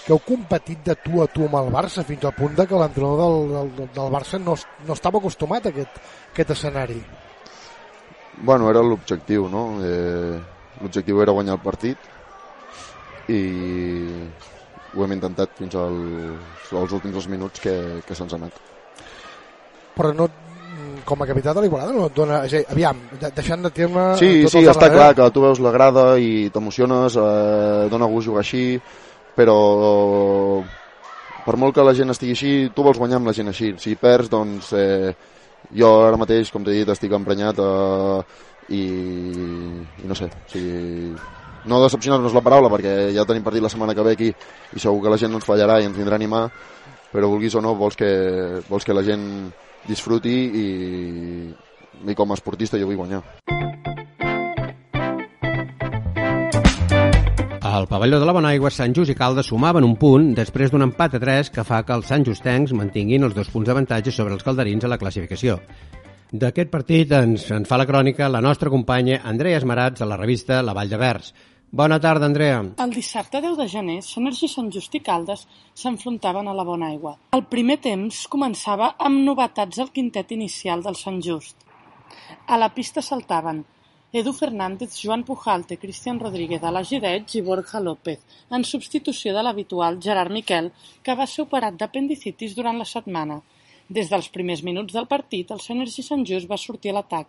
que 0.05 0.13
heu 0.13 0.21
competit 0.21 0.83
de 0.85 0.95
tu 1.01 1.21
a 1.23 1.27
tu 1.27 1.47
amb 1.47 1.57
el 1.59 1.71
Barça 1.73 2.03
fins 2.05 2.25
al 2.25 2.35
punt 2.37 2.53
de 2.57 2.65
que 2.69 2.77
l'entrenador 2.77 3.47
del, 3.49 3.71
del, 3.77 3.87
del 3.95 4.11
Barça 4.13 4.39
no, 4.41 4.53
no 4.85 4.93
estava 4.93 5.17
acostumat 5.17 5.65
a 5.65 5.71
aquest, 5.73 5.97
aquest 6.31 6.53
escenari. 6.57 6.99
Bueno, 8.45 8.69
era 8.69 8.83
l'objectiu, 8.85 9.47
no? 9.49 9.65
Eh, 9.81 10.37
l'objectiu 10.83 11.21
era 11.23 11.33
guanyar 11.33 11.57
el 11.57 11.63
partit 11.63 12.11
i 13.33 13.41
ho 14.95 15.03
hem 15.03 15.15
intentat 15.17 15.57
fins 15.57 15.75
al, 15.79 15.97
als 16.69 16.93
últims 16.93 17.15
dos 17.15 17.29
minuts 17.31 17.63
que, 17.63 17.75
que 18.05 18.17
se'ns 18.17 18.35
ha 18.35 18.39
anat. 18.39 18.59
Però 19.95 20.11
no, 20.13 20.27
com 21.07 21.23
a 21.23 21.27
capità 21.29 21.53
de 21.55 21.63
l'Igualada 21.63 21.95
no 21.95 22.05
et 22.11 22.15
dona... 22.15 22.43
És 22.45 22.53
a 22.53 22.61
dir, 22.61 22.67
aviam, 22.75 23.01
deixant 23.25 23.65
de 23.65 23.71
terme... 23.73 24.05
Sí, 24.21 24.29
tot 24.45 24.53
sí, 24.53 24.61
està 24.67 24.85
darrere. 24.85 24.99
clar 24.99 25.17
que 25.17 25.33
tu 25.33 25.43
veus 25.47 25.63
la 25.63 25.73
grada 25.73 26.05
i 26.21 26.51
t'emociones, 26.53 27.17
eh, 27.17 27.89
dona 27.91 28.09
gust 28.11 28.29
jugar 28.29 28.43
així, 28.45 28.65
però 29.35 29.57
per 31.45 31.57
molt 31.61 31.75
que 31.75 31.85
la 31.85 31.93
gent 31.93 32.13
estigui 32.13 32.33
així, 32.33 32.53
tu 32.73 32.85
vols 32.85 32.97
guanyar 32.97 33.19
amb 33.19 33.29
la 33.29 33.35
gent 33.37 33.51
així. 33.51 33.73
Si 33.81 33.95
perds, 34.01 34.31
doncs 34.31 34.71
eh, 34.73 35.13
jo 35.75 35.91
ara 36.07 36.17
mateix, 36.17 36.51
com 36.53 36.65
t'he 36.65 36.79
dit, 36.79 36.89
estic 36.89 37.13
emprenyat 37.13 37.59
eh, 37.61 38.19
i, 38.73 38.83
i 40.01 40.09
no 40.09 40.17
sé, 40.17 40.31
o 40.31 40.49
sigui, 40.49 41.13
no 41.65 41.81
decepcionar 41.81 42.19
no 42.21 42.29
és 42.29 42.37
la 42.37 42.43
paraula 42.45 42.69
perquè 42.69 42.95
ja 43.15 43.25
tenim 43.25 43.45
partit 43.45 43.63
la 43.63 43.71
setmana 43.73 43.95
que 43.97 44.05
ve 44.05 44.13
aquí 44.13 44.27
i 44.29 44.81
segur 44.81 45.01
que 45.03 45.13
la 45.13 45.17
gent 45.17 45.33
no 45.33 45.39
ens 45.41 45.47
fallarà 45.47 45.79
i 45.81 45.87
ens 45.89 45.97
tindrà 45.97 46.13
a 46.13 46.21
animar 46.21 46.43
però 47.13 47.29
vulguis 47.31 47.55
o 47.55 47.61
no 47.63 47.73
vols 47.79 47.97
que, 47.97 48.11
vols 48.69 48.85
que 48.85 48.93
la 48.93 49.03
gent 49.05 49.25
disfruti 49.87 50.35
i, 50.61 50.65
i 52.05 52.15
com 52.17 52.31
a 52.31 52.37
esportista 52.37 52.77
jo 52.81 52.89
vull 52.89 52.99
guanyar. 52.99 53.23
Al 57.75 57.89
pavelló 57.89 58.21
de 58.21 58.25
la 58.25 58.31
Bonaigua, 58.31 58.69
Sant 58.71 58.93
Just 58.95 59.11
i 59.11 59.15
Caldes 59.19 59.49
sumaven 59.51 59.83
un 59.83 59.97
punt 59.99 60.29
després 60.37 60.71
d'un 60.71 60.85
empat 60.85 61.17
a 61.17 61.19
3 61.19 61.49
que 61.51 61.65
fa 61.67 61.81
que 61.83 61.91
els 61.97 62.07
Sant 62.07 62.23
Justencs 62.23 62.71
mantinguin 62.71 63.27
els 63.27 63.35
dos 63.35 63.49
punts 63.51 63.67
d'avantatge 63.67 64.13
sobre 64.15 64.31
els 64.37 64.45
calderins 64.47 64.85
a 64.87 64.91
la 64.93 64.97
classificació. 65.01 65.57
D'aquest 66.31 66.71
partit 66.71 67.11
ens 67.17 67.49
en 67.51 67.67
fa 67.67 67.75
la 67.81 67.87
crònica 67.89 68.31
la 68.31 68.39
nostra 68.45 68.71
companya 68.71 69.19
Andrea 69.33 69.59
Esmarats 69.59 69.99
de 69.99 70.07
la 70.07 70.15
revista 70.23 70.61
La 70.63 70.77
Vall 70.77 70.95
de 70.95 71.01
Vers. 71.03 71.33
Bona 71.75 71.99
tarda, 71.99 72.31
Andrea. 72.31 72.63
El 72.79 72.95
dissabte 72.95 73.43
10 73.43 73.59
de 73.59 73.67
gener, 73.67 73.99
Sonergi 74.07 74.47
Sant 74.47 74.71
Just 74.71 74.95
i 74.95 75.03
Caldes 75.03 75.43
s'enfrontaven 75.75 76.47
a 76.47 76.55
la 76.55 76.63
Bonaigua. 76.63 77.17
El 77.35 77.43
primer 77.51 77.81
temps 77.83 78.23
començava 78.31 78.93
amb 78.95 79.19
novetats 79.27 79.83
al 79.83 79.91
quintet 79.91 80.31
inicial 80.31 80.87
del 80.87 80.95
Sant 80.95 81.19
Just. 81.19 81.67
A 82.47 82.55
la 82.55 82.71
pista 82.71 83.03
saltaven 83.03 83.65
Edu 84.19 84.31
Fernández, 84.31 84.95
Joan 85.03 85.25
Pujalte, 85.25 85.75
Cristian 85.75 86.21
Rodríguez, 86.21 86.63
Alagi 86.63 87.01
Deig 87.03 87.33
i 87.35 87.41
Borja 87.43 87.81
López, 87.83 88.21
en 88.57 88.63
substitució 88.69 89.33
de 89.35 89.41
l'habitual 89.43 89.97
Gerard 90.05 90.31
Miquel, 90.31 90.69
que 91.03 91.15
va 91.19 91.27
ser 91.27 91.43
operat 91.43 91.75
d'apendicitis 91.81 92.55
durant 92.55 92.79
la 92.79 92.87
setmana. 92.87 93.41
Des 93.99 94.13
dels 94.13 94.31
primers 94.37 94.63
minuts 94.63 94.95
del 94.95 95.09
partit, 95.11 95.51
el 95.51 95.59
Sonergi 95.65 96.07
Sant 96.07 96.23
Just 96.31 96.47
va 96.47 96.61
sortir 96.63 96.93
a 96.93 96.97
l'atac, 97.01 97.27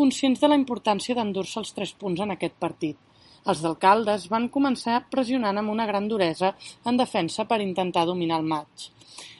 conscients 0.00 0.38
de 0.38 0.54
la 0.54 0.62
importància 0.62 1.18
d'endur-se 1.18 1.58
els 1.64 1.74
tres 1.74 1.96
punts 2.04 2.22
en 2.22 2.36
aquest 2.36 2.54
partit. 2.66 3.07
Els 3.46 3.62
d'Alcaldes 3.64 4.26
van 4.32 4.48
començar 4.54 5.02
pressionant 5.14 5.60
amb 5.60 5.70
una 5.74 5.86
gran 5.86 6.08
duresa 6.08 6.54
en 6.84 6.96
defensa 7.00 7.46
per 7.50 7.60
intentar 7.64 8.06
dominar 8.06 8.40
el 8.42 8.48
maig. 8.54 8.88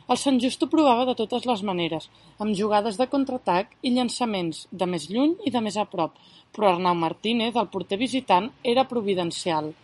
El 0.09 0.17
Sant 0.21 0.39
Just 0.41 0.63
ho 0.65 0.71
provava 0.73 1.05
de 1.09 1.15
totes 1.17 1.45
les 1.49 1.63
maneres, 1.71 2.07
amb 2.45 2.57
jugades 2.61 2.97
de 3.01 3.07
contraatac 3.15 3.75
i 3.83 3.93
llançaments 3.97 4.63
de 4.71 4.87
més 4.93 5.11
lluny 5.11 5.35
i 5.45 5.53
de 5.57 5.61
més 5.67 5.77
a 5.77 5.85
prop, 5.85 6.15
però 6.57 6.71
Arnau 6.71 6.97
Martínez, 6.97 7.59
el 7.61 7.69
porter 7.75 7.99
visitant, 8.01 8.49
era 8.65 8.87
providencial. 8.89 9.75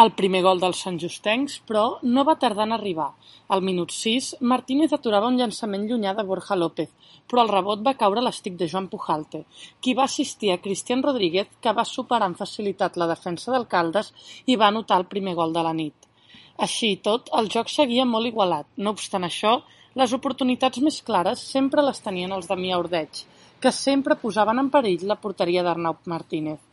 El 0.00 0.08
primer 0.18 0.40
gol 0.44 0.60
dels 0.62 0.78
santjustencs, 0.84 1.54
però, 1.68 1.80
no 2.16 2.22
va 2.24 2.34
tardar 2.42 2.64
en 2.68 2.70
arribar. 2.72 3.08
Al 3.54 3.60
minut 3.66 3.90
6, 3.92 4.28
Martínez 4.52 4.94
aturava 4.96 5.28
un 5.28 5.34
llançament 5.36 5.82
llunyà 5.90 6.14
de 6.16 6.24
Borja 6.28 6.56
López, 6.56 6.88
però 7.28 7.42
el 7.44 7.50
rebot 7.50 7.82
va 7.88 7.94
caure 8.02 8.22
a 8.22 8.24
l'estic 8.24 8.56
de 8.60 8.68
Joan 8.70 8.86
Pujalte, 8.92 9.42
qui 9.82 9.92
va 9.98 10.06
assistir 10.08 10.54
a 10.54 10.60
Cristian 10.66 11.02
Rodríguez, 11.04 11.50
que 11.60 11.74
va 11.80 11.84
superar 11.90 12.30
amb 12.30 12.40
facilitat 12.40 12.96
la 13.02 13.10
defensa 13.10 13.52
del 13.52 13.66
Caldes 13.74 14.08
i 14.46 14.56
va 14.62 14.70
anotar 14.72 15.02
el 15.02 15.08
primer 15.12 15.36
gol 15.42 15.52
de 15.58 15.66
la 15.68 15.74
nit. 15.82 16.08
Així 16.68 16.94
i 16.94 17.02
tot, 17.10 17.28
el 17.42 17.52
joc 17.56 17.68
seguia 17.74 18.08
molt 18.14 18.30
igualat. 18.32 18.70
No 18.78 18.96
obstant 18.96 19.28
això, 19.28 19.58
les 20.00 20.16
oportunitats 20.16 20.80
més 20.86 21.02
clares 21.10 21.44
sempre 21.58 21.84
les 21.84 22.00
tenien 22.08 22.32
els 22.38 22.48
de 22.48 22.56
Mia 22.56 22.80
Ordeig, 22.80 23.24
que 23.60 23.76
sempre 23.84 24.16
posaven 24.24 24.64
en 24.64 24.72
perill 24.72 25.08
la 25.12 25.20
porteria 25.26 25.66
d'Arnau 25.66 26.00
Martínez. 26.14 26.69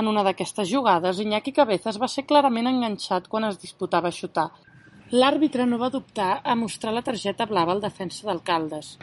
En 0.00 0.08
una 0.08 0.22
d'aquestes 0.24 0.68
jugades, 0.72 1.18
Iñaki 1.20 1.52
Cabezas 1.56 1.98
va 2.00 2.08
ser 2.08 2.22
clarament 2.28 2.68
enganxat 2.70 3.26
quan 3.32 3.44
es 3.48 3.58
disputava 3.60 4.12
xutar. 4.18 4.46
L'àrbitre 5.12 5.66
no 5.68 5.78
va 5.82 5.90
dubtar 5.96 6.28
a 6.40 6.54
mostrar 6.60 6.94
la 6.96 7.02
targeta 7.08 7.46
blava 7.50 7.74
al 7.74 7.82
defensa 7.82 8.28
d'Alcaldes. 8.28 8.94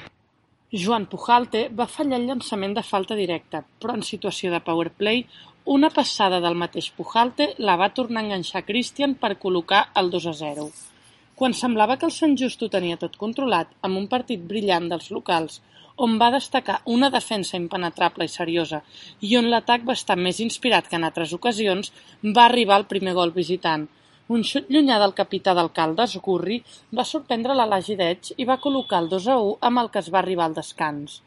Joan 0.83 1.05
Pujalte 1.11 1.61
va 1.81 1.87
fallar 1.97 2.17
el 2.19 2.25
llançament 2.29 2.73
de 2.77 2.85
falta 2.87 3.19
directa, 3.19 3.61
però 3.81 3.93
en 3.99 4.07
situació 4.09 4.49
de 4.53 4.63
power 4.71 4.89
play, 5.01 5.21
una 5.77 5.91
passada 5.99 6.41
del 6.47 6.57
mateix 6.63 6.89
Pujalte 6.97 7.51
la 7.69 7.77
va 7.83 7.93
tornar 7.99 8.23
a 8.23 8.27
enganxar 8.27 8.65
Christian 8.71 9.13
per 9.21 9.35
col·locar 9.43 9.83
el 10.01 10.09
2 10.17 10.27
a 10.31 10.35
0. 10.41 10.67
Quan 11.37 11.53
semblava 11.53 11.99
que 12.01 12.09
el 12.09 12.15
Sant 12.17 12.37
Just 12.41 12.63
ho 12.63 12.71
tenia 12.73 12.97
tot 13.05 13.21
controlat, 13.21 13.77
amb 13.85 14.01
un 14.01 14.09
partit 14.15 14.49
brillant 14.53 14.89
dels 14.89 15.11
locals, 15.13 15.61
on 16.05 16.17
va 16.21 16.31
destacar 16.33 16.79
una 16.95 17.09
defensa 17.13 17.57
impenetrable 17.57 18.25
i 18.27 18.31
seriosa 18.31 18.81
i 19.27 19.35
on 19.39 19.49
l'atac 19.51 19.85
va 19.89 19.95
estar 19.99 20.17
més 20.17 20.41
inspirat 20.45 20.89
que 20.89 20.97
en 20.99 21.07
altres 21.07 21.33
ocasions, 21.37 21.91
va 22.35 22.45
arribar 22.45 22.77
el 22.81 22.89
primer 22.91 23.15
gol 23.17 23.33
visitant. 23.37 23.87
Un 24.35 24.43
xut 24.43 24.67
llunyà 24.73 24.97
del 24.99 25.15
capità 25.17 25.53
d'Alcaldes, 25.55 26.17
Gurri, 26.23 26.57
va 26.99 27.07
sorprendre 27.07 27.55
l'Alagi 27.55 27.95
d'Eig 27.95 28.33
i 28.37 28.45
va 28.49 28.59
col·locar 28.65 28.99
el 29.03 29.09
2 29.13 29.27
a 29.33 29.37
1 29.43 29.57
amb 29.69 29.83
el 29.83 29.89
que 29.93 30.03
es 30.03 30.11
va 30.13 30.19
arribar 30.21 30.49
al 30.49 30.57
descans. 30.57 31.21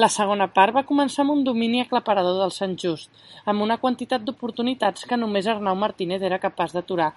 La 0.00 0.08
segona 0.08 0.46
part 0.56 0.72
va 0.74 0.86
començar 0.88 1.20
amb 1.22 1.34
un 1.34 1.42
domini 1.44 1.82
aclaparador 1.82 2.38
del 2.40 2.54
Sant 2.56 2.78
Just, 2.82 3.10
amb 3.44 3.60
una 3.60 3.76
quantitat 3.82 4.22
d'oportunitats 4.24 5.04
que 5.08 5.18
només 5.20 5.46
Arnau 5.46 5.76
Martínez 5.76 6.24
era 6.28 6.40
capaç 6.40 6.72
d'aturar, 6.72 7.10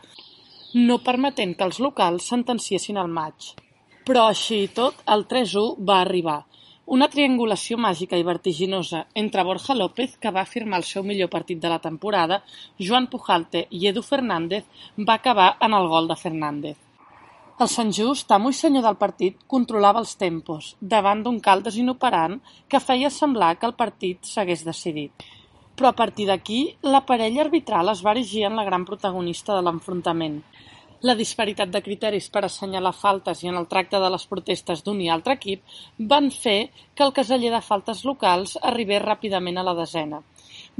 no 0.75 0.97
permetent 1.05 1.53
que 1.55 1.63
els 1.63 1.79
locals 1.79 2.27
sentenciessin 2.33 2.99
el 2.99 3.07
maig. 3.07 3.53
Però 4.05 4.25
així 4.27 4.65
i 4.65 4.67
tot, 4.67 4.99
el 5.15 5.23
3-1 5.31 5.87
va 5.87 6.01
arribar, 6.01 6.41
una 6.85 7.07
triangulació 7.09 7.77
màgica 7.81 8.17
i 8.17 8.23
vertiginosa 8.23 9.05
entre 9.17 9.43
Borja 9.43 9.73
López, 9.73 10.17
que 10.21 10.31
va 10.31 10.45
firmar 10.45 10.79
el 10.81 10.85
seu 10.85 11.03
millor 11.03 11.31
partit 11.33 11.61
de 11.61 11.69
la 11.69 11.79
temporada, 11.81 12.43
Joan 12.79 13.07
Pujalte 13.09 13.65
i 13.71 13.87
Edu 13.89 14.03
Fernández 14.05 14.65
va 15.07 15.15
acabar 15.15 15.55
en 15.65 15.73
el 15.73 15.87
gol 15.89 16.07
de 16.07 16.15
Fernández. 16.15 16.77
El 17.57 17.71
Sant 17.71 17.91
Just, 17.95 18.31
amo 18.35 18.51
i 18.51 18.57
senyor 18.57 18.83
del 18.85 18.99
partit, 19.01 19.39
controlava 19.47 20.01
els 20.03 20.13
tempos, 20.19 20.75
davant 20.79 21.23
d'un 21.23 21.39
Caldes 21.39 21.77
inoperant 21.81 22.37
que 22.69 22.83
feia 22.83 23.09
semblar 23.09 23.55
que 23.57 23.65
el 23.69 23.77
partit 23.79 24.27
s'hagués 24.27 24.65
decidit. 24.67 25.25
Però 25.75 25.89
a 25.89 25.95
partir 25.95 26.27
d'aquí, 26.27 26.59
la 26.83 27.05
parella 27.07 27.41
arbitral 27.45 27.89
es 27.91 28.03
va 28.05 28.11
erigir 28.11 28.45
en 28.45 28.59
la 28.59 28.67
gran 28.67 28.85
protagonista 28.85 29.55
de 29.55 29.63
l'enfrontament. 29.65 30.41
La 31.07 31.13
disparitat 31.17 31.69
de 31.73 31.79
criteris 31.85 32.27
per 32.35 32.41
assenyalar 32.45 32.91
faltes 32.99 33.41
i 33.43 33.49
en 33.49 33.57
el 33.59 33.65
tracte 33.71 33.99
de 34.01 34.07
les 34.13 34.23
protestes 34.29 34.79
d'un 34.85 35.01
i 35.03 35.09
altre 35.15 35.35
equip 35.37 35.75
van 36.13 36.29
fer 36.35 36.55
que 36.95 37.03
el 37.05 37.13
caseller 37.17 37.51
de 37.53 37.59
faltes 37.65 38.01
locals 38.09 38.55
arribés 38.69 39.03
ràpidament 39.03 39.59
a 39.61 39.65
la 39.67 39.75
desena. 39.79 40.21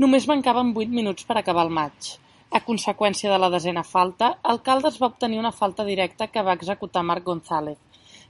Només 0.04 0.26
mancaven 0.32 0.72
8 0.86 0.98
minuts 1.00 1.28
per 1.30 1.38
acabar 1.42 1.68
el 1.68 1.76
maig. 1.78 2.10
A 2.58 2.64
conseqüència 2.72 3.30
de 3.34 3.38
la 3.44 3.52
desena 3.58 3.86
falta, 3.92 4.32
el 4.54 4.64
Caldes 4.70 4.98
va 5.04 5.12
obtenir 5.12 5.44
una 5.44 5.54
falta 5.60 5.86
directa 5.92 6.30
que 6.34 6.46
va 6.50 6.58
executar 6.62 7.06
Marc 7.12 7.30
González. 7.30 7.78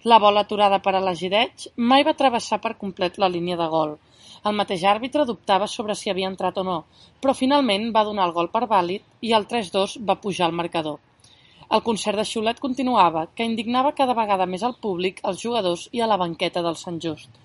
La 0.04 0.20
bola 0.28 0.44
aturada 0.44 0.84
per 0.84 0.98
a 0.98 1.06
la 1.08 1.16
Gireig 1.24 1.70
mai 1.78 2.04
va 2.12 2.18
travessar 2.26 2.60
per 2.68 2.76
complet 2.84 3.24
la 3.24 3.32
línia 3.38 3.62
de 3.64 3.72
gol. 3.78 3.98
El 4.44 4.60
mateix 4.60 4.84
àrbitre 4.98 5.30
dubtava 5.32 5.72
sobre 5.78 5.96
si 5.96 6.12
havia 6.12 6.36
entrat 6.36 6.60
o 6.60 6.70
no, 6.74 6.78
però 7.22 7.40
finalment 7.46 7.92
va 7.96 8.08
donar 8.12 8.28
el 8.28 8.40
gol 8.42 8.52
per 8.60 8.68
vàlid 8.78 9.28
i 9.30 9.38
el 9.40 9.52
3-2 9.56 10.02
va 10.10 10.22
pujar 10.28 10.50
al 10.52 10.64
marcador. 10.64 11.00
El 11.74 11.82
concert 11.86 12.20
de 12.22 12.26
xiulet 12.30 12.60
continuava, 12.62 13.26
que 13.34 13.48
indignava 13.48 13.96
cada 13.98 14.14
vegada 14.18 14.46
més 14.46 14.64
al 14.64 14.76
públic, 14.82 15.22
als 15.24 15.42
jugadors 15.42 15.88
i 15.92 16.02
a 16.02 16.08
la 16.12 16.18
banqueta 16.22 16.62
del 16.62 16.78
Sant 16.78 17.00
Just. 17.02 17.42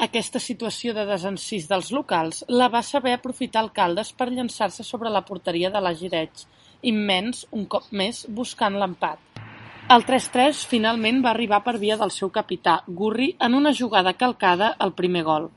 Aquesta 0.00 0.40
situació 0.40 0.94
de 0.96 1.02
desencís 1.08 1.66
dels 1.68 1.90
locals 1.92 2.44
la 2.48 2.70
va 2.72 2.80
saber 2.86 3.12
aprofitar 3.16 3.60
Alcaldes 3.64 4.12
per 4.16 4.30
llançar-se 4.30 4.86
sobre 4.86 5.10
la 5.12 5.24
porteria 5.26 5.70
de 5.74 5.82
la 5.84 5.92
Gireig, 5.92 6.46
immens, 6.92 7.42
un 7.50 7.66
cop 7.74 7.90
més, 7.92 8.22
buscant 8.38 8.78
l'empat. 8.80 9.18
El 9.90 10.06
3-3 10.06 10.62
finalment 10.70 11.20
va 11.24 11.34
arribar 11.34 11.60
per 11.66 11.76
via 11.82 11.98
del 12.00 12.14
seu 12.14 12.30
capità, 12.30 12.78
Gurri, 12.86 13.32
en 13.46 13.58
una 13.58 13.74
jugada 13.74 14.14
calcada 14.14 14.70
al 14.78 14.94
primer 15.02 15.24
gol. 15.26 15.50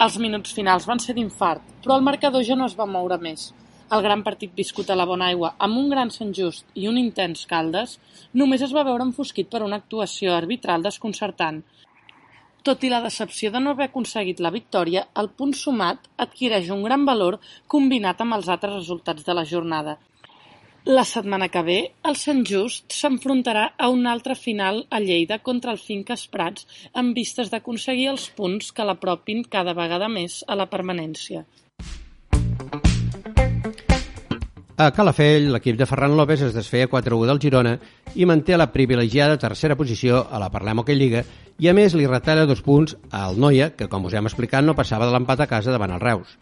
Els 0.00 0.18
minuts 0.18 0.52
finals 0.56 0.88
van 0.90 1.00
ser 1.00 1.14
d'infart, 1.14 1.62
però 1.84 1.96
el 1.96 2.04
marcador 2.04 2.44
ja 2.44 2.58
no 2.58 2.66
es 2.66 2.76
va 2.76 2.90
moure 2.90 3.20
més. 3.22 3.52
El 3.96 4.02
gran 4.06 4.20
partit 4.22 4.52
viscut 4.58 4.90
a 4.92 4.94
la 4.98 5.04
Bonaigua 5.10 5.48
amb 5.66 5.78
un 5.78 5.88
gran 5.92 6.10
Sant 6.14 6.28
Just 6.38 6.68
i 6.78 6.84
un 6.86 6.98
intens 6.98 7.40
Caldes 7.52 7.96
només 8.40 8.62
es 8.66 8.74
va 8.76 8.84
veure 8.88 9.02
enfosquit 9.08 9.48
per 9.54 9.62
una 9.66 9.80
actuació 9.80 10.36
arbitral 10.36 10.84
desconcertant. 10.84 11.58
Tot 12.68 12.84
i 12.86 12.90
la 12.92 13.00
decepció 13.02 13.50
de 13.50 13.62
no 13.64 13.72
haver 13.74 13.88
aconseguit 13.88 14.42
la 14.46 14.52
victòria, 14.54 15.02
el 15.22 15.30
punt 15.40 15.56
sumat 15.58 16.06
adquireix 16.24 16.70
un 16.70 16.84
gran 16.86 17.06
valor 17.08 17.40
combinat 17.74 18.22
amb 18.22 18.36
els 18.36 18.50
altres 18.54 18.76
resultats 18.76 19.26
de 19.26 19.36
la 19.38 19.44
jornada. 19.52 19.96
La 20.98 21.04
setmana 21.04 21.48
que 21.56 21.62
ve, 21.70 21.78
el 22.10 22.18
Sant 22.20 22.44
Just 22.50 22.94
s'enfrontarà 22.98 23.64
a 23.76 23.88
una 23.96 24.12
altra 24.12 24.36
final 24.42 24.84
a 24.88 25.00
Lleida 25.02 25.40
contra 25.48 25.74
el 25.74 25.82
Finques 25.88 26.28
Prats 26.36 26.84
amb 27.02 27.18
vistes 27.18 27.50
d'aconseguir 27.50 28.06
els 28.12 28.28
punts 28.38 28.70
que 28.70 28.86
l'apropin 28.86 29.42
cada 29.56 29.74
vegada 29.82 30.12
més 30.20 30.44
a 30.46 30.60
la 30.62 30.68
permanència. 30.76 31.44
A 34.80 34.86
Calafell, 34.96 35.50
l'equip 35.52 35.76
de 35.76 35.84
Ferran 35.84 36.14
López 36.16 36.40
es 36.40 36.54
desfeia 36.56 36.86
4-1 36.88 37.26
del 37.28 37.40
Girona 37.42 37.74
i 38.16 38.24
manté 38.24 38.56
la 38.56 38.70
privilegiada 38.72 39.36
tercera 39.36 39.76
posició 39.76 40.22
a 40.24 40.38
la 40.40 40.48
Parlem 40.54 40.80
Hockey 40.80 40.96
Lliga 40.96 41.20
i 41.60 41.68
a 41.68 41.74
més 41.76 41.92
li 41.92 42.06
retalla 42.08 42.46
dos 42.48 42.62
punts 42.64 42.96
al 43.12 43.36
Noia, 43.36 43.74
que 43.76 43.90
com 43.92 44.08
us 44.08 44.16
hem 44.16 44.30
explicat 44.30 44.64
no 44.64 44.76
passava 44.78 45.04
de 45.04 45.12
l'empat 45.12 45.44
a 45.44 45.48
casa 45.52 45.76
davant 45.76 45.92
el 45.92 46.00
Reus. 46.00 46.32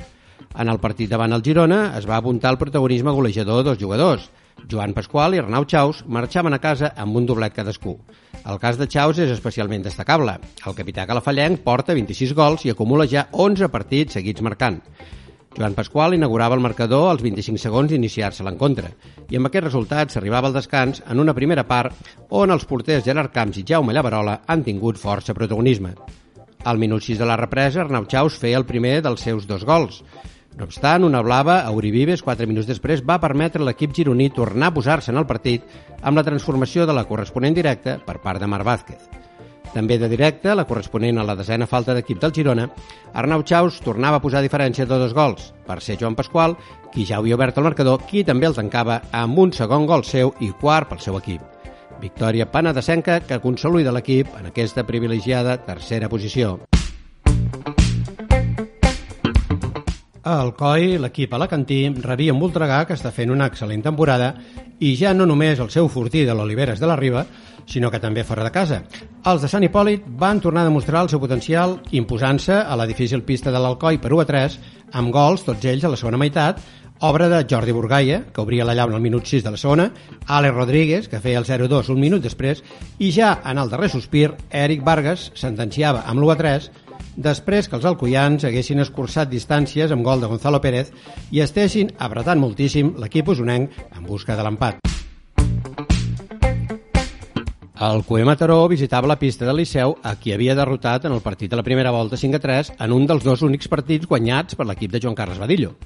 En 0.55 0.71
el 0.71 0.79
partit 0.79 1.11
davant 1.11 1.35
el 1.35 1.43
Girona 1.43 1.81
es 1.99 2.07
va 2.07 2.23
apuntar 2.23 2.55
el 2.55 2.63
protagonisme 2.63 3.17
golejador 3.19 3.67
dels 3.67 3.83
jugadors. 3.83 4.31
Joan 4.71 4.95
Pasqual 4.95 5.35
i 5.35 5.43
Arnau 5.43 5.67
Chaus 5.67 6.05
marxaven 6.07 6.55
a 6.55 6.63
casa 6.63 6.95
amb 6.95 7.19
un 7.19 7.27
doblet 7.27 7.59
cadascú. 7.59 7.99
El 8.47 8.63
cas 8.63 8.79
de 8.79 8.87
Chaus 8.87 9.19
és 9.19 9.35
especialment 9.35 9.83
destacable. 9.83 10.39
El 10.63 10.79
capità 10.79 11.11
calafallenc 11.11 11.67
porta 11.67 11.91
26 11.91 12.39
gols 12.39 12.71
i 12.71 12.71
acumula 12.71 13.11
ja 13.11 13.33
11 13.35 13.75
partits 13.75 14.15
seguits 14.15 14.47
marcant. 14.47 14.85
Joan 15.57 15.75
Pasqual 15.75 16.15
inaugurava 16.15 16.55
el 16.55 16.63
marcador 16.63 17.09
als 17.11 17.23
25 17.25 17.59
segons 17.63 17.91
d'iniciar-se 17.91 18.45
l'encontre, 18.47 18.93
i 19.31 19.39
amb 19.39 19.49
aquest 19.49 19.65
resultat 19.67 20.13
s'arribava 20.13 20.51
al 20.51 20.57
descans 20.57 21.03
en 21.07 21.21
una 21.23 21.35
primera 21.35 21.65
part 21.67 21.95
on 22.31 22.53
els 22.55 22.67
porters 22.69 23.05
Gerard 23.07 23.33
Camps 23.35 23.59
i 23.59 23.65
Jaume 23.67 23.95
Llavarola 23.97 24.41
han 24.47 24.65
tingut 24.67 25.01
força 25.01 25.35
protagonisme. 25.35 25.95
Al 26.65 26.79
minut 26.79 27.03
6 27.07 27.19
de 27.19 27.27
la 27.27 27.39
represa, 27.39 27.83
Arnau 27.85 28.07
Chaus 28.11 28.37
feia 28.39 28.59
el 28.59 28.67
primer 28.67 28.99
dels 29.03 29.23
seus 29.25 29.47
dos 29.47 29.65
gols. 29.65 30.03
No 30.59 30.67
obstant, 30.67 31.05
una 31.07 31.23
blava 31.23 31.61
a 31.63 31.71
Uribives, 31.71 32.25
4 32.27 32.49
minuts 32.51 32.67
després, 32.67 33.05
va 33.07 33.21
permetre 33.23 33.63
a 33.63 33.69
l'equip 33.69 33.95
gironí 33.95 34.29
tornar 34.35 34.73
a 34.73 34.75
posar-se 34.75 35.13
en 35.15 35.23
el 35.23 35.27
partit 35.27 35.63
amb 36.03 36.19
la 36.19 36.27
transformació 36.27 36.87
de 36.87 36.99
la 36.99 37.07
corresponent 37.07 37.55
directa 37.55 38.01
per 38.05 38.19
part 38.25 38.43
de 38.43 38.51
Mar 38.51 38.65
Vázquez. 38.67 39.28
També 39.75 39.99
de 40.01 40.09
directe, 40.09 40.55
la 40.57 40.65
corresponent 40.69 41.21
a 41.21 41.27
la 41.27 41.37
desena 41.37 41.69
falta 41.69 41.95
d'equip 41.95 42.21
del 42.23 42.33
Girona, 42.35 42.69
Arnau 43.13 43.45
Chaus 43.45 43.81
tornava 43.85 44.19
a 44.19 44.25
posar 44.25 44.43
diferència 44.43 44.87
de 44.87 44.99
dos 44.99 45.15
gols, 45.15 45.53
per 45.67 45.81
ser 45.85 45.99
Joan 46.01 46.17
Pasqual, 46.17 46.57
qui 46.93 47.05
ja 47.05 47.19
havia 47.19 47.37
obert 47.37 47.59
el 47.59 47.69
marcador, 47.69 48.07
qui 48.09 48.25
també 48.25 48.49
el 48.49 48.57
tancava 48.57 49.03
amb 49.13 49.39
un 49.39 49.53
segon 49.53 49.87
gol 49.87 50.07
seu 50.09 50.33
i 50.41 50.51
quart 50.61 50.89
pel 50.89 51.05
seu 51.05 51.21
equip. 51.21 51.45
Victòria 52.01 52.47
penedesenca 52.47 53.21
que 53.27 53.41
consolida 53.43 53.93
l'equip 53.93 54.35
en 54.39 54.53
aquesta 54.53 54.87
privilegiada 54.87 55.59
tercera 55.67 56.09
posició. 56.09 56.59
A 60.29 60.43
Alcoi, 60.43 60.99
l'equip 61.01 61.33
alacantí 61.33 61.79
rebia 62.05 62.35
un 62.35 62.41
Voltregà 62.43 62.83
que 62.85 62.93
està 62.99 63.09
fent 63.17 63.31
una 63.33 63.47
excel·lent 63.49 63.81
temporada 63.87 64.27
i 64.85 64.91
ja 65.01 65.15
no 65.17 65.25
només 65.25 65.61
el 65.65 65.71
seu 65.73 65.87
fortí 65.89 66.27
de 66.29 66.35
l'Oliveres 66.37 66.83
de 66.83 66.89
la 66.91 66.99
Riba, 67.01 67.23
sinó 67.65 67.89
que 67.89 68.01
també 68.03 68.27
fora 68.29 68.45
de 68.45 68.51
casa. 68.53 68.83
Els 69.25 69.41
de 69.41 69.49
Sant 69.49 69.65
Hipòlit 69.65 70.05
van 70.21 70.43
tornar 70.45 70.67
a 70.67 70.69
demostrar 70.69 71.01
el 71.07 71.09
seu 71.09 71.23
potencial 71.23 71.79
imposant-se 71.97 72.59
a 72.61 72.77
la 72.77 72.85
difícil 72.91 73.23
pista 73.25 73.55
de 73.55 73.63
l'Alcoi 73.63 73.97
per 74.03 74.13
1 74.13 74.21
a 74.21 74.27
3 74.29 74.59
amb 75.01 75.15
gols, 75.17 75.47
tots 75.47 75.65
ells 75.65 75.87
a 75.89 75.93
la 75.95 76.01
segona 76.01 76.21
meitat, 76.21 76.61
obra 77.09 77.31
de 77.33 77.41
Jordi 77.49 77.73
Burgaia, 77.73 78.19
que 78.29 78.45
obria 78.45 78.67
la 78.69 78.75
llauna 78.77 78.99
al 79.01 79.07
minut 79.07 79.25
6 79.25 79.47
de 79.47 79.55
la 79.55 79.63
segona, 79.63 79.87
Ale 80.27 80.51
Rodríguez, 80.51 81.09
que 81.09 81.23
feia 81.25 81.41
el 81.41 81.49
0-2 81.49 81.89
un 81.95 82.03
minut 82.05 82.21
després, 82.21 82.61
i 82.99 83.09
ja 83.17 83.39
en 83.49 83.57
el 83.57 83.73
darrer 83.73 83.89
sospir, 83.89 84.35
Eric 84.51 84.85
Vargas 84.85 85.31
sentenciava 85.33 86.05
amb 86.05 86.21
l'1-3 86.21 86.69
després 87.19 87.67
que 87.67 87.75
els 87.77 87.87
alcoians 87.89 88.45
haguessin 88.47 88.79
escurçat 88.85 89.31
distàncies 89.31 89.91
amb 89.91 90.07
gol 90.07 90.23
de 90.23 90.31
Gonzalo 90.31 90.61
Pérez 90.63 90.93
i 91.35 91.43
estessin 91.43 91.91
apretant 91.99 92.39
moltíssim 92.39 92.95
l'equip 93.03 93.35
usonenc 93.35 93.75
en 93.91 94.07
busca 94.07 94.39
de 94.39 94.47
l'empat. 94.47 94.79
El 97.79 98.03
Cué 98.03 98.25
Mataró 98.27 98.65
visitava 98.67 99.07
la 99.07 99.19
pista 99.19 99.47
del 99.47 99.61
Liceu 99.61 99.93
a 100.03 100.17
qui 100.19 100.33
havia 100.35 100.57
derrotat 100.59 101.05
en 101.07 101.15
el 101.15 101.23
partit 101.23 101.51
de 101.51 101.59
la 101.59 101.63
primera 101.63 101.93
volta 101.95 102.19
5 102.19 102.39
a 102.39 102.43
3 102.43 102.73
en 102.79 102.95
un 102.95 103.07
dels 103.07 103.23
dos 103.23 103.43
únics 103.47 103.71
partits 103.71 104.07
guanyats 104.07 104.59
per 104.59 104.67
l'equip 104.67 104.91
de 104.91 105.03
Joan 105.03 105.15
Carles 105.15 105.39
Badillo. 105.39 105.77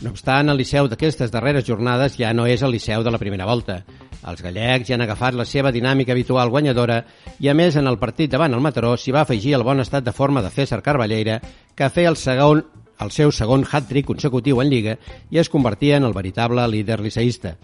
No 0.00 0.14
obstant, 0.14 0.48
el 0.48 0.56
Liceu 0.56 0.86
d'aquestes 0.88 1.28
darreres 1.28 1.66
jornades 1.66 2.14
ja 2.16 2.30
no 2.32 2.46
és 2.48 2.62
el 2.64 2.72
Liceu 2.72 3.02
de 3.04 3.10
la 3.12 3.18
primera 3.20 3.44
volta. 3.44 3.82
Els 4.30 4.40
gallecs 4.40 4.88
ja 4.88 4.94
han 4.96 5.04
agafat 5.04 5.36
la 5.36 5.44
seva 5.44 5.72
dinàmica 5.72 6.14
habitual 6.14 6.48
guanyadora 6.48 7.02
i, 7.38 7.50
a 7.50 7.54
més, 7.54 7.76
en 7.76 7.88
el 7.88 7.98
partit 8.00 8.32
davant 8.32 8.56
el 8.56 8.64
Mataró 8.64 8.94
s'hi 8.96 9.12
va 9.12 9.26
afegir 9.26 9.52
el 9.58 9.64
bon 9.64 9.84
estat 9.84 10.04
de 10.06 10.16
forma 10.16 10.40
de 10.40 10.52
César 10.54 10.80
Carballeira, 10.80 11.40
que 11.76 11.92
feia 11.92 12.12
el 12.12 12.16
segon 12.16 12.64
el 13.00 13.12
seu 13.12 13.30
segon 13.32 13.62
hat-trick 13.64 14.08
consecutiu 14.08 14.60
en 14.60 14.68
Lliga 14.68 14.98
i 15.32 15.40
es 15.40 15.48
convertia 15.48 15.96
en 15.96 16.04
el 16.04 16.16
veritable 16.16 16.66
líder 16.68 17.00
liceïsta. 17.00 17.54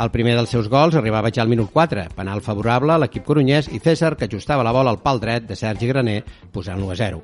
El 0.00 0.08
primer 0.08 0.32
dels 0.32 0.48
seus 0.48 0.68
gols 0.72 0.94
arribava 0.96 1.28
ja 1.28 1.42
al 1.42 1.50
minut 1.50 1.68
4, 1.74 2.06
penal 2.16 2.40
favorable 2.40 2.94
a 2.94 3.00
l'equip 3.02 3.26
corunyès 3.26 3.66
i 3.68 3.82
César, 3.84 4.14
que 4.16 4.24
ajustava 4.24 4.64
la 4.64 4.72
bola 4.72 4.94
al 4.94 5.02
pal 5.04 5.20
dret 5.20 5.44
de 5.44 5.56
Sergi 5.58 5.90
Graner, 5.90 6.22
posant-lo 6.54 6.88
a 6.88 6.96
0. 6.96 7.20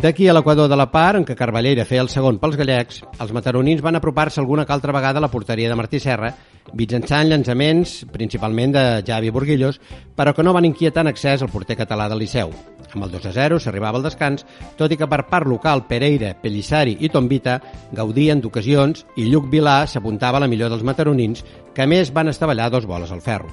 D'aquí 0.00 0.28
a 0.28 0.32
l'equador 0.32 0.70
de 0.72 0.78
la 0.80 0.86
part, 0.92 1.18
en 1.20 1.26
què 1.28 1.36
Carballeira 1.36 1.84
feia 1.84 2.00
el 2.04 2.08
segon 2.12 2.38
pels 2.40 2.56
gallecs, 2.56 3.02
els 3.20 3.34
mataronins 3.36 3.82
van 3.84 4.00
apropar-se 4.00 4.40
alguna 4.40 4.64
que 4.64 4.72
altra 4.72 4.94
vegada 4.96 5.20
a 5.20 5.24
la 5.26 5.30
porteria 5.32 5.68
de 5.68 5.76
Martí 5.76 6.00
Serra, 6.00 6.32
mitjançant 6.72 7.28
llançaments, 7.28 7.98
principalment 8.12 8.72
de 8.72 8.86
Javi 9.06 9.30
Burguillos, 9.30 9.80
però 10.16 10.32
que 10.32 10.44
no 10.44 10.56
van 10.56 10.64
inquietar 10.64 11.04
en 11.04 11.12
excés 11.12 11.44
el 11.44 11.52
porter 11.52 11.76
català 11.76 12.08
del 12.08 12.24
Liceu. 12.24 12.52
Amb 12.94 13.04
el 13.04 13.12
2 13.12 13.28
a 13.28 13.32
0 13.36 13.60
s'arribava 13.60 14.00
al 14.00 14.08
descans, 14.08 14.46
tot 14.78 14.92
i 14.92 14.96
que 14.96 15.08
per 15.08 15.26
part 15.28 15.48
local 15.48 15.84
Pereira, 15.84 16.32
Pellissari 16.40 16.96
i 17.00 17.12
Tombita 17.12 17.58
gaudien 17.92 18.40
d'ocasions 18.40 19.04
i 19.20 19.28
Lluc 19.28 19.50
Vilà 19.52 19.82
s'apuntava 19.84 20.40
a 20.40 20.44
la 20.46 20.48
millor 20.48 20.72
dels 20.72 20.84
mataronins, 20.86 21.44
que 21.76 21.86
més 21.86 22.12
van 22.16 22.32
estavellar 22.32 22.70
dos 22.72 22.88
boles 22.88 23.12
al 23.12 23.20
ferro. 23.20 23.52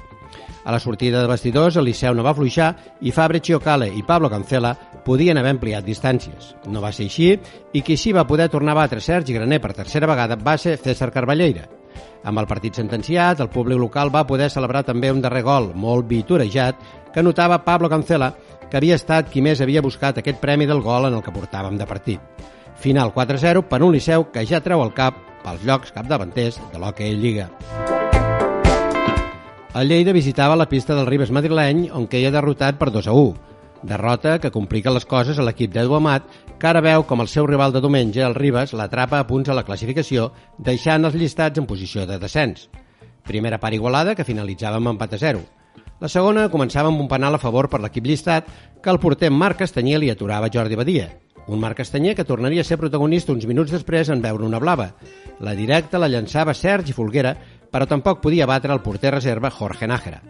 A 0.64 0.72
la 0.72 0.80
sortida 0.80 1.20
de 1.20 1.28
vestidors, 1.28 1.76
el 1.76 1.84
Liceu 1.84 2.14
no 2.16 2.24
va 2.24 2.32
fluixar 2.34 2.70
i 3.04 3.12
Fabre 3.12 3.42
Chiocale 3.44 3.90
i 3.92 4.02
Pablo 4.02 4.30
Cancela 4.32 4.72
podien 5.04 5.36
haver 5.36 5.52
ampliat 5.52 5.84
distàncies. 5.84 6.54
No 6.72 6.80
va 6.80 6.92
ser 6.92 7.04
així 7.10 7.34
i 7.76 7.82
qui 7.84 7.98
sí 8.00 8.14
va 8.16 8.24
poder 8.26 8.48
tornar 8.48 8.72
a 8.72 8.80
batre 8.80 9.02
Sergi 9.04 9.36
Graner 9.36 9.60
per 9.60 9.74
tercera 9.76 10.08
vegada 10.08 10.40
va 10.40 10.56
ser 10.56 10.78
César 10.80 11.10
Carballeira. 11.12 11.68
Amb 12.24 12.40
el 12.40 12.48
partit 12.48 12.80
sentenciat, 12.80 13.42
el 13.44 13.50
públic 13.52 13.78
local 13.78 14.08
va 14.14 14.24
poder 14.26 14.48
celebrar 14.50 14.86
també 14.88 15.12
un 15.12 15.20
darrer 15.20 15.42
gol 15.44 15.74
molt 15.74 16.08
vitorejat 16.08 16.80
que 17.12 17.22
notava 17.22 17.60
Pablo 17.66 17.90
Cancela, 17.92 18.32
que 18.70 18.80
havia 18.80 18.96
estat 18.96 19.28
qui 19.28 19.44
més 19.44 19.60
havia 19.60 19.84
buscat 19.84 20.18
aquest 20.18 20.40
premi 20.40 20.64
del 20.64 20.80
gol 20.80 21.10
en 21.10 21.18
el 21.18 21.22
que 21.22 21.34
portàvem 21.34 21.76
de 21.76 21.86
partit. 21.86 22.48
Final 22.80 23.12
4-0 23.12 23.68
per 23.68 23.82
un 23.84 23.92
Liceu 23.92 24.30
que 24.32 24.46
ja 24.48 24.64
treu 24.64 24.82
el 24.82 24.96
cap 24.96 25.20
pels 25.44 25.68
llocs 25.68 25.92
capdavanters 25.92 26.58
de 26.72 26.80
l'Hockey 26.80 27.20
Lliga. 27.20 27.50
El 29.74 29.88
Lleida 29.88 30.12
visitava 30.14 30.54
la 30.54 30.68
pista 30.70 30.94
del 30.94 31.08
Ribes 31.08 31.32
madrileny 31.34 31.88
on 31.98 32.04
queia 32.06 32.30
derrotat 32.30 32.76
per 32.78 32.92
2 32.94 33.08
a 33.10 33.14
1. 33.18 33.32
Derrota 33.90 34.36
que 34.38 34.52
complica 34.54 34.92
les 34.94 35.02
coses 35.04 35.40
a 35.40 35.42
l'equip 35.42 35.72
d'Edu 35.74 35.96
Amat, 35.98 36.28
que 36.62 36.68
ara 36.70 36.82
veu 36.84 37.02
com 37.08 37.24
el 37.24 37.30
seu 37.32 37.48
rival 37.50 37.74
de 37.74 37.82
diumenge, 37.82 38.22
el 38.22 38.36
Ribes, 38.38 38.70
l'atrapa 38.78 39.18
a 39.18 39.26
punts 39.26 39.50
a 39.50 39.56
la 39.58 39.64
classificació, 39.66 40.28
deixant 40.62 41.10
els 41.10 41.18
llistats 41.18 41.58
en 41.58 41.66
posició 41.66 42.06
de 42.06 42.20
descens. 42.22 42.68
Primera 43.26 43.58
part 43.58 43.74
igualada 43.74 44.14
que 44.14 44.28
finalitzava 44.28 44.78
amb 44.78 44.94
empat 44.94 45.18
a 45.18 45.22
0. 45.24 45.42
La 45.98 46.12
segona 46.12 46.46
començava 46.54 46.94
amb 46.94 47.02
un 47.02 47.10
penal 47.10 47.34
a 47.34 47.42
favor 47.42 47.66
per 47.68 47.82
l'equip 47.82 48.06
llistat 48.06 48.54
que 48.80 48.94
el 48.94 49.02
porter 49.02 49.34
Marc 49.34 49.58
Castanyer 49.64 49.98
li 49.98 50.14
aturava 50.14 50.54
Jordi 50.54 50.78
Badia. 50.78 51.10
Un 51.46 51.60
Marc 51.60 51.76
Castanyer 51.76 52.14
que 52.16 52.24
tornaria 52.24 52.62
a 52.62 52.64
ser 52.64 52.78
protagonista 52.80 53.32
uns 53.32 53.44
minuts 53.44 53.74
després 53.74 54.08
en 54.08 54.22
veure 54.22 54.46
una 54.46 54.62
blava. 54.62 54.92
La 55.44 55.52
directa 55.58 55.98
la 55.98 56.08
llançava 56.08 56.54
Sergi 56.54 56.94
Folguera, 56.96 57.34
però 57.74 57.88
tampoc 57.90 58.20
podia 58.22 58.46
batre 58.46 58.70
el 58.70 58.84
porter 58.86 59.10
reserva 59.16 59.50
Jorge 59.50 59.88
Nájera. 59.90 60.20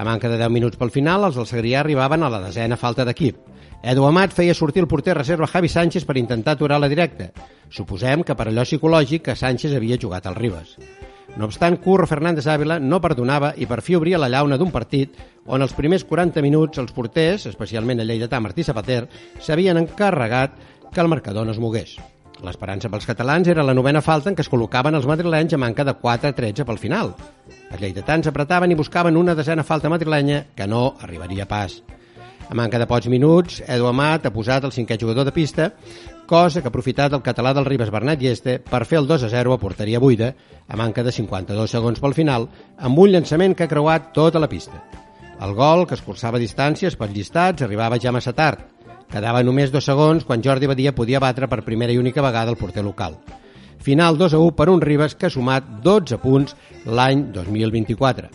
A 0.00 0.04
manca 0.04 0.30
de 0.32 0.38
10 0.40 0.48
minuts 0.48 0.78
pel 0.80 0.88
final, 0.94 1.26
els 1.26 1.36
del 1.36 1.44
Segrià 1.44 1.82
arribaven 1.82 2.22
a 2.24 2.30
la 2.32 2.38
desena 2.40 2.78
falta 2.80 3.04
d'equip. 3.04 3.36
Edu 3.84 4.06
Amat 4.08 4.32
feia 4.32 4.54
sortir 4.56 4.80
el 4.80 4.88
porter 4.88 5.12
reserva 5.18 5.48
Javi 5.50 5.68
Sánchez 5.68 6.06
per 6.08 6.16
intentar 6.16 6.54
aturar 6.56 6.78
la 6.80 6.88
directa. 6.88 7.26
Suposem 7.68 8.22
que 8.24 8.36
per 8.36 8.46
allò 8.48 8.64
psicològic 8.64 9.26
que 9.26 9.36
Sánchez 9.36 9.74
havia 9.76 9.98
jugat 10.00 10.24
al 10.26 10.38
Ribes. 10.38 10.78
No 11.36 11.44
obstant, 11.50 11.76
Curro 11.84 12.06
Fernández 12.08 12.48
Ávila 12.48 12.78
no 12.80 13.00
perdonava 13.04 13.52
i 13.60 13.68
per 13.68 13.82
fi 13.84 13.98
obria 13.98 14.18
la 14.18 14.30
llauna 14.32 14.56
d'un 14.56 14.72
partit 14.72 15.20
on 15.46 15.60
els 15.60 15.76
primers 15.76 16.06
40 16.08 16.40
minuts 16.40 16.80
els 16.80 16.96
porters, 16.96 17.44
especialment 17.52 18.00
el 18.00 18.08
lleidatà 18.08 18.40
Martí 18.40 18.64
Zapater, 18.64 19.02
s'havien 19.38 19.84
encarregat 19.84 20.56
que 20.90 21.04
el 21.04 21.12
marcador 21.12 21.44
no 21.44 21.52
es 21.52 21.60
mogués. 21.60 21.98
L'esperança 22.46 22.88
pels 22.88 23.04
catalans 23.04 23.48
era 23.52 23.64
la 23.66 23.74
novena 23.76 24.00
falta 24.00 24.30
en 24.30 24.36
què 24.36 24.44
es 24.44 24.50
col·locaven 24.50 24.96
els 24.96 25.06
madrilenys 25.08 25.54
a 25.54 25.60
manca 25.60 25.84
de 25.84 25.92
4-13 26.00 26.64
pel 26.64 26.80
final. 26.80 27.12
Els 27.70 27.80
lleidatans 27.82 28.30
apretaven 28.30 28.72
i 28.72 28.78
buscaven 28.78 29.18
una 29.20 29.34
desena 29.36 29.66
falta 29.66 29.90
madrilenya 29.92 30.46
que 30.56 30.68
no 30.70 30.94
arribaria 31.04 31.46
pas. 31.48 31.82
A 32.50 32.54
manca 32.58 32.80
de 32.82 32.86
pocs 32.90 33.06
minuts, 33.12 33.60
Edu 33.62 33.86
Amat 33.86 34.24
ha 34.26 34.32
posat 34.34 34.64
el 34.66 34.72
cinquè 34.74 34.96
jugador 34.98 35.28
de 35.28 35.34
pista, 35.36 35.68
cosa 36.26 36.62
que 36.62 36.66
ha 36.66 36.72
aprofitat 36.72 37.12
el 37.14 37.22
català 37.22 37.52
del 37.54 37.68
Ribes 37.68 37.92
Bernat 37.94 38.24
Lleste 38.24 38.56
per 38.58 38.82
fer 38.88 38.98
el 38.98 39.06
2 39.06 39.28
a 39.28 39.30
0 39.30 39.54
a 39.54 39.60
porteria 39.62 40.00
buida, 40.02 40.32
a 40.66 40.80
manca 40.80 41.04
de 41.06 41.12
52 41.12 41.70
segons 41.70 42.00
pel 42.02 42.16
final, 42.16 42.48
amb 42.78 42.98
un 42.98 43.12
llançament 43.12 43.54
que 43.54 43.68
ha 43.68 43.70
creuat 43.70 44.10
tota 44.16 44.42
la 44.42 44.48
pista. 44.50 44.82
El 45.40 45.54
gol, 45.54 45.86
que 45.86 45.94
escurçava 45.94 46.40
distàncies 46.42 46.96
pels 46.98 47.14
llistats, 47.14 47.62
arribava 47.62 48.00
ja 48.02 48.12
massa 48.12 48.34
tard. 48.34 48.66
Quedava 49.10 49.42
només 49.42 49.72
dos 49.74 49.88
segons 49.88 50.22
quan 50.26 50.42
Jordi 50.42 50.68
Badia 50.70 50.94
podia 50.94 51.18
batre 51.18 51.48
per 51.50 51.64
primera 51.66 51.92
i 51.92 51.98
única 51.98 52.22
vegada 52.22 52.52
el 52.52 52.58
porter 52.60 52.84
local. 52.86 53.16
Final 53.82 54.18
2 54.20 54.36
a 54.36 54.38
1 54.38 54.54
per 54.54 54.68
un 54.70 54.80
Ribes 54.80 55.16
que 55.16 55.26
ha 55.26 55.34
sumat 55.34 55.66
12 55.82 56.20
punts 56.22 56.54
l'any 56.86 57.26
2024. 57.34 58.30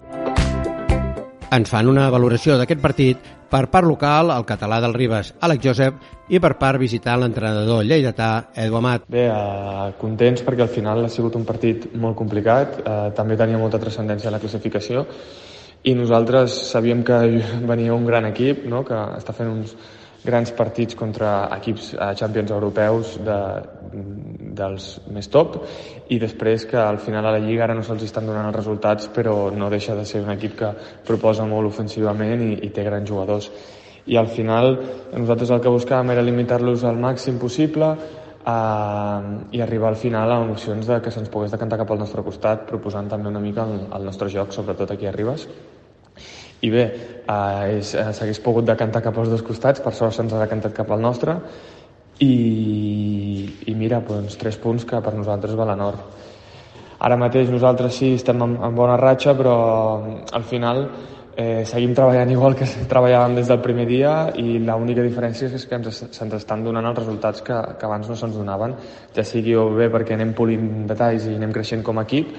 Ens 1.55 1.71
fan 1.71 1.87
una 1.87 2.09
valoració 2.11 2.57
d'aquest 2.59 2.81
partit 2.83 3.31
per 3.47 3.69
part 3.71 3.87
local, 3.87 4.33
el 4.33 4.43
català 4.43 4.81
del 4.83 4.95
Ribes, 4.97 5.31
Àlex 5.45 5.63
Josep, 5.63 5.99
i 6.27 6.41
per 6.43 6.55
part 6.59 6.81
visitant 6.81 7.21
l'entrenador 7.21 7.85
lleidatà, 7.85 8.49
Edu 8.65 8.75
Amat. 8.81 9.05
Bé, 9.07 9.27
eh, 9.29 9.91
contents 10.01 10.43
perquè 10.43 10.65
al 10.65 10.73
final 10.73 11.05
ha 11.05 11.11
sigut 11.13 11.37
un 11.39 11.45
partit 11.45 11.87
molt 11.95 12.17
complicat, 12.17 12.79
eh, 12.81 13.11
també 13.15 13.37
tenia 13.37 13.61
molta 13.61 13.79
transcendència 13.79 14.27
en 14.27 14.35
la 14.35 14.41
classificació, 14.43 15.05
i 15.83 15.93
nosaltres 15.93 16.57
sabíem 16.71 17.03
que 17.05 17.21
venia 17.69 17.93
un 17.93 18.05
gran 18.09 18.25
equip, 18.25 18.65
no?, 18.65 18.83
que 18.83 18.97
està 19.21 19.31
fent 19.37 19.53
uns, 19.53 19.77
grans 20.25 20.51
partits 20.57 20.97
contra 20.97 21.47
equips 21.57 21.93
eh, 21.93 22.11
champions 22.19 22.51
europeus 22.51 23.15
de, 23.23 23.37
dels 24.59 24.89
més 25.13 25.29
top 25.31 25.57
i 26.09 26.19
després 26.21 26.65
que 26.69 26.79
al 26.81 26.99
final 27.03 27.25
a 27.25 27.35
la 27.35 27.41
Lliga 27.43 27.65
ara 27.67 27.77
no 27.77 27.85
se'ls 27.85 28.03
estan 28.07 28.27
donant 28.27 28.49
els 28.49 28.57
resultats 28.57 29.09
però 29.15 29.51
no 29.55 29.69
deixa 29.73 29.95
de 29.95 30.05
ser 30.05 30.23
un 30.25 30.33
equip 30.35 30.57
que 30.59 30.73
proposa 31.07 31.47
molt 31.49 31.71
ofensivament 31.71 32.43
i, 32.43 32.51
i 32.67 32.69
té 32.75 32.83
grans 32.87 33.09
jugadors 33.09 33.49
i 34.05 34.17
al 34.17 34.27
final 34.29 34.75
nosaltres 35.15 35.51
el 35.51 35.63
que 35.63 35.73
buscàvem 35.73 36.13
era 36.13 36.25
limitar-los 36.25 36.85
al 36.85 36.99
màxim 37.01 37.39
possible 37.41 37.95
eh, 38.45 39.19
i 39.51 39.61
arribar 39.61 39.89
al 39.89 39.99
final 40.01 40.31
a 40.31 40.41
emocions 40.43 40.87
de 40.87 40.99
que 41.01 41.13
se'ns 41.13 41.31
pogués 41.33 41.55
decantar 41.55 41.81
cap 41.81 41.91
al 41.91 42.03
nostre 42.03 42.23
costat, 42.25 42.67
proposant 42.69 43.09
també 43.09 43.31
una 43.31 43.41
mica 43.41 43.65
el, 43.65 43.87
el 43.97 44.05
nostre 44.05 44.29
joc, 44.29 44.53
sobretot 44.53 44.91
aquí 44.91 45.09
a 45.09 45.15
Ribes. 45.15 45.47
I 46.65 46.69
bé, 46.73 46.85
eh, 47.29 47.79
s'hagués 47.85 48.41
pogut 48.41 48.65
decantar 48.65 49.03
cap 49.05 49.17
als 49.21 49.29
dos 49.29 49.45
costats, 49.45 49.83
per 49.83 49.93
sort 49.93 50.17
se'ns 50.17 50.33
ha 50.33 50.41
decantat 50.41 50.73
cap 50.73 50.91
al 50.91 51.03
nostre, 51.03 51.37
i, 52.19 52.35
i 53.67 53.75
mira, 53.75 53.99
doncs, 54.07 54.37
tres 54.39 54.57
punts 54.61 54.85
que 54.87 55.01
per 55.03 55.13
nosaltres 55.13 55.57
valen 55.59 55.83
or. 55.83 55.99
Ara 57.05 57.17
mateix 57.19 57.51
nosaltres 57.51 57.99
sí 57.99 58.13
estem 58.15 58.39
en, 58.41 58.55
en 58.63 58.75
bona 58.75 58.95
ratxa, 58.97 59.35
però 59.35 59.55
al 60.31 60.45
final 60.47 60.85
eh, 61.35 61.63
seguim 61.67 61.93
treballant 61.93 62.31
igual 62.31 62.55
que 62.55 62.67
treballàvem 62.91 63.35
des 63.39 63.51
del 63.51 63.61
primer 63.63 63.85
dia 63.89 64.13
i 64.39 64.59
l'única 64.63 65.03
diferència 65.03 65.51
és 65.51 65.65
que 65.67 65.75
ens, 65.75 66.03
se'ns 66.15 66.37
estan 66.39 66.63
donant 66.63 66.87
els 66.91 67.01
resultats 67.01 67.43
que, 67.45 67.57
que 67.79 67.89
abans 67.89 68.09
no 68.09 68.15
se'ns 68.15 68.37
donaven, 68.39 68.77
ja 69.15 69.27
sigui 69.27 69.57
bé 69.75 69.89
perquè 69.91 70.15
anem 70.15 70.33
polint 70.37 70.85
detalls 70.87 71.27
i 71.27 71.35
anem 71.35 71.53
creixent 71.55 71.83
com 71.83 71.99
a 71.99 72.07
equip, 72.07 72.31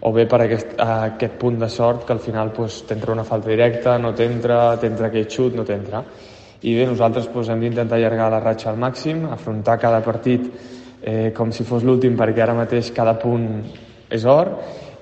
o 0.00 0.12
bé 0.12 0.24
per 0.26 0.40
aquest, 0.46 0.74
aquest 0.80 1.36
punt 1.40 1.58
de 1.60 1.68
sort 1.68 2.06
que 2.06 2.14
al 2.14 2.22
final 2.24 2.52
pues, 2.56 2.82
t'entra 2.88 3.12
una 3.12 3.24
falta 3.24 3.50
directa, 3.52 3.98
no 3.98 4.14
t'entra, 4.16 4.76
t'entra 4.80 5.10
aquest 5.10 5.36
xut, 5.36 5.56
no 5.56 5.64
t'entra. 5.68 6.02
I 6.62 6.74
bé, 6.76 6.86
nosaltres 6.88 7.28
pues, 7.32 7.48
hem 7.48 7.60
d'intentar 7.60 7.98
allargar 7.98 8.30
la 8.32 8.40
ratxa 8.40 8.70
al 8.72 8.80
màxim, 8.80 9.26
afrontar 9.32 9.78
cada 9.80 10.00
partit 10.04 10.48
eh, 11.02 11.32
com 11.36 11.52
si 11.52 11.64
fos 11.68 11.84
l'últim, 11.84 12.16
perquè 12.16 12.44
ara 12.44 12.56
mateix 12.56 12.92
cada 12.96 13.18
punt 13.20 13.48
és 14.10 14.24
or, 14.28 14.54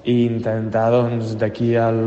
i 0.09 0.24
intentar 0.24 0.88
doncs, 0.94 1.34
d'aquí 1.38 1.72
al, 1.76 2.03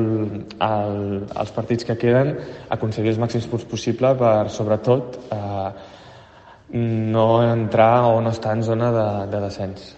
al, 0.63 0.99
als 1.35 1.51
partits 1.55 1.87
que 1.87 1.97
queden 1.99 2.33
aconseguir 2.73 3.13
els 3.13 3.21
màxims 3.21 3.47
punts 3.51 3.67
possible 3.69 4.13
per, 4.19 4.49
sobretot, 4.49 5.19
eh, 5.31 5.71
no 6.71 7.27
entrar 7.43 8.07
o 8.11 8.21
no 8.23 8.31
estar 8.31 8.55
en 8.55 8.63
zona 8.63 8.91
de, 8.95 9.09
de 9.31 9.43
descens. 9.47 9.89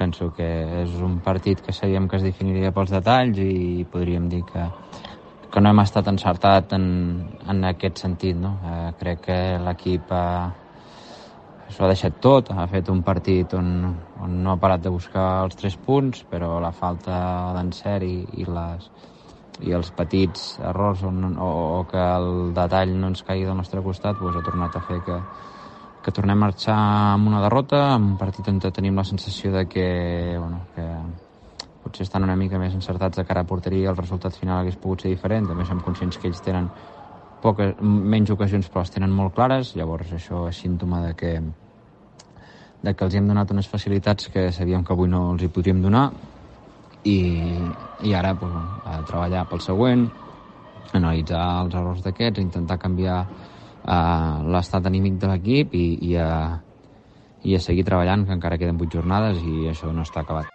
Penso 0.00 0.30
que 0.32 0.46
és 0.80 0.92
un 1.04 1.18
partit 1.20 1.60
que 1.60 1.74
sabíem 1.76 2.06
que 2.08 2.16
es 2.16 2.22
definiria 2.24 2.72
pels 2.72 2.92
detalls 2.94 3.36
i 3.44 3.84
podríem 3.92 4.30
dir 4.32 4.40
que, 4.48 4.62
que 5.52 5.60
no 5.60 5.74
hem 5.74 5.82
estat 5.82 6.08
encertat 6.08 6.72
en, 6.72 6.86
en 7.52 7.60
aquest 7.68 8.00
sentit. 8.00 8.38
No? 8.40 8.54
Eh, 8.64 8.86
crec 9.02 9.20
que 9.26 9.36
l'equip 9.60 10.14
ha, 10.16 10.24
s'ho 11.68 11.84
ha 11.84 11.90
deixat 11.92 12.16
tot, 12.24 12.48
ha 12.48 12.64
fet 12.72 12.88
un 12.88 13.04
partit 13.04 13.52
on, 13.58 13.68
on 14.24 14.40
no 14.40 14.54
ha 14.54 14.62
parat 14.62 14.88
de 14.88 14.94
buscar 14.94 15.28
els 15.44 15.60
tres 15.60 15.76
punts, 15.76 16.24
però 16.32 16.56
la 16.64 16.72
falta 16.72 17.20
d'encert 17.58 18.08
i, 18.08 18.16
i, 18.40 18.48
les, 18.48 18.88
i 19.68 19.76
els 19.76 19.92
petits 20.00 20.54
errors 20.72 21.04
on, 21.04 21.26
o, 21.36 21.52
o 21.76 21.84
que 21.92 22.00
el 22.00 22.54
detall 22.56 22.96
no 22.96 23.12
ens 23.12 23.20
caigui 23.28 23.44
del 23.44 23.60
nostre 23.60 23.84
costat 23.84 24.16
doncs 24.16 24.40
ha 24.40 24.48
tornat 24.48 24.80
a 24.80 24.86
fer 24.88 25.02
que, 25.04 25.20
que 26.00 26.12
tornem 26.12 26.38
a 26.38 26.46
marxar 26.46 26.76
amb 27.14 27.28
una 27.28 27.42
derrota, 27.44 27.82
amb 27.94 28.14
un 28.14 28.16
partit 28.20 28.46
on 28.48 28.60
tenim 28.60 28.96
la 28.96 29.04
sensació 29.04 29.52
de 29.52 29.66
que, 29.68 30.36
bueno, 30.38 30.62
que 30.74 30.86
potser 31.82 32.06
estan 32.06 32.24
una 32.24 32.36
mica 32.36 32.58
més 32.58 32.74
encertats 32.74 33.18
de 33.18 33.24
cara 33.24 33.44
a 33.44 33.48
porteria, 33.48 33.90
el 33.90 33.98
resultat 33.98 34.36
final 34.36 34.60
hagués 34.60 34.78
pogut 34.80 35.04
ser 35.04 35.12
diferent, 35.12 35.48
també 35.48 35.66
som 35.68 35.80
conscients 35.80 36.18
que 36.18 36.28
ells 36.28 36.40
tenen 36.44 36.70
poques, 37.40 37.74
menys 37.80 38.32
ocasions 38.32 38.68
però 38.68 38.84
les 38.84 38.92
tenen 38.94 39.12
molt 39.12 39.34
clares, 39.36 39.74
llavors 39.76 40.12
això 40.16 40.46
és 40.48 40.60
símptoma 40.60 41.02
de 41.06 41.14
que, 41.16 41.34
de 42.82 42.94
que 42.94 43.04
els 43.04 43.16
hem 43.16 43.28
donat 43.28 43.52
unes 43.52 43.68
facilitats 43.68 44.28
que 44.32 44.50
sabíem 44.52 44.84
que 44.84 44.92
avui 44.92 45.08
no 45.08 45.30
els 45.34 45.44
hi 45.44 45.52
podríem 45.52 45.80
donar. 45.82 46.10
I, 47.00 47.16
i 48.04 48.10
ara 48.12 48.34
pues, 48.36 48.52
a 48.84 48.98
treballar 49.08 49.46
pel 49.48 49.62
següent, 49.64 50.04
analitzar 50.92 51.44
els 51.62 51.76
errors 51.80 52.02
d'aquests, 52.04 52.42
intentar 52.42 52.76
canviar 52.80 53.22
uh, 53.84 54.46
l'estat 54.52 54.86
anímic 54.90 55.18
de 55.20 55.30
l'equip 55.30 55.74
i, 55.74 55.86
i, 56.10 56.16
a, 56.16 56.60
i 57.44 57.56
a 57.56 57.60
seguir 57.60 57.84
treballant, 57.88 58.26
que 58.26 58.36
encara 58.36 58.58
queden 58.60 58.80
vuit 58.80 58.92
jornades 58.92 59.42
i 59.44 59.68
això 59.72 59.92
no 59.92 60.06
està 60.06 60.24
acabat. 60.24 60.50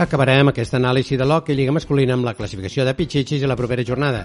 Acabarem 0.00 0.48
aquesta 0.48 0.78
anàlisi 0.78 1.18
de 1.20 1.26
l'hockey 1.28 1.52
Lliga 1.58 1.74
Masculina 1.76 2.14
amb 2.16 2.24
la 2.24 2.32
classificació 2.38 2.86
de 2.86 2.94
Pichichis 2.96 3.42
i 3.44 3.48
la 3.50 3.56
propera 3.58 3.84
jornada. 3.84 4.22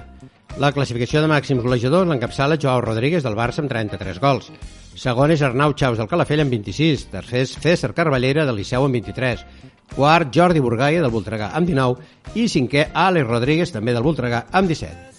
La 0.62 0.70
classificació 0.72 1.20
de 1.20 1.28
màxims 1.28 1.66
golejadors 1.66 2.08
l'encapçala 2.08 2.56
Joao 2.56 2.80
Rodríguez 2.86 3.26
del 3.26 3.36
Barça 3.36 3.60
amb 3.60 3.68
33 3.74 4.22
gols. 4.24 4.48
Segon 4.96 5.34
és 5.34 5.42
Arnau 5.44 5.74
Chaus 5.76 5.98
del 6.00 6.08
Calafell 6.08 6.46
amb 6.46 6.56
26. 6.56 7.10
Tercer 7.12 7.42
és 7.44 7.56
César 7.60 7.92
Carballera 7.98 8.46
del 8.48 8.62
Liceu 8.62 8.86
amb 8.88 8.96
23. 8.96 9.44
Quart, 9.94 10.32
Jordi 10.34 10.64
Burgaia 10.64 11.02
del 11.02 11.14
Voltregà 11.14 11.52
amb 11.54 11.68
19. 11.70 12.14
I 12.36 12.48
cinquè, 12.52 12.90
Àlex 12.94 13.28
Rodríguez 13.28 13.76
també 13.76 13.94
del 13.94 14.06
Voltregà 14.06 14.46
amb 14.52 14.72
17. 14.72 15.14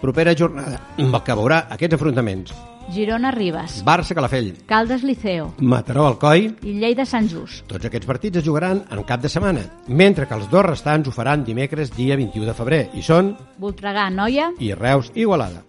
Propera 0.00 0.34
jornada 0.36 0.80
que 0.96 1.36
veurà 1.36 1.66
aquests 1.70 1.96
enfrontaments. 1.98 2.52
Girona 2.90 3.30
Ribes, 3.30 3.84
Barça 3.84 4.14
Calafell, 4.14 4.64
Caldes 4.66 5.04
Liceo 5.06 5.52
Mataró 5.60 6.06
Alcoi 6.08 6.48
i 6.66 6.72
Lleida 6.80 7.04
Sant 7.06 7.28
Just. 7.30 7.62
Tots 7.70 7.86
aquests 7.86 8.08
partits 8.08 8.40
es 8.40 8.46
jugaran 8.46 8.82
en 8.90 9.02
cap 9.06 9.22
de 9.22 9.30
setmana, 9.30 9.62
mentre 9.86 10.26
que 10.26 10.34
els 10.34 10.50
dos 10.50 10.66
restants 10.66 11.06
ho 11.06 11.14
faran 11.14 11.44
dimecres 11.46 11.94
dia 11.94 12.18
21 12.18 12.48
de 12.50 12.56
febrer 12.56 12.84
i 12.98 13.04
són 13.06 13.36
Voltregà 13.62 14.08
Noia 14.10 14.50
i 14.58 14.74
Reus 14.74 15.12
Igualada. 15.14 15.62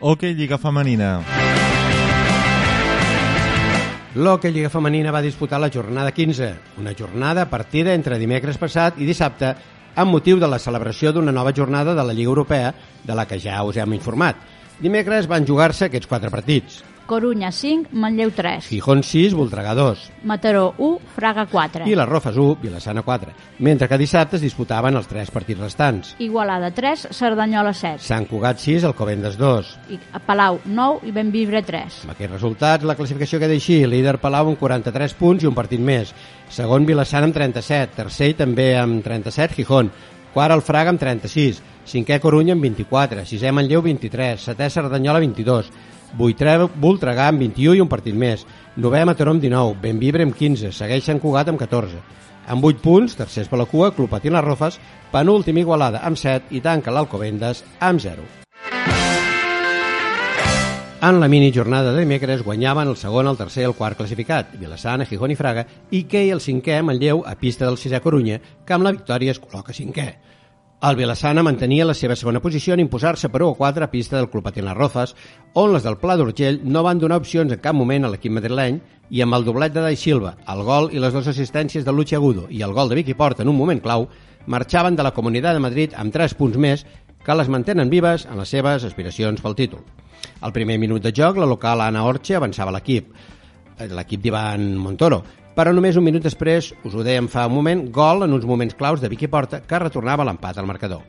Hockey 0.00 0.34
Lliga 0.34 0.58
Femenina. 0.58 1.22
L'Hockey 4.14 4.52
Lliga 4.52 4.68
Femenina 4.68 5.12
va 5.12 5.22
disputar 5.24 5.60
la 5.60 5.70
jornada 5.70 6.12
15, 6.12 6.50
una 6.80 6.92
jornada 6.96 7.46
partida 7.48 7.94
entre 7.94 8.18
dimecres 8.20 8.58
passat 8.60 9.00
i 9.00 9.08
dissabte 9.08 9.54
amb 9.96 10.12
motiu 10.12 10.40
de 10.40 10.48
la 10.48 10.60
celebració 10.60 11.12
d'una 11.12 11.32
nova 11.32 11.54
jornada 11.56 11.94
de 11.96 12.04
la 12.04 12.12
Lliga 12.12 12.32
Europea, 12.32 12.74
de 13.04 13.14
la 13.16 13.24
que 13.26 13.40
ja 13.40 13.62
us 13.64 13.76
hem 13.80 13.96
informat. 13.96 14.36
Dimecres 14.80 15.28
van 15.28 15.48
jugar-se 15.48 15.88
aquests 15.88 16.08
quatre 16.08 16.30
partits. 16.32 16.82
Corunya 17.06 17.52
5, 17.52 17.90
Manlleu 17.92 18.32
3. 18.34 18.66
Gijón 18.66 19.02
6, 19.02 19.34
Voltregà 19.34 19.74
2. 19.74 20.10
Mataró 20.24 20.74
1, 20.76 20.98
Fraga 21.14 21.46
4. 21.46 21.86
I 21.86 21.94
les 21.94 22.08
Rofes 22.08 22.36
1, 22.36 22.58
Vilassana 22.60 23.02
4. 23.02 23.32
Mentre 23.60 23.88
que 23.88 23.98
dissabte 23.98 24.36
es 24.36 24.42
disputaven 24.42 24.98
els 24.98 25.06
tres 25.06 25.30
partits 25.30 25.60
restants. 25.60 26.14
Igualada 26.18 26.72
3, 26.74 27.08
Cerdanyola 27.14 27.72
7. 27.72 28.02
Sant 28.02 28.26
Cugat 28.26 28.58
6, 28.58 28.84
Alcobendes 28.90 29.38
2. 29.38 29.70
I 29.94 30.00
Palau 30.26 30.58
9 30.66 31.06
i 31.06 31.14
Benvibre 31.14 31.62
3. 31.62 32.02
Amb 32.04 32.16
aquests 32.16 32.34
resultats, 32.34 32.84
la 32.84 32.98
classificació 32.98 33.38
queda 33.38 33.54
així. 33.54 33.78
Líder 33.86 34.18
Palau 34.18 34.50
amb 34.50 34.58
43 34.58 35.14
punts 35.14 35.46
i 35.46 35.48
un 35.48 35.54
partit 35.54 35.80
més. 35.80 36.12
Segon 36.50 36.84
Vilassana 36.84 37.30
amb 37.30 37.38
37. 37.38 37.94
Tercer 38.02 38.34
també 38.42 38.72
amb 38.76 39.00
37, 39.06 39.62
Gijón. 39.62 39.94
Quart 40.36 40.52
el 40.52 40.60
Fraga 40.60 40.90
amb 40.92 41.00
36. 41.00 41.62
Cinquè 41.86 42.18
Corunya 42.20 42.52
amb 42.52 42.66
24. 42.66 43.22
Sisè 43.24 43.52
Manlleu 43.54 43.80
23. 43.80 44.42
Setè 44.50 44.66
Cerdanyola 44.74 45.22
22. 45.22 45.70
Vuitrè 46.16 46.56
Voltregà 46.80 47.26
amb 47.28 47.42
21 47.44 47.76
i 47.76 47.82
un 47.84 47.90
partit 47.92 48.14
més. 48.16 48.46
Novè 48.80 49.02
Mataró 49.04 49.34
amb 49.34 49.42
19. 49.42 49.76
Benvibre 49.82 50.24
amb 50.24 50.36
15. 50.36 50.72
Segueix 50.72 51.04
Sant 51.04 51.20
Cugat 51.20 51.50
amb 51.52 51.60
14. 51.60 52.00
Amb 52.48 52.64
8 52.64 52.80
punts, 52.80 53.16
tercers 53.18 53.50
per 53.50 53.58
la 53.60 53.66
cua, 53.68 53.90
Club 53.92 54.08
Patí 54.08 54.30
les 54.32 54.44
Rofes, 54.44 54.78
penúltim 55.12 55.58
Igualada 55.60 56.00
amb 56.06 56.16
7 56.16 56.54
i 56.56 56.62
tanca 56.64 56.94
l'Alcobendes 56.94 57.64
amb 57.80 58.00
0. 58.00 58.24
En 61.06 61.20
la 61.20 61.28
mini 61.28 61.52
jornada 61.52 61.92
de 61.92 62.00
dimecres 62.00 62.42
guanyaven 62.42 62.88
el 62.88 62.96
segon, 62.96 63.28
el 63.28 63.36
tercer 63.36 63.66
i 63.66 63.66
el 63.68 63.76
quart 63.76 63.98
classificat, 63.98 64.54
Vilassana, 64.56 65.04
Gijón 65.04 65.34
i 65.34 65.36
Fraga, 65.36 65.66
i 65.90 66.06
Kei 66.08 66.32
el 66.32 66.40
cinquè, 66.40 66.80
Manlleu, 66.82 67.20
a 67.26 67.34
pista 67.36 67.66
del 67.66 67.76
sisè 67.76 68.00
Corunya, 68.00 68.40
que 68.64 68.74
amb 68.74 68.88
la 68.88 68.94
victòria 68.96 69.36
es 69.36 69.42
col·loca 69.42 69.76
cinquè. 69.76 70.08
El 70.84 70.96
Vilassana 70.96 71.40
mantenia 71.40 71.86
la 71.88 71.94
seva 71.96 72.14
segona 72.20 72.42
posició 72.44 72.74
en 72.74 72.82
imposar-se 72.82 73.30
per 73.32 73.40
1 73.40 73.54
a 73.54 73.56
4 73.56 73.84
a 73.86 73.90
pista 73.90 74.18
del 74.18 74.28
Club 74.28 74.44
Patina 74.44 74.74
Rofes, 74.74 75.14
on 75.56 75.72
les 75.72 75.86
del 75.86 75.96
Pla 75.96 76.18
d'Urgell 76.20 76.58
no 76.68 76.82
van 76.84 76.98
donar 77.00 77.16
opcions 77.16 77.54
en 77.54 77.62
cap 77.64 77.74
moment 77.74 78.04
a 78.04 78.10
l'equip 78.12 78.34
madrileny 78.36 78.76
i 79.08 79.22
amb 79.24 79.38
el 79.38 79.46
doblet 79.46 79.72
de 79.72 79.80
Dai 79.80 79.96
Silva, 79.96 80.34
el 80.52 80.60
gol 80.68 80.90
i 80.92 81.00
les 81.00 81.16
dues 81.16 81.30
assistències 81.32 81.86
de 81.86 81.94
Luchi 81.96 82.18
Agudo 82.18 82.44
i 82.52 82.60
el 82.60 82.76
gol 82.76 82.92
de 82.92 82.98
Vicky 83.00 83.16
Porta 83.16 83.42
en 83.42 83.48
un 83.48 83.56
moment 83.56 83.80
clau, 83.80 84.04
marxaven 84.46 85.00
de 85.00 85.06
la 85.06 85.14
Comunitat 85.16 85.56
de 85.56 85.64
Madrid 85.64 85.96
amb 85.96 86.12
3 86.12 86.36
punts 86.36 86.60
més 86.60 86.84
que 87.24 87.38
les 87.40 87.48
mantenen 87.48 87.88
vives 87.88 88.28
en 88.28 88.36
les 88.36 88.52
seves 88.52 88.84
aspiracions 88.84 89.40
pel 89.40 89.56
títol. 89.56 89.80
Al 90.44 90.52
primer 90.52 90.76
minut 90.78 91.00
de 91.00 91.14
joc, 91.16 91.40
la 91.40 91.48
local 91.48 91.80
Anna 91.80 92.04
Orche 92.04 92.36
avançava 92.36 92.74
l'equip, 92.76 93.08
l'equip 93.78 94.22
d'Ivan 94.22 94.74
Montoro, 94.80 95.22
però 95.56 95.72
només 95.72 95.96
un 95.96 96.04
minut 96.04 96.24
després, 96.24 96.72
us 96.84 96.94
ho 96.94 97.04
dèiem 97.04 97.28
fa 97.32 97.46
un 97.48 97.54
moment, 97.56 97.86
gol 97.92 98.26
en 98.26 98.34
uns 98.36 98.44
moments 98.44 98.76
claus 98.76 99.00
de 99.00 99.08
Vicky 99.08 99.28
Porta 99.28 99.62
que 99.64 99.80
retornava 99.80 100.24
l'empat 100.24 100.58
al 100.58 100.68
marcador. 100.68 101.04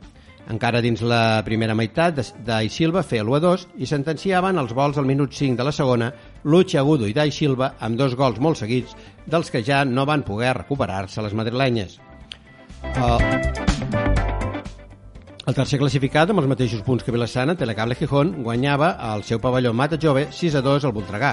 Encara 0.48 0.80
dins 0.80 1.02
la 1.04 1.42
primera 1.44 1.74
meitat, 1.76 2.22
Dai 2.46 2.70
Silva 2.72 3.02
feia 3.04 3.20
l'1-2 3.24 3.66
i 3.84 3.88
sentenciaven 3.88 4.56
els 4.56 4.72
vols 4.72 4.96
al 4.96 5.08
minut 5.08 5.36
5 5.36 5.60
de 5.60 5.66
la 5.68 5.74
segona 5.76 6.08
Luchi 6.44 6.80
Agudo 6.80 7.04
i 7.04 7.12
Dai 7.12 7.30
Silva 7.30 7.74
amb 7.84 8.00
dos 8.00 8.16
gols 8.16 8.40
molt 8.40 8.56
seguits 8.62 8.96
dels 9.26 9.52
que 9.52 9.60
ja 9.60 9.84
no 9.84 10.08
van 10.08 10.24
poder 10.24 10.56
recuperar-se 10.62 11.20
les 11.20 11.36
madrilenyes. 11.36 11.98
El, 12.96 13.68
El 15.48 15.56
tercer 15.56 15.78
classificat, 15.80 16.28
amb 16.28 16.42
els 16.42 16.48
mateixos 16.50 16.82
punts 16.84 17.00
que 17.04 17.12
Vilassana, 17.14 17.54
Telecable 17.56 17.94
Gijón, 17.96 18.34
guanyava 18.44 18.90
al 19.00 19.22
seu 19.24 19.40
pavelló 19.40 19.72
Mata 19.72 19.96
Jove 19.96 20.26
6 20.28 20.58
a 20.58 20.60
2 20.60 20.84
al 20.84 20.92
Voltregà. 20.92 21.30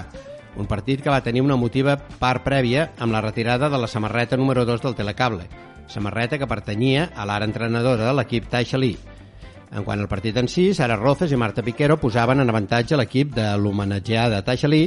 Un 0.58 0.68
partit 0.72 1.02
que 1.04 1.12
va 1.12 1.24
tenir 1.24 1.42
una 1.44 1.58
emotiva 1.60 1.98
part 2.20 2.46
prèvia 2.46 2.92
amb 3.00 3.12
la 3.12 3.22
retirada 3.22 3.70
de 3.70 3.80
la 3.82 3.90
samarreta 3.92 4.38
número 4.38 4.64
2 4.66 4.82
del 4.82 4.96
Telecable, 4.96 5.50
samarreta 5.88 6.40
que 6.40 6.48
pertanyia 6.48 7.10
a 7.16 7.26
l'ara 7.28 7.48
entrenadora 7.50 8.08
de 8.08 8.14
l'equip 8.16 8.48
Taixalí. 8.50 8.96
En 9.76 9.84
quant 9.84 10.00
al 10.00 10.08
partit 10.08 10.38
en 10.38 10.48
si, 10.48 10.70
Sara 10.74 10.96
Rozes 10.96 11.34
i 11.34 11.40
Marta 11.40 11.64
Piquero 11.66 11.98
posaven 12.00 12.40
en 12.40 12.50
avantatge 12.50 12.96
l'equip 12.96 13.34
de 13.36 13.50
l'homenatjada 13.60 14.44
Taixalí, 14.48 14.86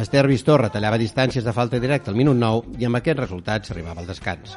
Esther 0.00 0.28
Vistor 0.30 0.62
retallava 0.62 1.00
distàncies 1.02 1.42
de 1.42 1.54
falta 1.56 1.80
directa 1.82 2.12
al 2.12 2.20
minut 2.20 2.38
9 2.38 2.78
i 2.78 2.86
amb 2.86 3.00
aquests 3.00 3.24
resultats 3.24 3.70
s'arribava 3.70 4.04
al 4.04 4.06
descans. 4.06 4.54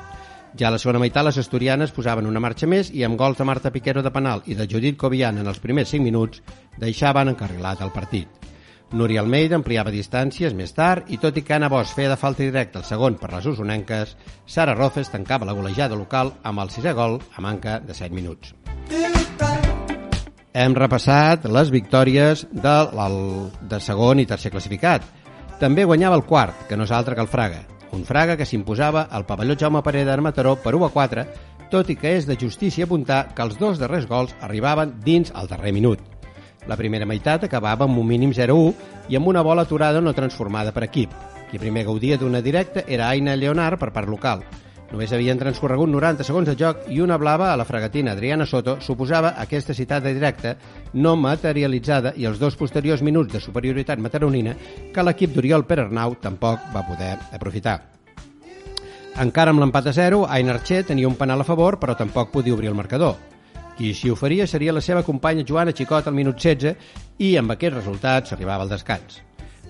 Ja 0.53 0.67
a 0.69 0.75
la 0.75 0.77
segona 0.77 1.01
meitat, 1.01 1.25
les 1.25 1.39
asturianes 1.41 1.95
posaven 1.95 2.29
una 2.29 2.43
marxa 2.43 2.69
més 2.69 2.93
i 2.93 3.01
amb 3.07 3.17
gols 3.17 3.41
de 3.41 3.49
Marta 3.49 3.73
Piquero 3.73 4.05
de 4.05 4.13
penal 4.13 4.45
i 4.45 4.53
de 4.53 4.69
Judit 4.69 4.99
Covian 5.01 5.41
en 5.41 5.49
els 5.49 5.63
primers 5.63 5.89
5 5.97 6.05
minuts 6.05 6.45
deixaven 6.77 7.33
encarrilat 7.33 7.81
el 7.81 7.95
partit. 7.95 8.42
Núria 8.93 9.23
Almeida 9.23 9.57
ampliava 9.57 9.89
distàncies 9.89 10.53
més 10.53 10.75
tard 10.77 11.07
i 11.09 11.17
tot 11.17 11.33
i 11.39 11.41
que 11.41 11.55
Anna 11.55 11.69
Bosch 11.73 11.95
feia 11.97 12.11
de 12.11 12.17
falta 12.21 12.43
directa 12.45 12.77
el 12.77 12.85
segon 12.85 13.15
per 13.17 13.31
les 13.31 13.47
usonenques, 13.49 14.11
Sara 14.45 14.75
Rozes 14.77 15.09
tancava 15.09 15.47
la 15.49 15.55
golejada 15.57 15.97
local 15.97 16.29
amb 16.45 16.61
el 16.61 16.69
sisè 16.69 16.93
gol 16.93 17.17
a 17.33 17.41
manca 17.41 17.79
de 17.81 17.97
7 17.97 18.13
minuts. 18.13 18.53
Hem 20.53 20.77
repassat 20.77 21.49
les 21.49 21.73
victòries 21.73 22.45
de, 22.53 22.77
de 23.73 23.81
segon 23.81 24.21
i 24.21 24.29
tercer 24.29 24.53
classificat. 24.53 25.09
També 25.57 25.89
guanyava 25.89 26.21
el 26.21 26.27
quart, 26.29 26.67
que 26.69 26.77
no 26.77 26.85
és 26.85 26.93
altre 26.93 27.17
que 27.17 27.25
el 27.25 27.33
Fraga, 27.33 27.63
un 27.97 28.05
Fraga 28.05 28.37
que 28.37 28.45
s'imposava 28.45 29.07
al 29.09 29.25
pavelló 29.25 29.57
Jaume 29.57 29.81
Pareda 29.81 30.13
de 30.13 30.21
Mataró 30.21 30.53
per 30.61 30.77
1 30.77 30.85
a 30.85 30.93
4, 30.93 31.27
tot 31.73 31.89
i 31.89 31.97
que 31.97 32.13
és 32.19 32.29
de 32.29 32.37
justícia 32.37 32.85
apuntar 32.85 33.23
que 33.33 33.41
els 33.41 33.57
dos 33.57 33.81
darrers 33.81 34.05
gols 34.05 34.37
arribaven 34.41 34.99
dins 35.01 35.33
el 35.33 35.49
darrer 35.49 35.73
minut. 35.73 36.12
La 36.68 36.78
primera 36.80 37.05
meitat 37.05 37.43
acabava 37.43 37.86
amb 37.86 37.99
un 37.99 38.07
mínim 38.07 38.32
0-1 38.32 39.09
i 39.09 39.20
amb 39.20 39.28
una 39.28 39.43
bola 39.43 39.68
aturada 39.68 40.01
no 40.01 40.14
transformada 40.14 40.72
per 40.72 40.88
equip. 40.88 41.14
Qui 41.51 41.61
primer 41.61 41.86
gaudia 41.86 42.18
d'una 42.18 42.41
directa 42.41 42.86
era 42.88 43.09
Aina 43.09 43.36
Leonard 43.36 43.80
per 43.80 43.91
part 43.93 44.09
local, 44.09 44.41
Només 44.93 45.09
havien 45.09 45.39
transcorregut 45.41 45.89
90 45.89 46.26
segons 46.28 46.45
de 46.45 46.53
joc 46.53 46.84
i 46.93 46.99
una 47.01 47.18
blava 47.18 47.47
a 47.49 47.55
la 47.57 47.66
fregatina 47.66 48.11
Adriana 48.14 48.45
Soto 48.45 48.76
suposava 48.80 49.32
aquesta 49.41 49.74
citada 49.74 50.14
directa 50.14 50.53
no 50.93 51.16
materialitzada 51.18 52.14
i 52.16 52.28
els 52.30 52.38
dos 52.38 52.53
posteriors 52.59 53.01
minuts 53.01 53.34
de 53.34 53.41
superioritat 53.41 53.97
mataronina 53.97 54.53
que 54.93 55.07
l'equip 55.07 55.34
d'Oriol 55.34 55.66
Perarnau 55.66 56.14
tampoc 56.22 56.70
va 56.76 56.86
poder 56.86 57.16
aprofitar. 57.34 57.80
Encara 59.18 59.49
amb 59.49 59.66
l'empat 59.66 59.89
a 59.89 59.97
0, 59.97 60.28
Aina 60.30 60.53
Archer 60.53 60.84
tenia 60.86 61.09
un 61.09 61.18
penal 61.18 61.41
a 61.41 61.49
favor, 61.49 61.80
però 61.82 61.97
tampoc 61.97 62.30
podia 62.30 62.53
obrir 62.53 62.70
el 62.70 62.78
marcador. 62.78 63.32
Qui 63.78 63.93
s'hi 63.93 64.11
oferia 64.13 64.47
seria 64.47 64.74
la 64.74 64.82
seva 64.82 65.03
companya 65.03 65.43
Joana 65.43 65.74
Xicot 65.74 66.07
al 66.07 66.17
minut 66.17 66.38
16 66.39 66.76
i 67.19 67.36
amb 67.38 67.55
aquests 67.55 67.80
resultats 67.80 68.30
s'arribava 68.34 68.67
al 68.67 68.74
descans. 68.74 69.21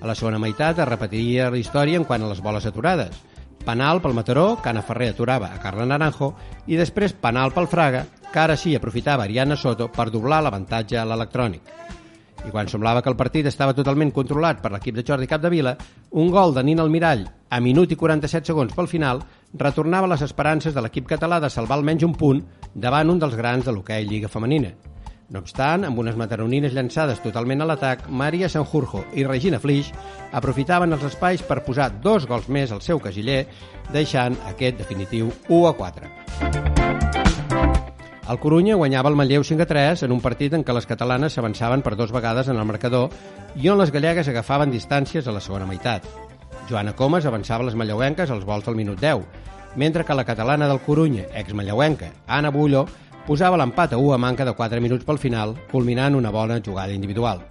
A 0.02 0.08
la 0.10 0.16
segona 0.16 0.42
meitat 0.42 0.80
es 0.80 0.90
repetiria 0.90 1.50
la 1.50 1.62
història 1.62 2.00
en 2.00 2.04
quant 2.04 2.24
a 2.24 2.34
les 2.34 2.42
boles 2.44 2.66
aturades– 2.68 3.16
penal 3.64 4.02
pel 4.02 4.14
Mataró, 4.14 4.58
que 4.62 4.70
Anna 4.70 4.82
Ferrer 4.82 5.10
aturava 5.10 5.54
a 5.54 5.60
Carla 5.60 5.86
Naranjo, 5.88 6.34
i 6.68 6.78
després 6.78 7.16
penal 7.16 7.54
pel 7.56 7.70
Fraga, 7.72 8.04
que 8.32 8.40
ara 8.40 8.58
sí 8.60 8.76
aprofitava 8.76 9.24
Ariana 9.24 9.56
Soto 9.56 9.90
per 9.94 10.10
doblar 10.12 10.42
l'avantatge 10.44 11.00
a 11.00 11.06
l'electrònic. 11.08 11.72
I 12.44 12.52
quan 12.52 12.68
semblava 12.68 13.02
que 13.02 13.08
el 13.08 13.16
partit 13.16 13.48
estava 13.48 13.76
totalment 13.76 14.12
controlat 14.12 14.60
per 14.60 14.74
l'equip 14.74 14.98
de 14.98 15.06
Jordi 15.08 15.30
Capdevila, 15.32 15.78
un 16.20 16.32
gol 16.32 16.54
de 16.54 16.64
Nina 16.64 16.84
Almirall 16.84 17.24
a 17.50 17.62
minut 17.64 17.94
i 17.94 17.96
47 17.96 18.52
segons 18.52 18.74
pel 18.76 18.90
final 18.92 19.22
retornava 19.54 20.10
les 20.12 20.26
esperances 20.26 20.76
de 20.76 20.82
l'equip 20.84 21.08
català 21.08 21.40
de 21.40 21.50
salvar 21.54 21.78
almenys 21.78 22.04
un 22.04 22.18
punt 22.20 22.42
davant 22.74 23.10
un 23.10 23.20
dels 23.22 23.36
grans 23.36 23.66
de 23.66 23.72
l'hoquei 23.72 24.06
Lliga 24.08 24.30
Femenina. 24.32 24.74
No 25.34 25.40
obstant, 25.42 25.86
amb 25.88 25.98
unes 25.98 26.18
mataronines 26.20 26.74
llançades 26.76 27.22
totalment 27.24 27.64
a 27.64 27.66
l'atac, 27.66 28.04
Maria 28.10 28.50
Sanjurjo 28.50 29.06
i 29.18 29.24
Regina 29.26 29.60
Flix 29.60 29.90
aprofitaven 30.32 30.94
els 30.94 31.06
espais 31.08 31.42
per 31.48 31.64
posar 31.66 31.90
dos 32.04 32.28
gols 32.30 32.50
més 32.50 32.72
al 32.72 32.84
seu 32.86 33.00
casiller, 33.02 33.46
deixant 33.94 34.36
aquest 34.52 34.78
definitiu 34.84 35.32
1 35.48 35.68
a 35.70 35.74
4. 35.80 36.12
El 38.24 38.40
Corunya 38.40 38.76
guanyava 38.80 39.10
el 39.10 39.18
Manlleu 39.20 39.44
5 39.44 39.66
a 39.66 39.68
3 39.68 40.04
en 40.06 40.14
un 40.16 40.22
partit 40.24 40.54
en 40.56 40.64
què 40.64 40.76
les 40.76 40.86
catalanes 40.88 41.34
s'avançaven 41.36 41.82
per 41.84 41.98
dos 42.00 42.14
vegades 42.16 42.48
en 42.48 42.60
el 42.60 42.70
marcador 42.70 43.10
i 43.60 43.68
on 43.70 43.82
les 43.82 43.92
gallegues 43.92 44.30
agafaven 44.32 44.72
distàncies 44.72 45.28
a 45.28 45.34
la 45.36 45.42
segona 45.44 45.68
meitat. 45.68 46.06
Joana 46.70 46.94
Comas 46.96 47.26
avançava 47.26 47.66
les 47.68 47.76
malleuenques 47.76 48.32
als 48.32 48.46
vols 48.48 48.64
del 48.70 48.78
minut 48.80 49.02
10, 49.02 49.26
mentre 49.76 50.06
que 50.06 50.14
la 50.14 50.26
catalana 50.26 50.68
del 50.68 50.82
Corunya, 50.82 51.26
ex-malleuenca, 51.34 52.12
Anna 52.28 52.52
Bullo, 52.52 52.86
posava 53.28 53.58
l'empat 53.58 53.94
a 53.94 53.98
1 53.98 54.14
a 54.14 54.18
manca 54.18 54.46
de 54.46 54.54
4 54.54 54.82
minuts 54.82 55.06
pel 55.06 55.18
final, 55.18 55.56
culminant 55.72 56.16
una 56.16 56.32
bona 56.32 56.60
jugada 56.62 56.94
individual. 56.94 57.44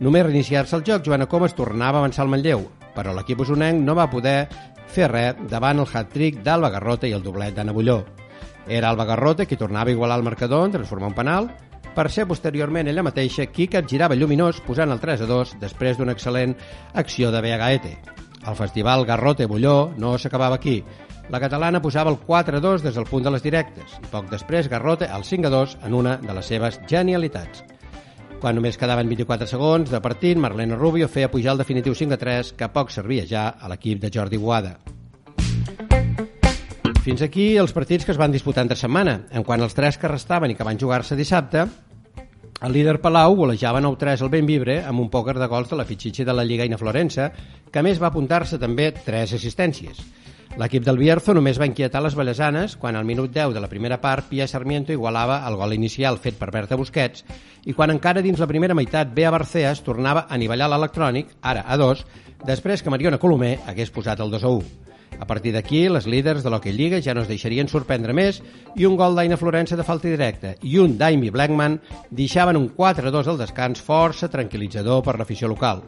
Només 0.00 0.24
reiniciar-se 0.26 0.76
el 0.76 0.84
joc, 0.86 1.04
Joana 1.06 1.28
Comas 1.28 1.54
tornava 1.54 2.00
a 2.00 2.02
avançar 2.02 2.24
el 2.24 2.32
Manlleu, 2.32 2.64
però 2.96 3.12
l'equip 3.14 3.44
usonenc 3.44 3.84
no 3.84 3.94
va 3.94 4.10
poder 4.10 4.48
fer 4.92 5.10
res 5.10 5.38
davant 5.50 5.80
el 5.80 5.88
hat-trick 5.88 6.42
d'Alba 6.42 6.72
Garrota 6.72 7.06
i 7.06 7.14
el 7.16 7.22
doblet 7.22 7.54
d'Anna 7.54 7.72
Bulló. 7.76 8.02
Era 8.66 8.90
Alba 8.90 9.04
Garrota 9.04 9.46
qui 9.46 9.58
tornava 9.58 9.90
a 9.90 9.92
igualar 9.92 10.18
el 10.18 10.26
marcador 10.26 10.66
en 10.66 10.74
transformar 10.78 11.10
un 11.10 11.18
penal, 11.18 11.50
per 11.92 12.08
ser 12.10 12.24
posteriorment 12.26 12.88
ella 12.88 13.04
mateixa 13.04 13.46
qui 13.52 13.68
capgirava 13.68 14.16
lluminós 14.16 14.62
posant 14.64 14.92
el 14.94 15.00
3 15.00 15.24
a 15.26 15.28
2 15.28 15.56
després 15.60 15.98
d'una 15.98 16.14
excel·lent 16.16 16.54
acció 16.94 17.30
de 17.30 17.40
Gaete. 17.42 17.98
El 18.48 18.56
festival 18.56 19.04
Garrota-Bulló 19.06 19.92
no 19.98 20.16
s'acabava 20.18 20.56
aquí, 20.56 20.82
la 21.30 21.40
catalana 21.40 21.82
posava 21.82 22.10
el 22.10 22.18
4-2 22.18 22.82
des 22.82 22.94
del 22.94 23.06
punt 23.06 23.22
de 23.22 23.30
les 23.30 23.44
directes 23.44 23.98
i 24.00 24.08
poc 24.10 24.30
després 24.30 24.68
Garrote 24.68 25.06
el 25.06 25.22
5-2 25.28 25.76
en 25.86 25.94
una 25.94 26.16
de 26.16 26.34
les 26.34 26.46
seves 26.46 26.80
genialitats. 26.88 27.62
Quan 28.42 28.56
només 28.58 28.74
quedaven 28.74 29.06
24 29.06 29.46
segons 29.46 29.90
de 29.92 30.00
partit, 30.02 30.34
Marlene 30.34 30.74
Rubio 30.74 31.06
feia 31.06 31.30
pujar 31.30 31.52
el 31.54 31.62
definitiu 31.62 31.94
5-3 31.94 32.56
que 32.58 32.72
poc 32.74 32.90
servia 32.90 33.22
ja 33.28 33.44
a 33.54 33.70
l'equip 33.70 34.00
de 34.02 34.10
Jordi 34.10 34.40
Guada. 34.40 34.78
Fins 37.02 37.22
aquí 37.22 37.56
els 37.58 37.72
partits 37.74 38.06
que 38.06 38.12
es 38.14 38.18
van 38.18 38.34
disputar 38.34 38.62
entre 38.62 38.78
setmana. 38.78 39.20
En 39.30 39.42
quant 39.46 39.62
als 39.62 39.74
tres 39.74 39.96
que 39.98 40.10
restaven 40.10 40.52
i 40.52 40.58
que 40.58 40.66
van 40.66 40.78
jugar-se 40.78 41.18
dissabte, 41.18 41.64
el 42.62 42.74
líder 42.74 43.00
Palau 43.02 43.34
golejava 43.34 43.80
9-3 43.82 44.22
al 44.22 44.30
Benvibre 44.30 44.76
amb 44.86 45.02
un 45.02 45.08
pòquer 45.10 45.34
de 45.34 45.48
gols 45.50 45.70
de 45.70 45.78
la 45.80 45.86
Fitxitxi 45.86 46.22
de 46.22 46.34
la 46.34 46.44
Lliga 46.46 46.66
Ina 46.66 46.78
Florença, 46.78 47.26
que 47.74 47.82
més 47.82 47.98
va 47.98 48.12
apuntar-se 48.12 48.58
també 48.62 48.92
3 48.94 49.34
assistències. 49.34 49.98
L'equip 50.60 50.84
del 50.84 50.98
Bierzo 51.00 51.32
només 51.32 51.56
va 51.56 51.64
inquietar 51.64 52.02
les 52.04 52.12
Vallesanes 52.12 52.74
quan 52.76 52.96
al 52.98 53.06
minut 53.08 53.32
10 53.32 53.54
de 53.56 53.60
la 53.64 53.70
primera 53.72 53.96
part 54.02 54.26
Pia 54.28 54.44
Sarmiento 54.46 54.92
igualava 54.92 55.38
el 55.48 55.56
gol 55.56 55.72
inicial 55.72 56.18
fet 56.20 56.36
per 56.36 56.50
Berta 56.52 56.76
Busquets 56.76 57.24
i 57.64 57.72
quan 57.72 57.90
encara 57.94 58.20
dins 58.20 58.42
la 58.42 58.48
primera 58.50 58.76
meitat 58.76 59.14
Bea 59.16 59.30
Barceas 59.32 59.80
tornava 59.80 60.26
a 60.26 60.36
anivellar 60.36 60.68
l'electrònic, 60.68 61.32
ara 61.40 61.64
a 61.64 61.78
2, 61.80 62.04
després 62.44 62.84
que 62.84 62.92
Mariona 62.92 63.20
Colomer 63.22 63.54
hagués 63.66 63.94
posat 63.94 64.20
el 64.20 64.30
2 64.34 64.44
a 64.44 64.52
1. 64.58 64.82
A 65.22 65.26
partir 65.26 65.54
d'aquí, 65.56 65.86
les 65.88 66.06
líders 66.06 66.44
de 66.44 66.52
l'Hockey 66.52 66.76
Lliga 66.76 67.00
ja 67.00 67.14
no 67.14 67.24
es 67.24 67.32
deixarien 67.32 67.68
sorprendre 67.72 68.12
més 68.12 68.42
i 68.76 68.84
un 68.84 68.98
gol 69.00 69.16
d'Aina 69.16 69.40
Florença 69.40 69.78
de 69.78 69.86
falta 69.88 70.10
directa 70.12 70.52
i 70.60 70.76
un 70.82 70.98
d'Amy 71.00 71.30
Blackman 71.32 71.80
deixaven 72.10 72.60
un 72.60 72.68
4-2 72.76 73.32
al 73.32 73.40
descans 73.40 73.80
força 73.80 74.28
tranquil·litzador 74.28 75.00
per 75.06 75.16
l'afició 75.16 75.48
local. 75.48 75.86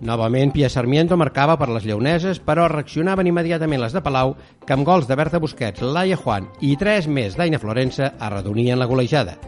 Novament, 0.00 0.52
Pia 0.52 0.68
Sarmiento 0.68 1.16
marcava 1.16 1.56
per 1.56 1.70
les 1.72 1.86
lleoneses, 1.88 2.36
però 2.36 2.66
reaccionaven 2.68 3.30
immediatament 3.30 3.80
les 3.80 3.96
de 3.96 4.02
Palau, 4.04 4.34
que 4.66 4.76
amb 4.76 4.84
gols 4.84 5.08
de 5.08 5.16
Berta 5.16 5.40
Busquets, 5.40 5.80
Laia 5.80 6.18
Juan 6.20 6.50
i 6.60 6.74
tres 6.76 7.08
més 7.08 7.38
d'Aina 7.38 7.60
Florença 7.62 8.12
arredonien 8.20 8.78
la 8.78 8.90
golejada. 8.90 9.38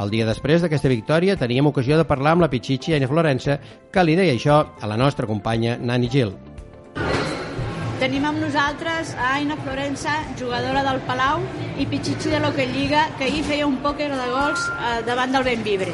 El 0.00 0.12
dia 0.12 0.28
després 0.28 0.60
d'aquesta 0.60 0.92
victòria 0.92 1.38
teníem 1.40 1.72
ocasió 1.72 1.96
de 1.96 2.04
parlar 2.04 2.36
amb 2.36 2.44
la 2.44 2.50
Pichichi 2.52 2.94
Aina 2.94 3.08
Florença, 3.08 3.58
que 3.90 4.04
li 4.04 4.20
deia 4.20 4.36
això 4.36 4.62
a 4.80 4.90
la 4.90 5.00
nostra 5.00 5.26
companya 5.26 5.78
Nani 5.80 6.12
Gil. 6.12 6.36
Tenim 8.00 8.24
amb 8.24 8.40
nosaltres 8.40 9.10
a 9.12 9.34
Aina 9.36 9.58
Florença, 9.60 10.14
jugadora 10.40 10.80
del 10.86 11.02
Palau, 11.04 11.42
i 11.76 11.84
Pichichi 11.84 12.30
de 12.32 12.38
l'Hockey 12.40 12.88
que 13.18 13.26
ahir 13.26 13.42
feia 13.44 13.66
un 13.66 13.76
pòquer 13.82 14.06
de 14.08 14.28
gols 14.30 14.62
eh, 14.72 15.02
davant 15.04 15.30
del 15.36 15.44
Benvibre. 15.44 15.92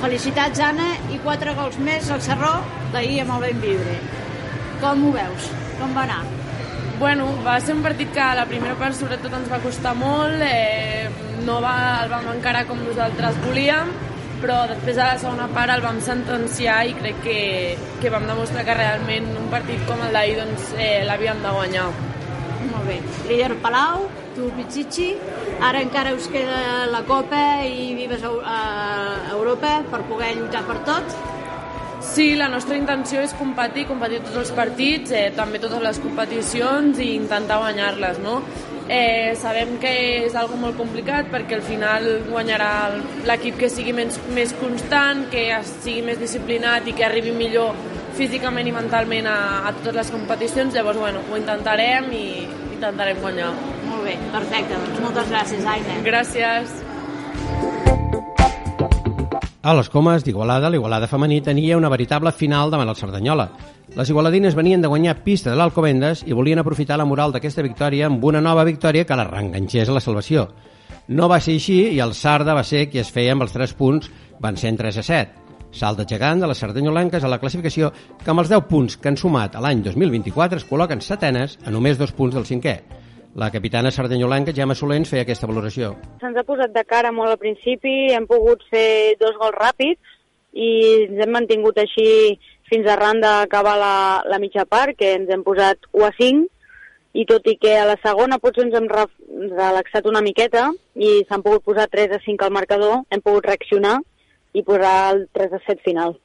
Felicitats, 0.00 0.58
Anna, 0.58 0.88
i 1.14 1.20
quatre 1.22 1.54
gols 1.54 1.78
més 1.78 2.10
al 2.10 2.20
Serró 2.20 2.50
d'ahir 2.92 3.20
amb 3.22 3.36
el 3.36 3.46
Benvibre. 3.46 3.94
Com 4.82 5.06
ho 5.06 5.12
veus? 5.14 5.46
Com 5.78 5.94
va 5.94 6.02
anar? 6.02 6.24
Bueno, 6.98 7.28
va 7.46 7.60
ser 7.60 7.76
un 7.78 7.86
partit 7.86 8.10
que 8.10 8.26
la 8.34 8.48
primera 8.50 8.74
part 8.74 8.98
sobretot 8.98 9.38
ens 9.38 9.46
va 9.52 9.62
costar 9.62 9.94
molt, 9.94 10.42
eh, 10.42 11.06
no 11.46 11.60
va, 11.62 11.76
el 12.02 12.10
vam 12.10 12.26
encarar 12.34 12.66
com 12.66 12.82
nosaltres 12.82 13.38
volíem, 13.46 13.94
però 14.46 14.60
després 14.70 14.98
a 15.02 15.08
la 15.08 15.18
segona 15.18 15.48
part 15.50 15.72
el 15.74 15.80
vam 15.82 15.96
sentenciar 16.06 16.76
i 16.86 16.92
crec 16.94 17.16
que, 17.24 17.38
que 17.98 18.12
vam 18.14 18.28
demostrar 18.30 18.62
que 18.68 18.76
realment 18.78 19.26
un 19.40 19.48
partit 19.50 19.80
com 19.88 19.98
el 20.06 20.14
d'ahir 20.14 20.36
doncs, 20.38 20.68
eh, 20.78 21.02
l'havíem 21.08 21.40
de 21.42 21.54
guanyar. 21.56 21.86
Molt 22.70 22.86
bé. 22.86 23.00
Líder 23.26 23.56
Palau, 23.64 24.06
tu 24.36 24.52
Pichichi, 24.54 25.08
ara 25.66 25.82
encara 25.82 26.14
us 26.14 26.28
queda 26.30 26.86
la 26.92 27.02
Copa 27.08 27.42
i 27.66 27.90
vives 27.98 28.22
a 28.22 28.60
Europa 29.34 29.80
per 29.90 30.04
poder 30.06 30.36
lluitar 30.38 30.62
per 30.70 30.78
tot? 30.86 31.18
Sí, 32.06 32.34
la 32.38 32.46
nostra 32.48 32.76
intenció 32.78 33.20
és 33.20 33.34
competir, 33.36 33.84
competir 33.90 34.22
tots 34.24 34.38
els 34.44 34.52
partits, 34.56 35.10
eh, 35.12 35.26
també 35.36 35.58
totes 35.60 35.82
les 35.82 35.98
competicions 36.00 37.00
i 37.02 37.10
intentar 37.16 37.58
guanyar-les, 37.60 38.20
no? 38.24 38.38
Eh, 38.88 39.34
sabem 39.34 39.74
que 39.82 39.90
és 40.24 40.36
algo 40.38 40.56
molt 40.56 40.78
complicat 40.78 41.26
perquè 41.32 41.58
al 41.58 41.64
final 41.66 42.06
guanyarà 42.28 42.70
l'equip 43.26 43.58
que 43.58 43.68
sigui 43.68 43.92
més, 43.92 44.20
més 44.32 44.54
constant, 44.60 45.26
que 45.32 45.48
sigui 45.82 46.06
més 46.06 46.22
disciplinat 46.22 46.86
i 46.86 46.94
que 46.94 47.04
arribi 47.04 47.34
millor 47.34 47.74
físicament 48.16 48.70
i 48.70 48.74
mentalment 48.78 49.26
a, 49.26 49.38
a 49.66 49.74
totes 49.80 49.98
les 50.00 50.14
competicions, 50.14 50.74
llavors 50.78 51.02
bueno, 51.02 51.26
ho 51.28 51.40
intentarem 51.42 52.12
i 52.14 52.26
intentarem 52.78 53.20
guanyar. 53.20 53.52
Molt 53.90 54.06
bé, 54.06 54.16
perfecte, 54.32 54.78
doncs 54.78 55.02
moltes 55.02 55.32
gràcies, 55.34 55.72
Aina. 55.74 56.02
Gràcies. 56.06 56.85
A 59.66 59.72
les 59.74 59.88
comes 59.90 60.22
d'Igualada, 60.22 60.68
l'Igualada 60.70 61.08
femení 61.10 61.40
tenia 61.42 61.74
una 61.74 61.88
veritable 61.90 62.30
final 62.30 62.70
davant 62.70 62.86
el 62.86 62.94
Cerdanyola. 62.94 63.48
Les 63.96 64.10
igualadines 64.12 64.54
venien 64.54 64.84
de 64.84 64.86
guanyar 64.86 65.16
pista 65.24 65.50
de 65.50 65.56
l'Alcobendes 65.58 66.20
i 66.22 66.36
volien 66.38 66.60
aprofitar 66.62 66.94
la 67.00 67.06
moral 67.10 67.32
d'aquesta 67.34 67.64
victòria 67.66 68.06
amb 68.06 68.22
una 68.30 68.38
nova 68.40 68.62
victòria 68.62 69.02
que 69.04 69.16
les 69.18 69.26
reenganxés 69.26 69.90
a 69.90 69.96
la 69.96 70.02
salvació. 70.04 70.44
No 71.08 71.26
va 71.26 71.40
ser 71.42 71.56
així 71.58 71.80
i 71.96 71.98
el 72.04 72.14
Sarda 72.14 72.54
va 72.54 72.62
ser 72.62 72.84
qui 72.92 73.02
es 73.02 73.10
feia 73.10 73.34
amb 73.34 73.42
els 73.42 73.56
3 73.56 73.74
punts, 73.74 74.06
van 74.38 74.54
ser 74.54 74.70
en 74.70 74.78
3 74.84 75.00
a 75.02 75.04
7. 75.08 75.42
Salt 75.74 75.98
de 75.98 76.06
gegant 76.14 76.44
de 76.44 76.46
les 76.46 76.62
sardanyolenques 76.62 77.26
a 77.26 77.32
la 77.32 77.40
classificació 77.42 77.90
que 78.22 78.30
amb 78.30 78.44
els 78.44 78.54
10 78.54 78.70
punts 78.70 79.00
que 79.02 79.10
han 79.10 79.18
sumat 79.18 79.58
a 79.58 79.64
l'any 79.66 79.82
2024 79.82 80.62
es 80.62 80.68
col·loquen 80.70 81.02
setenes 81.02 81.58
a 81.66 81.74
només 81.74 81.98
dos 81.98 82.14
punts 82.14 82.38
del 82.38 82.46
cinquè. 82.46 82.76
La 83.36 83.50
capitana 83.50 83.90
sardanyolenca, 83.92 84.52
Gemma 84.56 84.74
Solens, 84.74 85.10
feia 85.12 85.26
aquesta 85.26 85.44
valoració. 85.48 85.90
Se'ns 86.22 86.38
ha 86.40 86.44
posat 86.48 86.72
de 86.72 86.82
cara 86.88 87.10
molt 87.12 87.34
al 87.34 87.36
principi, 87.36 88.08
hem 88.16 88.24
pogut 88.24 88.62
fer 88.72 89.12
dos 89.20 89.36
gols 89.36 89.58
ràpids 89.60 90.14
i 90.56 90.70
ens 91.02 91.20
hem 91.20 91.34
mantingut 91.36 91.76
així 91.82 92.06
fins 92.70 92.88
arran 92.88 93.20
d'acabar 93.20 93.76
la, 93.76 93.96
la 94.24 94.40
mitja 94.40 94.64
part, 94.64 94.96
que 94.96 95.12
ens 95.18 95.28
hem 95.28 95.44
posat 95.44 95.84
1 95.92 96.08
a 96.08 96.10
5, 96.16 96.48
i 97.12 97.28
tot 97.28 97.44
i 97.52 97.58
que 97.60 97.76
a 97.76 97.84
la 97.92 98.00
segona 98.00 98.40
potser 98.40 98.64
ens 98.64 98.80
hem 98.80 98.88
relaxat 98.88 100.08
una 100.08 100.24
miqueta 100.24 100.70
i 100.96 101.20
s'han 101.28 101.44
pogut 101.44 101.68
posar 101.68 101.90
3 101.92 102.16
a 102.16 102.24
5 102.24 102.48
al 102.48 102.56
marcador, 102.56 103.04
hem 103.12 103.20
pogut 103.20 103.52
reaccionar 103.52 103.98
i 104.56 104.64
posar 104.64 104.96
el 105.12 105.26
3 105.36 105.60
a 105.60 105.64
7 105.68 105.84
final. 105.84 106.16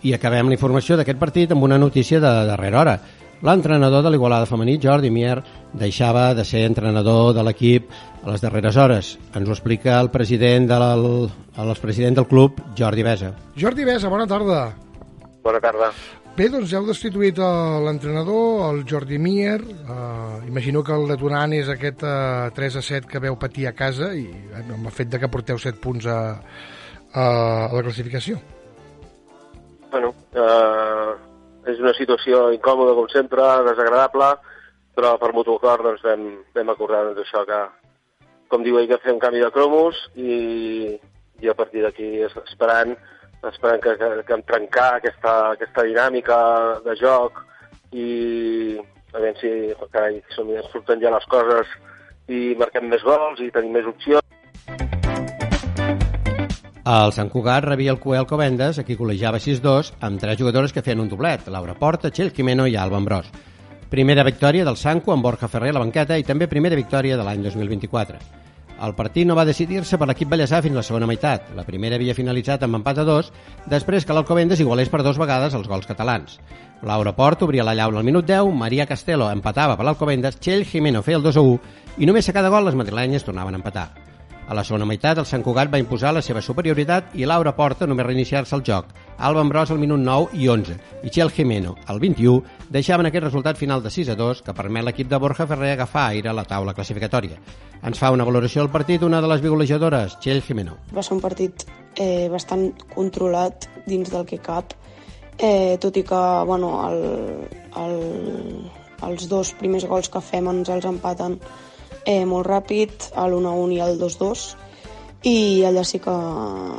I 0.00 0.16
acabem 0.16 0.48
la 0.48 0.56
informació 0.56 0.96
d'aquest 0.96 1.20
partit 1.20 1.50
amb 1.52 1.68
una 1.68 1.76
notícia 1.76 2.16
de 2.16 2.38
darrera 2.48 2.80
hora. 2.80 3.00
L'entrenador 3.40 4.02
de 4.04 4.10
l'Igualada 4.12 4.44
femení, 4.44 4.74
Jordi 4.82 5.08
Mier, 5.08 5.38
deixava 5.72 6.34
de 6.36 6.44
ser 6.44 6.66
entrenador 6.68 7.32
de 7.32 7.44
l'equip 7.46 7.88
a 8.20 8.34
les 8.34 8.42
darreres 8.44 8.76
hores. 8.76 9.14
Ens 9.32 9.48
ho 9.48 9.54
explica 9.54 9.96
el 9.96 10.10
president, 10.12 10.68
del, 10.68 11.04
el 11.56 11.72
president 11.80 12.20
del 12.20 12.28
club, 12.28 12.60
Jordi 12.76 13.06
Besa. 13.06 13.32
Jordi 13.56 13.86
Besa, 13.88 14.10
bona 14.12 14.26
tarda. 14.28 14.66
Bona 15.40 15.62
tarda. 15.64 15.88
Bé, 16.36 16.50
doncs 16.52 16.68
ja 16.68 16.78
heu 16.78 16.86
destituït 16.88 17.40
l'entrenador, 17.40 18.66
el 18.68 18.84
Jordi 18.88 19.16
Mier. 19.18 19.58
Uh, 19.64 20.44
imagino 20.48 20.84
que 20.84 20.92
el 20.92 21.08
detonant 21.08 21.56
és 21.56 21.72
aquest 21.72 22.04
uh, 22.04 22.52
3 22.56 22.76
a 22.76 22.84
7 22.84 23.08
que 23.08 23.24
veu 23.24 23.40
patir 23.40 23.66
a 23.68 23.74
casa 23.76 24.12
i 24.16 24.26
uh, 24.28 24.60
amb 24.60 24.84
el 24.84 24.94
fet 24.94 25.10
de 25.16 25.20
que 25.20 25.32
porteu 25.32 25.58
7 25.58 25.80
punts 25.80 26.06
a, 26.12 26.20
a, 27.12 27.24
a 27.24 27.72
la 27.72 27.82
classificació. 27.88 28.36
Bueno, 29.90 30.14
uh, 30.36 31.29
és 31.68 31.80
una 31.82 31.92
situació 31.96 32.48
incòmoda, 32.54 32.94
com 32.96 33.08
sempre, 33.12 33.44
desagradable, 33.66 34.30
però 34.96 35.14
per 35.20 35.32
mutu 35.36 35.56
acord 35.58 35.84
doncs, 35.86 36.02
vam, 36.04 36.26
vam 36.56 36.72
acordar 36.72 37.04
doncs, 37.08 37.22
això 37.24 37.44
que, 37.48 37.60
com 38.52 38.64
diu 38.64 38.78
ell, 38.80 38.88
que 38.90 39.00
fem 39.04 39.20
canvi 39.22 39.42
de 39.44 39.50
cromos 39.54 39.98
i, 40.16 40.96
i 41.40 41.50
a 41.50 41.56
partir 41.56 41.84
d'aquí 41.84 42.10
esperant, 42.24 42.96
esperant 43.48 43.82
que, 43.84 43.96
que, 44.00 44.10
que 44.28 44.36
em 44.36 44.46
trencar 44.48 44.88
aquesta, 44.98 45.36
aquesta 45.54 45.86
dinàmica 45.88 46.40
de 46.86 46.96
joc 47.00 47.44
i 47.92 48.08
a 49.12 49.18
veure 49.18 49.36
si 49.40 49.52
carai, 49.90 50.20
som, 50.36 50.50
surten 50.70 51.02
ja 51.02 51.14
les 51.14 51.26
coses 51.32 51.72
i 52.30 52.54
marquem 52.60 52.90
més 52.90 53.02
gols 53.06 53.42
i 53.42 53.50
tenim 53.54 53.74
més 53.74 53.88
opcions. 53.90 54.99
El 56.80 57.12
Sant 57.12 57.28
Cugat 57.28 57.66
rebia 57.66 57.92
el 57.92 57.98
Cué 58.00 58.16
Alcobendes, 58.16 58.78
a 58.80 58.84
qui 58.88 58.96
col·legiava 58.96 59.36
6-2, 59.36 59.92
amb 60.00 60.20
tres 60.20 60.38
jugadores 60.40 60.72
que 60.72 60.80
feien 60.80 61.02
un 61.02 61.10
doblet, 61.10 61.44
Laura 61.52 61.74
Porta, 61.76 62.08
Txell 62.08 62.32
Jimeno 62.32 62.64
i 62.66 62.76
Alba 62.80 62.96
Ambrós. 62.96 63.28
Primera 63.90 64.24
victòria 64.24 64.64
del 64.64 64.78
Sanco 64.80 65.12
amb 65.12 65.22
Borja 65.22 65.48
Ferrer 65.48 65.74
a 65.74 65.76
la 65.76 65.82
banqueta 65.84 66.16
i 66.16 66.24
també 66.24 66.48
primera 66.48 66.78
victòria 66.78 67.18
de 67.18 67.26
l'any 67.26 67.44
2024. 67.44 68.16
El 68.80 68.94
partit 68.96 69.28
no 69.28 69.36
va 69.36 69.44
decidir-se 69.44 69.98
per 70.00 70.08
l'equip 70.08 70.32
ballesà 70.32 70.62
fins 70.64 70.78
la 70.78 70.86
segona 70.86 71.08
meitat. 71.10 71.52
La 71.52 71.66
primera 71.68 72.00
havia 72.00 72.16
finalitzat 72.16 72.64
amb 72.64 72.80
empat 72.80 73.02
a 73.02 73.04
dos, 73.04 73.28
després 73.68 74.08
que 74.08 74.16
l'Alcobendes 74.16 74.64
igualés 74.64 74.88
per 74.88 75.02
dos 75.04 75.20
vegades 75.20 75.52
els 75.52 75.68
gols 75.68 75.84
catalans. 75.90 76.38
Laura 76.80 77.12
Port 77.12 77.44
obria 77.44 77.66
la 77.66 77.76
llauna 77.76 78.00
al 78.00 78.08
minut 78.08 78.24
10, 78.24 78.54
Maria 78.56 78.88
Castelo 78.88 79.28
empatava 79.28 79.76
per 79.76 79.84
l'Alcobendes, 79.84 80.40
Txell 80.40 80.64
Jimeno 80.64 81.04
feia 81.04 81.20
el 81.20 81.28
2 81.28 81.36
a 81.36 81.44
1 81.44 81.98
i 82.00 82.08
només 82.08 82.30
a 82.30 82.32
cada 82.32 82.48
gol 82.48 82.64
les 82.64 82.78
madrilenyes 82.78 83.26
tornaven 83.26 83.58
a 83.58 83.60
empatar. 83.60 83.90
A 84.50 84.54
la 84.58 84.64
segona 84.66 84.82
meitat, 84.82 85.14
el 85.22 85.26
Sant 85.30 85.44
Cugat 85.46 85.68
va 85.70 85.78
imposar 85.78 86.10
la 86.10 86.20
seva 86.26 86.40
superioritat 86.42 87.12
i 87.14 87.22
Laura 87.22 87.52
Porta 87.54 87.86
només 87.86 88.06
reiniciar-se 88.08 88.56
el 88.56 88.64
joc. 88.66 88.88
Alba 89.28 89.44
Ambrós 89.44 89.70
al 89.70 89.78
minut 89.78 90.00
9 90.02 90.34
i 90.42 90.48
11 90.50 90.74
i 91.06 91.12
Txell 91.14 91.30
Jimeno 91.36 91.76
al 91.86 92.00
21 92.02 92.66
deixaven 92.74 93.06
aquest 93.06 93.28
resultat 93.28 93.60
final 93.60 93.84
de 93.84 93.92
6 93.94 94.10
a 94.10 94.16
2 94.18 94.40
que 94.48 94.56
permet 94.58 94.88
l'equip 94.88 95.06
de 95.06 95.22
Borja 95.22 95.46
Ferrer 95.46 95.70
agafar 95.76 96.08
aire 96.16 96.32
a 96.32 96.34
la 96.34 96.42
taula 96.50 96.74
classificatòria. 96.74 97.38
Ens 97.86 98.02
fa 98.02 98.10
una 98.10 98.26
valoració 98.26 98.64
del 98.64 98.72
partit 98.74 99.06
una 99.06 99.22
de 99.22 99.30
les 99.30 99.46
vigolejadores, 99.46 100.18
Txell 100.18 100.42
Jimeno. 100.42 100.80
Va 100.90 101.06
ser 101.06 101.14
un 101.20 101.22
partit 101.22 101.68
eh, 101.94 102.26
bastant 102.34 102.72
controlat 102.90 103.70
dins 103.86 104.10
del 104.10 104.26
que 104.26 104.42
cap, 104.42 104.74
eh, 105.38 105.78
tot 105.78 105.94
i 105.94 106.02
que 106.02 106.26
bueno, 106.50 106.74
el, 106.90 107.00
el, 107.86 107.98
els 109.06 109.30
dos 109.30 109.54
primers 109.62 109.86
gols 109.86 110.10
que 110.10 110.26
fem 110.34 110.50
ens 110.50 110.74
els 110.74 110.90
empaten 110.90 111.38
eh, 112.04 112.24
molt 112.24 112.46
ràpid, 112.46 113.10
a 113.14 113.26
l'1-1 113.28 113.76
i 113.76 113.80
al 113.84 113.98
2-2, 114.00 114.44
i 115.28 115.64
allà 115.68 115.82
sí 115.84 115.98
que 116.00 116.12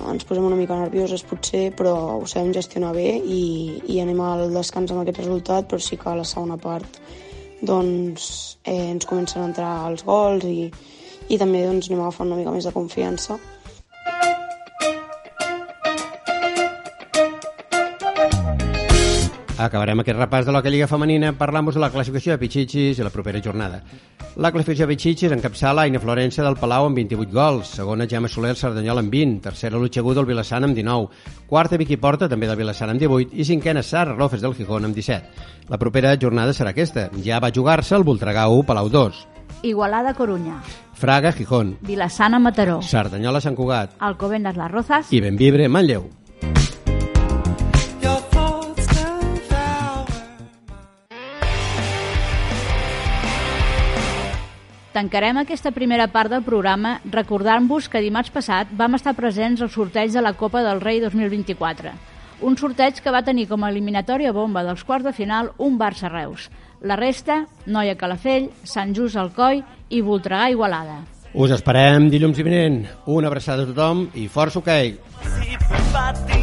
ens 0.09 0.25
posem 0.25 0.45
una 0.47 0.57
mica 0.57 0.77
nervioses 0.79 1.21
potser, 1.29 1.67
però 1.77 1.93
ho 2.17 2.25
sabem 2.25 2.53
gestionar 2.55 2.93
bé 2.95 3.13
i, 3.19 3.43
i 3.85 3.99
anem 4.01 4.21
al 4.25 4.47
descans 4.53 4.91
amb 4.91 5.03
aquest 5.03 5.21
resultat, 5.21 5.67
però 5.69 5.81
sí 5.81 5.99
que 6.01 6.09
a 6.09 6.17
la 6.17 6.25
segona 6.25 6.57
part 6.57 6.97
doncs, 7.61 8.57
eh, 8.65 8.89
ens 8.89 9.05
comencen 9.05 9.43
a 9.43 9.49
entrar 9.51 9.71
els 9.91 10.01
gols 10.07 10.47
i, 10.49 10.71
i 11.29 11.37
també 11.37 11.61
doncs, 11.67 11.91
anem 11.91 12.01
agafant 12.01 12.31
una 12.31 12.39
mica 12.41 12.55
més 12.55 12.65
de 12.65 12.73
confiança. 12.73 13.37
Acabarem 19.61 19.99
aquest 20.01 20.17
repàs 20.17 20.45
de 20.47 20.53
la 20.55 20.61
Lliga 20.65 20.87
Femenina 20.89 21.29
parlant-vos 21.37 21.75
de 21.77 21.81
la 21.83 21.91
classificació 21.93 22.33
de 22.33 22.39
Pichichis 22.41 22.97
i 22.97 23.03
la 23.05 23.11
propera 23.13 23.41
jornada. 23.43 23.83
La 24.41 24.49
classificació 24.49 24.87
de 24.87 24.95
Pichichis 24.95 25.33
encapçala 25.35 25.83
Aina 25.83 25.99
Florença 26.01 26.41
del 26.41 26.57
Palau 26.57 26.87
amb 26.87 26.97
28 26.97 27.35
gols, 27.35 27.73
segona 27.77 28.07
Gemma 28.09 28.31
Soler 28.31 28.55
Cerdanyola 28.57 29.03
amb 29.05 29.13
20, 29.13 29.41
tercera 29.43 29.77
Lutxegú 29.77 30.15
del 30.17 30.25
Vilassant 30.25 30.65
amb 30.65 30.73
19, 30.73 31.09
quarta 31.45 31.77
Vicky 31.77 31.99
Porta 32.01 32.29
també 32.31 32.49
del 32.49 32.57
Vilassant 32.57 32.89
amb 32.89 33.03
18 33.03 33.37
i 33.37 33.45
cinquena 33.45 33.83
Sara 33.83 34.15
Rofes 34.15 34.41
del 34.41 34.55
Gijón 34.57 34.87
amb 34.89 34.97
17. 34.97 35.69
La 35.69 35.77
propera 35.77 36.15
jornada 36.17 36.55
serà 36.57 36.73
aquesta. 36.73 37.11
Ja 37.21 37.37
va 37.39 37.53
jugar-se 37.53 37.93
el 37.95 38.07
Voltregà 38.07 38.47
1 38.49 38.65
Palau 38.65 38.89
2. 38.89 39.27
Igualada 39.61 40.15
Coruña, 40.15 40.57
Fraga 40.93 41.33
Gijón, 41.33 41.77
Vilassana 41.81 42.39
Mataró, 42.39 42.79
Cerdanyola 42.81 43.41
Sant 43.41 43.55
Cugat 43.55 43.93
Alcobendas 43.99 44.57
Las 44.57 44.71
Rozas 44.71 45.13
i 45.13 45.21
Benvibre 45.21 45.69
Manlleu. 45.69 46.09
Tancarem 55.01 55.39
aquesta 55.41 55.71
primera 55.73 56.05
part 56.13 56.29
del 56.29 56.43
programa 56.45 56.91
recordant-vos 57.09 57.87
que 57.89 58.03
dimarts 58.03 58.29
passat 58.29 58.69
vam 58.77 58.93
estar 58.93 59.15
presents 59.17 59.63
al 59.65 59.71
sorteig 59.73 60.11
de 60.13 60.21
la 60.21 60.35
Copa 60.37 60.61
del 60.61 60.77
Rei 60.83 60.99
2024. 61.01 61.89
Un 62.45 62.57
sorteig 62.59 62.99
que 63.01 63.13
va 63.15 63.23
tenir 63.25 63.47
com 63.49 63.65
a 63.65 63.71
eliminatòria 63.73 64.29
bomba 64.35 64.61
dels 64.61 64.83
quarts 64.85 65.07
de 65.07 65.15
final 65.17 65.49
un 65.57 65.79
Barça-Reus. 65.79 66.51
La 66.85 66.99
resta, 67.01 67.47
Noia 67.65 67.97
Calafell, 67.97 68.51
Sant 68.61 68.93
Just 68.93 69.17
Alcoi 69.17 69.63
i 69.89 70.03
Voltregà 70.05 70.51
Igualada. 70.53 70.99
Us 71.33 71.55
esperem 71.57 72.11
dilluns 72.13 72.37
i 72.37 72.45
vinent. 72.45 72.83
Una 73.09 73.33
abraçada 73.33 73.65
a 73.65 73.71
tothom 73.73 74.05
i 74.13 74.27
força 74.29 74.61
hoquei. 74.61 74.99
Okay. 75.25 76.40